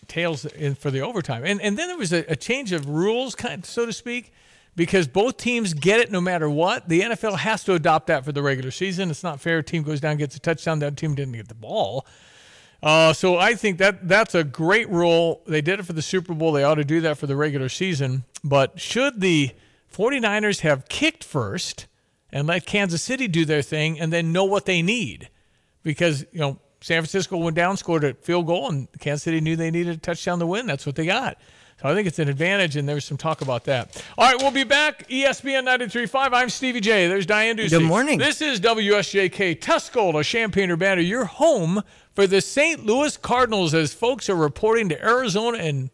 tails 0.08 0.44
in 0.44 0.74
for 0.74 0.90
the 0.90 1.00
overtime. 1.00 1.44
And 1.44 1.60
and 1.60 1.78
then 1.78 1.88
there 1.88 1.98
was 1.98 2.12
a, 2.12 2.24
a 2.30 2.36
change 2.36 2.72
of 2.72 2.88
rules, 2.88 3.34
kind 3.34 3.64
so 3.64 3.86
to 3.86 3.92
speak, 3.92 4.32
because 4.76 5.06
both 5.06 5.36
teams 5.36 5.72
get 5.72 6.00
it 6.00 6.10
no 6.10 6.20
matter 6.20 6.50
what. 6.50 6.88
The 6.88 7.00
NFL 7.02 7.38
has 7.38 7.64
to 7.64 7.74
adopt 7.74 8.08
that 8.08 8.24
for 8.24 8.32
the 8.32 8.42
regular 8.42 8.70
season. 8.70 9.10
It's 9.10 9.22
not 9.22 9.40
fair. 9.40 9.62
Team 9.62 9.82
goes 9.82 10.00
down, 10.00 10.16
gets 10.16 10.36
a 10.36 10.40
touchdown, 10.40 10.80
that 10.80 10.96
team 10.96 11.14
didn't 11.14 11.34
get 11.34 11.48
the 11.48 11.54
ball. 11.54 12.06
Uh, 12.82 13.12
so 13.12 13.36
I 13.36 13.54
think 13.54 13.78
that 13.78 14.08
that's 14.08 14.34
a 14.34 14.42
great 14.42 14.88
rule. 14.88 15.42
They 15.46 15.60
did 15.60 15.80
it 15.80 15.82
for 15.84 15.92
the 15.92 16.02
Super 16.02 16.34
Bowl. 16.34 16.52
They 16.52 16.64
ought 16.64 16.76
to 16.76 16.84
do 16.84 17.00
that 17.02 17.18
for 17.18 17.26
the 17.26 17.36
regular 17.36 17.68
season. 17.68 18.24
But 18.42 18.80
should 18.80 19.20
the 19.20 19.50
49ers 19.94 20.60
have 20.60 20.88
kicked 20.88 21.22
first 21.22 21.86
and 22.32 22.46
let 22.46 22.66
Kansas 22.66 23.02
City 23.02 23.28
do 23.28 23.44
their 23.44 23.62
thing 23.62 24.00
and 24.00 24.12
then 24.12 24.32
know 24.32 24.44
what 24.44 24.66
they 24.66 24.82
need? 24.82 25.28
Because, 25.82 26.24
you 26.32 26.40
know, 26.40 26.58
San 26.80 27.02
Francisco 27.02 27.36
went 27.36 27.56
down, 27.56 27.76
scored 27.76 28.04
a 28.04 28.14
field 28.14 28.46
goal, 28.46 28.70
and 28.70 28.88
Kansas 29.00 29.22
City 29.22 29.40
knew 29.40 29.56
they 29.56 29.70
needed 29.70 29.96
a 29.96 30.00
touchdown 30.00 30.38
to 30.38 30.46
win. 30.46 30.66
That's 30.66 30.86
what 30.86 30.96
they 30.96 31.06
got. 31.06 31.36
So 31.80 31.88
I 31.88 31.94
think 31.94 32.06
it's 32.06 32.18
an 32.18 32.28
advantage, 32.28 32.76
and 32.76 32.86
there's 32.88 33.06
some 33.06 33.16
talk 33.16 33.40
about 33.40 33.64
that. 33.64 34.04
All 34.18 34.26
right, 34.26 34.40
we'll 34.40 34.50
be 34.50 34.64
back. 34.64 35.08
ESPN 35.08 35.66
93.5. 35.66 36.30
I'm 36.32 36.50
Stevie 36.50 36.80
Jay. 36.80 37.08
There's 37.08 37.24
Diane 37.24 37.56
Ducey. 37.56 37.70
Good 37.70 37.82
morning. 37.82 38.18
This 38.18 38.42
is 38.42 38.60
WSJK 38.60 39.60
Tuscola, 39.60 40.22
Champaign 40.22 40.70
Urbana, 40.70 41.00
your 41.00 41.24
home 41.24 41.82
for 42.14 42.26
the 42.26 42.40
St. 42.40 42.84
Louis 42.84 43.16
Cardinals 43.16 43.72
as 43.72 43.94
folks 43.94 44.28
are 44.28 44.36
reporting 44.36 44.90
to 44.90 45.02
Arizona 45.02 45.58
and 45.58 45.90